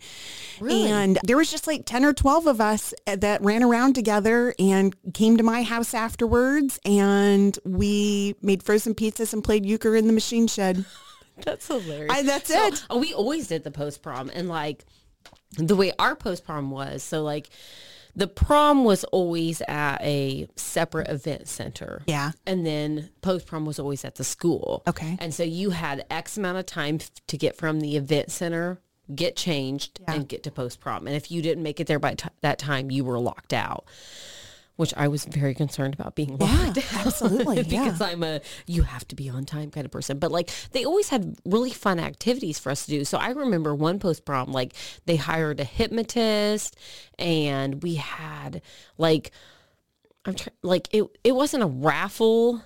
Really? 0.60 0.90
And 0.90 1.18
there 1.24 1.36
was 1.36 1.50
just 1.50 1.66
like 1.66 1.86
10 1.86 2.04
or 2.04 2.12
12 2.12 2.46
of 2.46 2.60
us 2.60 2.94
uh, 3.06 3.16
that 3.16 3.42
ran 3.42 3.62
around 3.62 3.94
together 3.94 4.54
and 4.58 4.94
came 5.14 5.36
to 5.36 5.42
my 5.42 5.62
house 5.62 5.94
afterwards 5.94 6.78
and 6.84 7.58
we 7.64 8.34
made 8.42 8.62
frozen 8.62 8.94
pizzas 8.94 9.32
and 9.32 9.42
played 9.44 9.64
euchre 9.66 9.94
in 9.96 10.06
the 10.06 10.12
machine 10.12 10.46
shed. 10.46 10.84
That's 11.44 11.66
hilarious. 11.66 12.12
I, 12.12 12.22
that's 12.22 12.52
So, 12.52 12.66
it. 12.66 12.84
oh, 12.90 12.98
we 12.98 13.14
always 13.14 13.48
did 13.48 13.64
the 13.64 13.70
post 13.70 14.02
prom 14.02 14.30
and 14.32 14.48
like 14.48 14.84
the 15.56 15.74
way 15.74 15.92
our 15.98 16.14
post 16.14 16.44
prom 16.44 16.70
was. 16.70 17.02
So 17.02 17.22
like 17.22 17.48
the 18.14 18.26
prom 18.26 18.84
was 18.84 19.04
always 19.04 19.62
at 19.62 19.98
a 20.02 20.46
separate 20.56 21.08
event 21.08 21.48
center. 21.48 22.02
Yeah. 22.06 22.32
And 22.46 22.66
then 22.66 23.10
post 23.22 23.46
prom 23.46 23.64
was 23.64 23.78
always 23.78 24.04
at 24.04 24.16
the 24.16 24.24
school. 24.24 24.82
Okay. 24.86 25.16
And 25.20 25.32
so 25.32 25.42
you 25.42 25.70
had 25.70 26.04
X 26.10 26.36
amount 26.36 26.58
of 26.58 26.66
time 26.66 26.96
f- 27.00 27.10
to 27.28 27.38
get 27.38 27.56
from 27.56 27.80
the 27.80 27.96
event 27.96 28.30
center, 28.30 28.80
get 29.14 29.34
changed, 29.36 30.00
Yeah. 30.02 30.14
and 30.14 30.28
get 30.28 30.42
to 30.42 30.50
post 30.50 30.78
prom. 30.80 31.06
And 31.06 31.16
if 31.16 31.30
you 31.30 31.40
didn't 31.42 31.62
make 31.62 31.80
it 31.80 31.86
there 31.86 31.98
by 31.98 32.14
t- 32.14 32.28
that 32.42 32.58
time, 32.58 32.90
you 32.90 33.02
were 33.04 33.18
locked 33.18 33.52
out. 33.54 33.84
Which 34.82 34.92
I 34.96 35.06
was 35.06 35.24
very 35.26 35.54
concerned 35.54 35.94
about 35.94 36.16
being 36.16 36.36
locked 36.38 36.78
out. 36.78 37.06
absolutely, 37.06 37.62
because 37.62 38.00
I'm 38.00 38.24
a 38.24 38.40
you 38.66 38.82
have 38.82 39.06
to 39.08 39.14
be 39.14 39.28
on 39.28 39.44
time 39.44 39.70
kind 39.70 39.84
of 39.84 39.92
person. 39.92 40.18
But 40.18 40.32
like 40.32 40.50
they 40.72 40.84
always 40.84 41.08
had 41.08 41.36
really 41.44 41.70
fun 41.70 42.00
activities 42.00 42.58
for 42.58 42.70
us 42.70 42.84
to 42.86 42.90
do. 42.90 43.04
So 43.04 43.16
I 43.16 43.30
remember 43.30 43.76
one 43.76 44.00
post 44.00 44.24
prom, 44.24 44.50
like 44.50 44.74
they 45.06 45.14
hired 45.14 45.60
a 45.60 45.64
hypnotist 45.64 46.76
and 47.16 47.80
we 47.80 47.94
had 47.94 48.60
like 48.98 49.30
I'm 50.24 50.34
trying 50.34 50.56
like 50.62 50.88
it 50.92 51.04
it 51.22 51.36
wasn't 51.36 51.62
a 51.62 51.66
raffle 51.68 52.60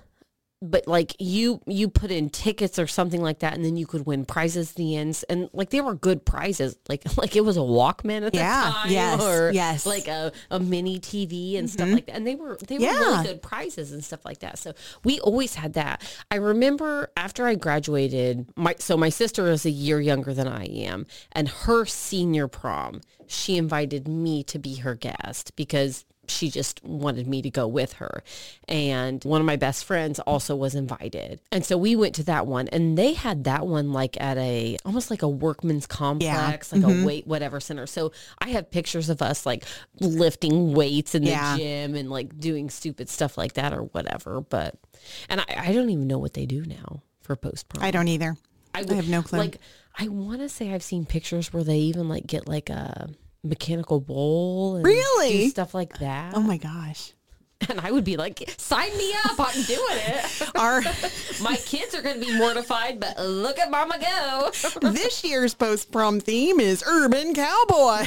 but 0.61 0.87
like 0.87 1.15
you 1.19 1.61
you 1.67 1.87
put 1.87 2.09
in 2.09 2.29
tickets 2.29 2.79
or 2.79 2.87
something 2.87 3.21
like 3.21 3.39
that 3.39 3.53
and 3.53 3.63
then 3.63 3.77
you 3.77 3.85
could 3.85 4.05
win 4.07 4.25
prizes 4.25 4.71
at 4.71 4.75
the 4.75 4.95
ends 4.95 5.23
and 5.23 5.49
like 5.53 5.69
they 5.69 5.81
were 5.81 5.93
good 5.93 6.25
prizes. 6.25 6.77
Like 6.89 7.03
like 7.17 7.35
it 7.35 7.45
was 7.45 7.57
a 7.57 7.61
walkman 7.61 8.25
at 8.25 8.33
Yeah, 8.33 8.65
the 8.65 8.71
time 8.71 8.91
yes, 8.91 9.21
or 9.21 9.51
yes. 9.51 9.81
Mm-hmm. 9.81 9.89
like 9.89 10.07
a, 10.07 10.31
a 10.49 10.59
mini 10.59 10.99
tv 10.99 11.57
and 11.59 11.69
stuff 11.69 11.89
like 11.89 12.07
that 12.07 12.15
and 12.15 12.25
they 12.25 12.35
were 12.35 12.57
they 12.67 12.77
were 12.79 12.85
really 12.85 13.27
good 13.27 13.41
prizes 13.41 13.91
and 13.91 14.03
stuff 14.03 14.25
like 14.25 14.39
that. 14.39 14.57
So 14.57 14.73
we 15.03 15.19
always 15.19 15.55
had 15.55 15.73
that. 15.73 16.01
I 16.31 16.35
remember 16.35 17.11
after 17.15 17.45
i 17.47 17.55
graduated 17.55 18.47
my 18.55 18.75
so 18.79 18.97
my 18.97 19.09
sister 19.09 19.47
is 19.49 19.65
a 19.65 19.69
year 19.69 19.99
younger 20.01 20.33
than 20.33 20.47
i 20.47 20.65
am 20.65 21.05
and 21.31 21.47
her 21.49 21.85
senior 21.85 22.47
prom 22.47 23.01
she 23.27 23.57
invited 23.57 24.07
me 24.07 24.43
to 24.43 24.57
be 24.57 24.75
her 24.77 24.95
guest 24.95 25.55
because 25.55 26.05
she 26.29 26.49
just 26.49 26.83
wanted 26.83 27.27
me 27.27 27.41
to 27.41 27.49
go 27.49 27.67
with 27.67 27.93
her. 27.93 28.23
And 28.67 29.23
one 29.23 29.41
of 29.41 29.47
my 29.47 29.55
best 29.55 29.85
friends 29.85 30.19
also 30.19 30.55
was 30.55 30.75
invited. 30.75 31.39
And 31.51 31.65
so 31.65 31.77
we 31.77 31.95
went 31.95 32.15
to 32.15 32.23
that 32.25 32.47
one 32.47 32.67
and 32.69 32.97
they 32.97 33.13
had 33.13 33.45
that 33.45 33.67
one 33.67 33.93
like 33.93 34.19
at 34.19 34.37
a 34.37 34.77
almost 34.85 35.09
like 35.09 35.21
a 35.21 35.29
workman's 35.29 35.87
complex, 35.87 36.71
like 36.71 36.83
a 36.83 36.85
mm-hmm. 36.85 37.05
weight 37.05 37.27
whatever 37.27 37.59
center. 37.59 37.87
So 37.87 38.11
I 38.39 38.49
have 38.49 38.71
pictures 38.71 39.09
of 39.09 39.21
us 39.21 39.45
like 39.45 39.63
lifting 39.99 40.73
weights 40.73 41.15
in 41.15 41.23
the 41.23 41.31
Yeah. 41.31 41.57
gym 41.57 41.95
and 41.95 42.09
like 42.09 42.37
doing 42.39 42.69
stupid 42.69 43.09
stuff 43.09 43.37
like 43.37 43.53
that 43.53 43.73
or 43.73 43.83
whatever. 43.83 44.41
But 44.41 44.75
and 45.29 45.41
I, 45.41 45.45
I 45.69 45.73
don't 45.73 45.89
even 45.89 46.07
know 46.07 46.19
what 46.19 46.33
they 46.33 46.45
do 46.45 46.65
now 46.65 47.01
for 47.21 47.35
post 47.35 47.69
prom. 47.69 47.83
I 47.83 47.91
don't 47.91 48.07
either. 48.07 48.37
I, 48.73 48.81
would- 48.81 48.91
have 48.91 49.09
no 49.09 49.21
clue. 49.23 49.39
Like 49.39 49.57
I 49.97 50.07
want 50.09 50.41
to 50.41 50.49
say 50.49 50.73
I've 50.73 50.83
seen 50.83 51.05
pictures 51.05 51.51
where 51.51 51.63
they 51.63 51.77
even 51.77 52.07
like 52.07 52.27
get 52.27 52.47
like 52.47 52.69
a 52.69 53.09
mechanical 53.43 53.99
bull 54.01 54.75
and 54.77 54.85
Really? 54.85 55.31
do 55.45 55.49
stuff 55.49 55.73
like 55.73 55.99
that. 55.99 56.33
oh 56.35 56.41
my 56.41 56.57
gosh. 56.57 57.13
And 57.69 57.79
I 57.81 57.91
would 57.91 58.03
be 58.03 58.17
like, 58.17 58.53
sign 58.57 58.95
me 58.97 59.11
up. 59.25 59.35
I'm 59.39 59.63
doing 59.63 59.79
it. 59.89 60.49
Our 60.55 60.81
My 61.41 61.55
kids 61.55 61.95
are 61.95 62.03
going 62.03 62.19
to 62.19 62.25
be 62.25 62.37
mortified, 62.37 62.99
but 62.99 63.17
look 63.19 63.57
at 63.57 63.71
mama 63.71 63.97
go. 63.99 64.51
this 64.91 65.23
year's 65.23 65.55
post 65.55 65.91
prom 65.91 66.19
theme 66.19 66.59
is 66.59 66.83
urban 66.85 67.33
cowboy. 67.33 68.05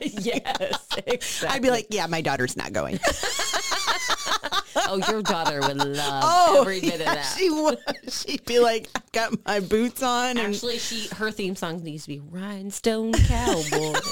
yes, 0.00 0.86
exactly. 1.06 1.48
I'd 1.48 1.62
be 1.62 1.70
like, 1.70 1.86
yeah, 1.90 2.06
my 2.06 2.20
daughter's 2.20 2.56
not 2.56 2.72
going. 2.72 2.98
Oh, 4.76 5.02
your 5.08 5.22
daughter 5.22 5.60
would 5.60 5.76
love 5.76 6.22
Oh, 6.26 6.58
every 6.60 6.80
bit 6.80 7.00
yeah, 7.00 7.10
of 7.10 7.16
that. 7.16 7.34
she 7.38 7.50
would. 7.50 7.78
She'd 8.08 8.44
be 8.44 8.58
like, 8.60 8.88
I've 8.94 9.12
got 9.12 9.44
my 9.46 9.60
boots 9.60 10.02
on, 10.02 10.38
and 10.38 10.54
Actually, 10.54 10.78
she 10.78 11.08
her 11.16 11.30
theme 11.30 11.56
song 11.56 11.82
needs 11.82 12.04
to 12.04 12.08
be 12.08 12.20
Rhinestone 12.20 13.12
Cowboy. 13.12 13.98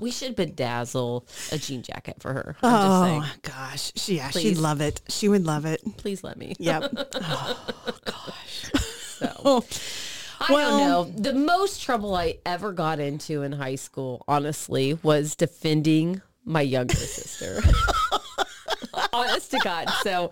we 0.00 0.10
should 0.10 0.36
bedazzle 0.36 1.24
a 1.52 1.58
jean 1.58 1.82
jacket 1.82 2.16
for 2.20 2.32
her. 2.32 2.56
I'm 2.62 3.22
oh 3.22 3.32
gosh, 3.42 3.92
she, 3.96 4.16
yeah, 4.16 4.30
she'd 4.30 4.58
love 4.58 4.80
it. 4.80 5.00
She 5.08 5.28
would 5.28 5.44
love 5.46 5.64
it. 5.64 5.80
Please 5.96 6.22
let 6.22 6.36
me. 6.36 6.54
Yep. 6.58 6.92
Oh 7.88 7.96
gosh. 8.04 8.70
So. 9.18 9.32
Oh, 9.44 9.64
I 10.40 10.52
Well- 10.52 11.04
don't 11.04 11.16
know. 11.16 11.22
The 11.22 11.32
most 11.38 11.82
trouble 11.82 12.14
I 12.14 12.38
ever 12.44 12.72
got 12.72 13.00
into 13.00 13.42
in 13.42 13.52
high 13.52 13.76
school, 13.76 14.22
honestly, 14.28 14.98
was 15.02 15.34
defending 15.34 16.20
my 16.44 16.60
younger 16.60 16.94
sister. 16.94 17.60
Honest 19.16 19.50
to 19.52 19.58
God. 19.58 19.88
So, 20.02 20.30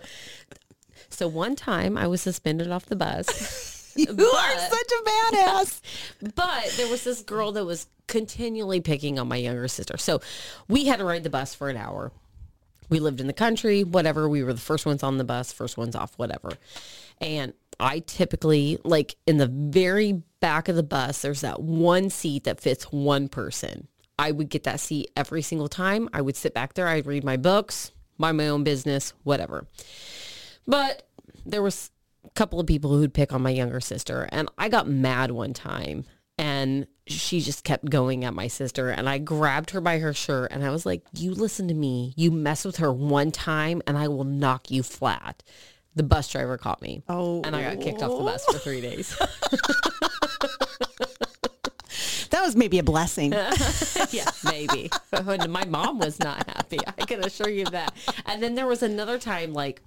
so 1.09 1.27
one 1.27 1.55
time 1.55 1.97
I 1.97 2.07
was 2.07 2.21
suspended 2.21 2.71
off 2.71 2.85
the 2.85 2.95
bus, 2.95 3.93
you 3.95 4.07
are 4.09 4.59
such 4.59 4.91
a 4.91 5.09
badass. 5.09 5.81
but 6.35 6.73
there 6.77 6.89
was 6.89 7.03
this 7.03 7.21
girl 7.21 7.51
that 7.53 7.65
was 7.65 7.87
continually 8.07 8.81
picking 8.81 9.17
on 9.19 9.27
my 9.27 9.37
younger 9.37 9.67
sister. 9.67 9.97
So 9.97 10.21
we 10.67 10.85
had 10.85 10.99
to 10.99 11.05
ride 11.05 11.23
the 11.23 11.29
bus 11.29 11.55
for 11.55 11.69
an 11.69 11.77
hour. 11.77 12.11
We 12.89 12.99
lived 12.99 13.19
in 13.19 13.27
the 13.27 13.33
country, 13.33 13.83
whatever. 13.83 14.29
We 14.29 14.43
were 14.43 14.53
the 14.53 14.59
first 14.59 14.85
ones 14.85 15.01
on 15.01 15.17
the 15.17 15.23
bus, 15.23 15.51
first 15.51 15.77
ones 15.77 15.95
off, 15.95 16.13
whatever. 16.17 16.51
And 17.19 17.53
I 17.79 17.99
typically, 17.99 18.77
like 18.83 19.15
in 19.25 19.37
the 19.37 19.47
very 19.47 20.21
back 20.39 20.67
of 20.69 20.75
the 20.75 20.83
bus, 20.83 21.21
there's 21.21 21.41
that 21.41 21.61
one 21.61 22.09
seat 22.09 22.43
that 22.43 22.59
fits 22.61 22.85
one 22.85 23.27
person. 23.27 23.87
I 24.17 24.31
would 24.31 24.49
get 24.49 24.63
that 24.63 24.79
seat 24.79 25.11
every 25.15 25.41
single 25.41 25.67
time. 25.67 26.09
I 26.13 26.21
would 26.21 26.35
sit 26.35 26.53
back 26.53 26.73
there. 26.73 26.87
I'd 26.87 27.05
read 27.05 27.23
my 27.23 27.37
books, 27.37 27.91
mind 28.17 28.37
my 28.37 28.47
own 28.47 28.63
business, 28.63 29.13
whatever. 29.23 29.67
But 30.67 31.07
there 31.45 31.61
was 31.61 31.91
a 32.25 32.29
couple 32.31 32.59
of 32.59 32.67
people 32.67 32.91
who'd 32.91 33.13
pick 33.13 33.33
on 33.33 33.41
my 33.41 33.51
younger 33.51 33.79
sister 33.79 34.27
and 34.31 34.49
I 34.57 34.69
got 34.69 34.87
mad 34.87 35.31
one 35.31 35.53
time 35.53 36.05
and 36.37 36.87
she 37.07 37.39
just 37.39 37.63
kept 37.63 37.89
going 37.89 38.25
at 38.25 38.33
my 38.33 38.47
sister 38.47 38.89
and 38.89 39.07
I 39.07 39.19
grabbed 39.19 39.71
her 39.71 39.81
by 39.81 39.99
her 39.99 40.13
shirt 40.13 40.51
and 40.51 40.63
I 40.63 40.71
was 40.71 40.85
like, 40.85 41.03
you 41.13 41.33
listen 41.33 41.67
to 41.67 41.73
me. 41.73 42.13
You 42.17 42.31
mess 42.31 42.65
with 42.65 42.77
her 42.77 42.91
one 42.91 43.31
time 43.31 43.81
and 43.85 43.97
I 43.97 44.07
will 44.07 44.23
knock 44.23 44.71
you 44.71 44.83
flat. 44.83 45.43
The 45.95 46.03
bus 46.03 46.29
driver 46.29 46.57
caught 46.57 46.81
me. 46.81 47.03
Oh. 47.07 47.41
And 47.43 47.55
I 47.55 47.75
got 47.75 47.81
kicked 47.81 48.01
off 48.01 48.17
the 48.17 48.23
bus 48.23 48.43
for 48.45 48.57
three 48.57 48.81
days. 48.81 49.15
That 52.35 52.43
was 52.43 52.57
Maybe 52.57 52.79
a 52.79 52.83
blessing. 52.83 53.31
yeah, 54.11 54.29
maybe. 54.43 54.91
My 55.47 55.63
mom 55.63 55.99
was 55.99 56.19
not 56.19 56.45
happy. 56.49 56.79
I 56.85 57.05
can 57.05 57.23
assure 57.23 57.47
you 57.47 57.63
that. 57.67 57.93
And 58.25 58.43
then 58.43 58.55
there 58.55 58.67
was 58.67 58.83
another 58.83 59.17
time, 59.17 59.53
like, 59.53 59.81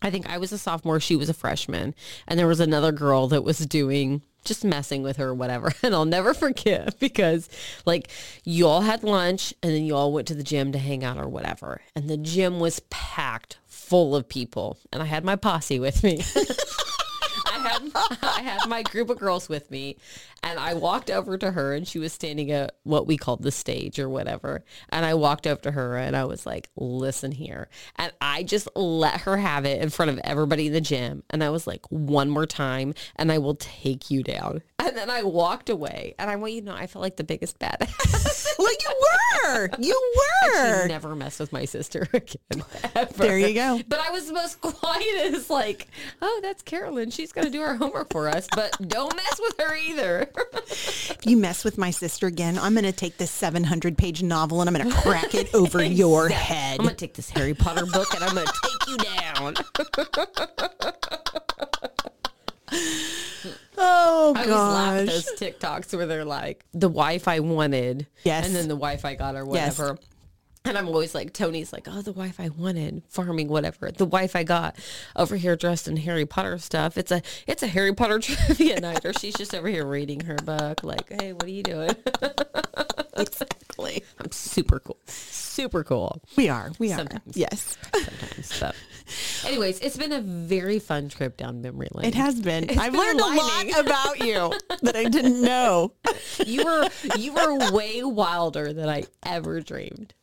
I 0.00 0.10
think 0.10 0.30
I 0.30 0.38
was 0.38 0.52
a 0.52 0.58
sophomore, 0.58 1.00
she 1.00 1.16
was 1.16 1.28
a 1.28 1.34
freshman, 1.34 1.96
and 2.28 2.38
there 2.38 2.46
was 2.46 2.60
another 2.60 2.92
girl 2.92 3.26
that 3.28 3.42
was 3.42 3.58
doing 3.58 4.22
just 4.44 4.64
messing 4.64 5.02
with 5.02 5.16
her 5.16 5.30
or 5.30 5.34
whatever. 5.34 5.72
And 5.82 5.92
I'll 5.92 6.04
never 6.04 6.32
forget 6.32 6.96
because 7.00 7.48
like 7.84 8.08
you 8.44 8.68
all 8.68 8.82
had 8.82 9.02
lunch 9.02 9.52
and 9.60 9.72
then 9.72 9.84
you 9.84 9.96
all 9.96 10.12
went 10.12 10.28
to 10.28 10.34
the 10.34 10.44
gym 10.44 10.70
to 10.70 10.78
hang 10.78 11.02
out 11.02 11.18
or 11.18 11.28
whatever. 11.28 11.80
And 11.96 12.08
the 12.08 12.16
gym 12.16 12.60
was 12.60 12.80
packed 12.90 13.58
full 13.66 14.14
of 14.14 14.28
people. 14.28 14.78
And 14.92 15.02
I 15.02 15.06
had 15.06 15.24
my 15.24 15.34
posse 15.34 15.80
with 15.80 16.04
me. 16.04 16.22
I 17.46 17.58
had 17.58 17.90
I 18.22 18.42
had 18.42 18.68
my 18.68 18.82
group 18.82 19.10
of 19.10 19.18
girls 19.18 19.48
with 19.48 19.70
me 19.70 19.96
and 20.42 20.58
I 20.58 20.74
walked 20.74 21.10
over 21.10 21.36
to 21.38 21.50
her 21.50 21.74
and 21.74 21.86
she 21.86 21.98
was 21.98 22.12
standing 22.12 22.50
at 22.50 22.74
what 22.82 23.06
we 23.06 23.16
called 23.16 23.42
the 23.42 23.50
stage 23.50 23.98
or 23.98 24.08
whatever. 24.08 24.64
And 24.88 25.04
I 25.04 25.14
walked 25.14 25.46
up 25.46 25.62
to 25.62 25.70
her 25.70 25.96
and 25.96 26.16
I 26.16 26.24
was 26.24 26.46
like, 26.46 26.68
listen 26.76 27.32
here. 27.32 27.68
And 27.96 28.12
I 28.20 28.42
just 28.42 28.68
let 28.74 29.22
her 29.22 29.36
have 29.36 29.64
it 29.66 29.82
in 29.82 29.90
front 29.90 30.10
of 30.10 30.18
everybody 30.24 30.68
in 30.68 30.72
the 30.72 30.80
gym. 30.80 31.22
And 31.30 31.44
I 31.44 31.50
was 31.50 31.66
like, 31.66 31.84
one 31.90 32.30
more 32.30 32.46
time 32.46 32.94
and 33.16 33.30
I 33.30 33.38
will 33.38 33.56
take 33.56 34.10
you 34.10 34.22
down. 34.22 34.62
And 34.78 34.96
then 34.96 35.10
I 35.10 35.22
walked 35.22 35.68
away 35.68 36.14
and 36.18 36.30
I 36.30 36.36
want 36.36 36.54
you 36.54 36.60
to 36.60 36.66
know 36.66 36.74
I 36.74 36.86
felt 36.86 37.02
like 37.02 37.16
the 37.16 37.24
biggest 37.24 37.58
badass. 37.58 38.46
well, 38.58 38.68
you 38.68 39.04
were. 39.44 39.70
You 39.78 40.12
were. 40.54 40.86
never 40.88 41.14
mess 41.14 41.38
with 41.38 41.52
my 41.52 41.64
sister 41.66 42.08
again. 42.12 42.64
Ever. 42.94 43.12
There 43.14 43.38
you 43.38 43.54
go. 43.54 43.80
But 43.88 44.00
I 44.00 44.10
was 44.10 44.26
the 44.26 44.32
most 44.32 44.60
quietest, 44.60 45.50
like, 45.50 45.88
oh, 46.22 46.40
that's 46.42 46.62
Carolyn. 46.62 47.10
She's 47.10 47.32
going 47.32 47.46
to 47.46 47.50
do 47.50 47.60
our 47.60 47.74
homework 47.74 48.10
for 48.10 48.28
us, 48.28 48.48
but 48.54 48.76
don't 48.88 49.14
mess 49.14 49.40
with 49.40 49.54
her 49.60 49.76
either. 49.76 50.29
If 50.36 51.20
you 51.24 51.36
mess 51.36 51.64
with 51.64 51.78
my 51.78 51.90
sister 51.90 52.26
again, 52.26 52.58
I'm 52.58 52.72
going 52.72 52.84
to 52.84 52.92
take 52.92 53.18
this 53.18 53.30
700 53.30 53.98
page 53.98 54.22
novel 54.22 54.60
and 54.60 54.68
I'm 54.68 54.74
going 54.74 54.88
to 54.90 55.00
crack 55.02 55.34
it 55.34 55.54
over 55.54 55.82
your 56.02 56.28
head. 56.28 56.80
I'm 56.80 56.86
going 56.86 56.96
to 56.96 57.06
take 57.06 57.14
this 57.14 57.30
Harry 57.30 57.54
Potter 57.54 57.86
book 57.86 58.14
and 58.14 58.24
I'm 58.24 58.34
going 58.34 58.46
to 58.46 58.52
take 58.64 58.88
you 58.88 58.96
down. 58.98 59.54
Oh 63.82 64.34
gosh. 64.34 64.46
I 64.46 64.50
laugh 64.50 65.06
those 65.06 65.26
TikToks 65.38 65.96
where 65.96 66.06
they're 66.06 66.24
like 66.24 66.64
the 66.74 66.88
wife 66.88 67.26
I 67.26 67.40
wanted, 67.40 68.06
yes, 68.24 68.46
and 68.46 68.54
then 68.54 68.68
the 68.68 68.76
wife 68.76 69.04
I 69.04 69.14
got 69.14 69.34
or 69.36 69.44
whatever. 69.44 69.96
Yes. 69.98 70.06
And 70.64 70.76
I'm 70.76 70.88
always 70.88 71.14
like, 71.14 71.32
Tony's 71.32 71.72
like, 71.72 71.88
oh, 71.90 72.02
the 72.02 72.12
wife 72.12 72.38
I 72.38 72.50
wanted 72.50 73.02
farming, 73.08 73.48
whatever. 73.48 73.90
The 73.90 74.04
wife 74.04 74.36
I 74.36 74.44
got 74.44 74.76
over 75.16 75.36
here 75.36 75.56
dressed 75.56 75.88
in 75.88 75.96
Harry 75.96 76.26
Potter 76.26 76.58
stuff. 76.58 76.98
It's 76.98 77.10
a, 77.10 77.22
it's 77.46 77.62
a 77.62 77.66
Harry 77.66 77.94
Potter 77.94 78.18
trivia 78.20 78.78
night, 78.80 79.04
or 79.04 79.12
she's 79.14 79.34
just 79.34 79.54
over 79.54 79.68
here 79.68 79.86
reading 79.86 80.20
her 80.20 80.36
book. 80.36 80.84
Like, 80.84 81.10
hey, 81.20 81.32
what 81.32 81.44
are 81.44 81.48
you 81.48 81.62
doing? 81.62 81.90
exactly. 83.16 84.04
I'm 84.18 84.30
super 84.30 84.80
cool. 84.80 84.98
Super 85.06 85.82
cool. 85.82 86.22
We 86.36 86.48
are. 86.50 86.72
We 86.78 86.88
Sometimes. 86.90 87.36
are. 87.36 87.38
Yes. 87.38 87.78
Sometimes. 87.94 88.60
But 88.60 88.76
anyways, 89.46 89.80
it's 89.80 89.96
been 89.96 90.12
a 90.12 90.20
very 90.20 90.78
fun 90.78 91.08
trip 91.08 91.36
down 91.38 91.62
memory 91.62 91.88
lane. 91.92 92.06
It 92.06 92.14
has 92.14 92.40
been. 92.40 92.64
It's 92.64 92.78
I've 92.78 92.92
been 92.92 93.00
learned 93.00 93.20
aligning. 93.20 93.72
a 93.72 93.76
lot 93.78 93.86
about 93.86 94.20
you 94.20 94.52
that 94.82 94.94
I 94.94 95.04
didn't 95.04 95.40
know. 95.40 95.94
You 96.46 96.64
were, 96.64 96.88
you 97.16 97.32
were 97.32 97.72
way 97.72 98.04
wilder 98.04 98.72
than 98.72 98.88
I 98.88 99.04
ever 99.24 99.60
dreamed 99.60 100.14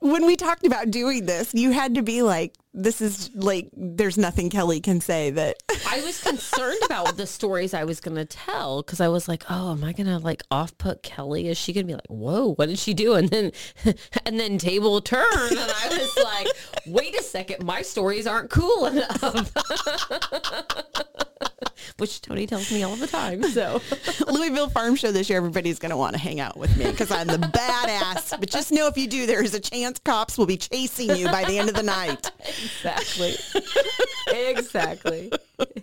when 0.00 0.26
we 0.26 0.36
talked 0.36 0.66
about 0.66 0.90
doing 0.90 1.26
this, 1.26 1.54
you 1.54 1.70
had 1.70 1.94
to 1.94 2.02
be 2.02 2.22
like, 2.22 2.54
this 2.74 3.00
is 3.00 3.30
like, 3.34 3.70
there's 3.72 4.18
nothing 4.18 4.50
Kelly 4.50 4.80
can 4.80 5.00
say 5.00 5.30
that. 5.30 5.56
I 5.88 6.00
was 6.02 6.22
concerned 6.22 6.80
about 6.84 7.16
the 7.16 7.26
stories 7.26 7.74
I 7.74 7.84
was 7.84 8.00
going 8.00 8.16
to 8.16 8.24
tell 8.24 8.82
because 8.82 9.00
I 9.00 9.08
was 9.08 9.28
like, 9.28 9.44
oh, 9.50 9.72
am 9.72 9.84
I 9.84 9.92
going 9.92 10.06
to 10.06 10.18
like 10.18 10.42
off 10.50 10.76
put 10.78 11.02
Kelly? 11.02 11.48
Is 11.48 11.58
she 11.58 11.72
going 11.72 11.86
to 11.86 11.90
be 11.90 11.94
like, 11.94 12.08
whoa, 12.08 12.54
what 12.54 12.68
did 12.68 12.78
she 12.78 12.94
do? 12.94 13.14
And 13.14 13.28
then, 13.28 13.52
and 14.26 14.38
then 14.38 14.58
table 14.58 15.00
turn. 15.00 15.26
And 15.32 15.58
I 15.58 15.88
was 15.90 16.24
like, 16.24 16.46
wait 16.86 17.18
a 17.18 17.22
second, 17.22 17.64
my 17.64 17.82
stories 17.82 18.26
aren't 18.26 18.50
cool 18.50 18.86
enough. 18.86 19.52
which 21.98 22.20
Tony 22.22 22.46
tells 22.46 22.70
me 22.70 22.82
all 22.82 22.96
the 22.96 23.06
time. 23.06 23.42
So 23.42 23.80
Louisville 24.28 24.68
Farm 24.68 24.96
Show 24.96 25.12
this 25.12 25.28
year, 25.28 25.38
everybody's 25.38 25.78
going 25.78 25.90
to 25.90 25.96
want 25.96 26.14
to 26.14 26.18
hang 26.18 26.40
out 26.40 26.56
with 26.56 26.76
me 26.76 26.90
because 26.90 27.10
I'm 27.10 27.26
the 27.26 27.38
badass. 27.38 28.38
But 28.38 28.50
just 28.50 28.72
know 28.72 28.86
if 28.86 28.96
you 28.96 29.06
do, 29.06 29.26
there's 29.26 29.54
a 29.54 29.60
chance 29.60 29.98
cops 29.98 30.38
will 30.38 30.46
be 30.46 30.56
chasing 30.56 31.14
you 31.16 31.26
by 31.26 31.44
the 31.44 31.58
end 31.58 31.68
of 31.68 31.74
the 31.74 31.82
night. 31.82 32.30
Exactly. 32.64 33.36
exactly. 34.50 35.32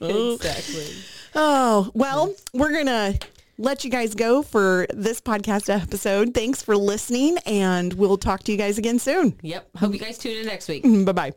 Exactly. 0.01 0.87
Oh, 1.35 1.91
well, 1.93 2.33
we're 2.53 2.71
going 2.71 2.85
to 2.85 3.19
let 3.57 3.83
you 3.83 3.89
guys 3.89 4.13
go 4.15 4.41
for 4.41 4.87
this 4.93 5.21
podcast 5.21 5.73
episode. 5.73 6.33
Thanks 6.33 6.61
for 6.61 6.75
listening, 6.75 7.37
and 7.45 7.93
we'll 7.93 8.17
talk 8.17 8.43
to 8.43 8.51
you 8.51 8.57
guys 8.57 8.77
again 8.77 8.99
soon. 8.99 9.37
Yep. 9.41 9.69
Hope 9.77 9.93
you 9.93 9.99
guys 9.99 10.17
tune 10.17 10.37
in 10.37 10.45
next 10.45 10.67
week. 10.67 10.83
Mm-hmm. 10.83 11.05
Bye 11.05 11.11
bye. 11.11 11.33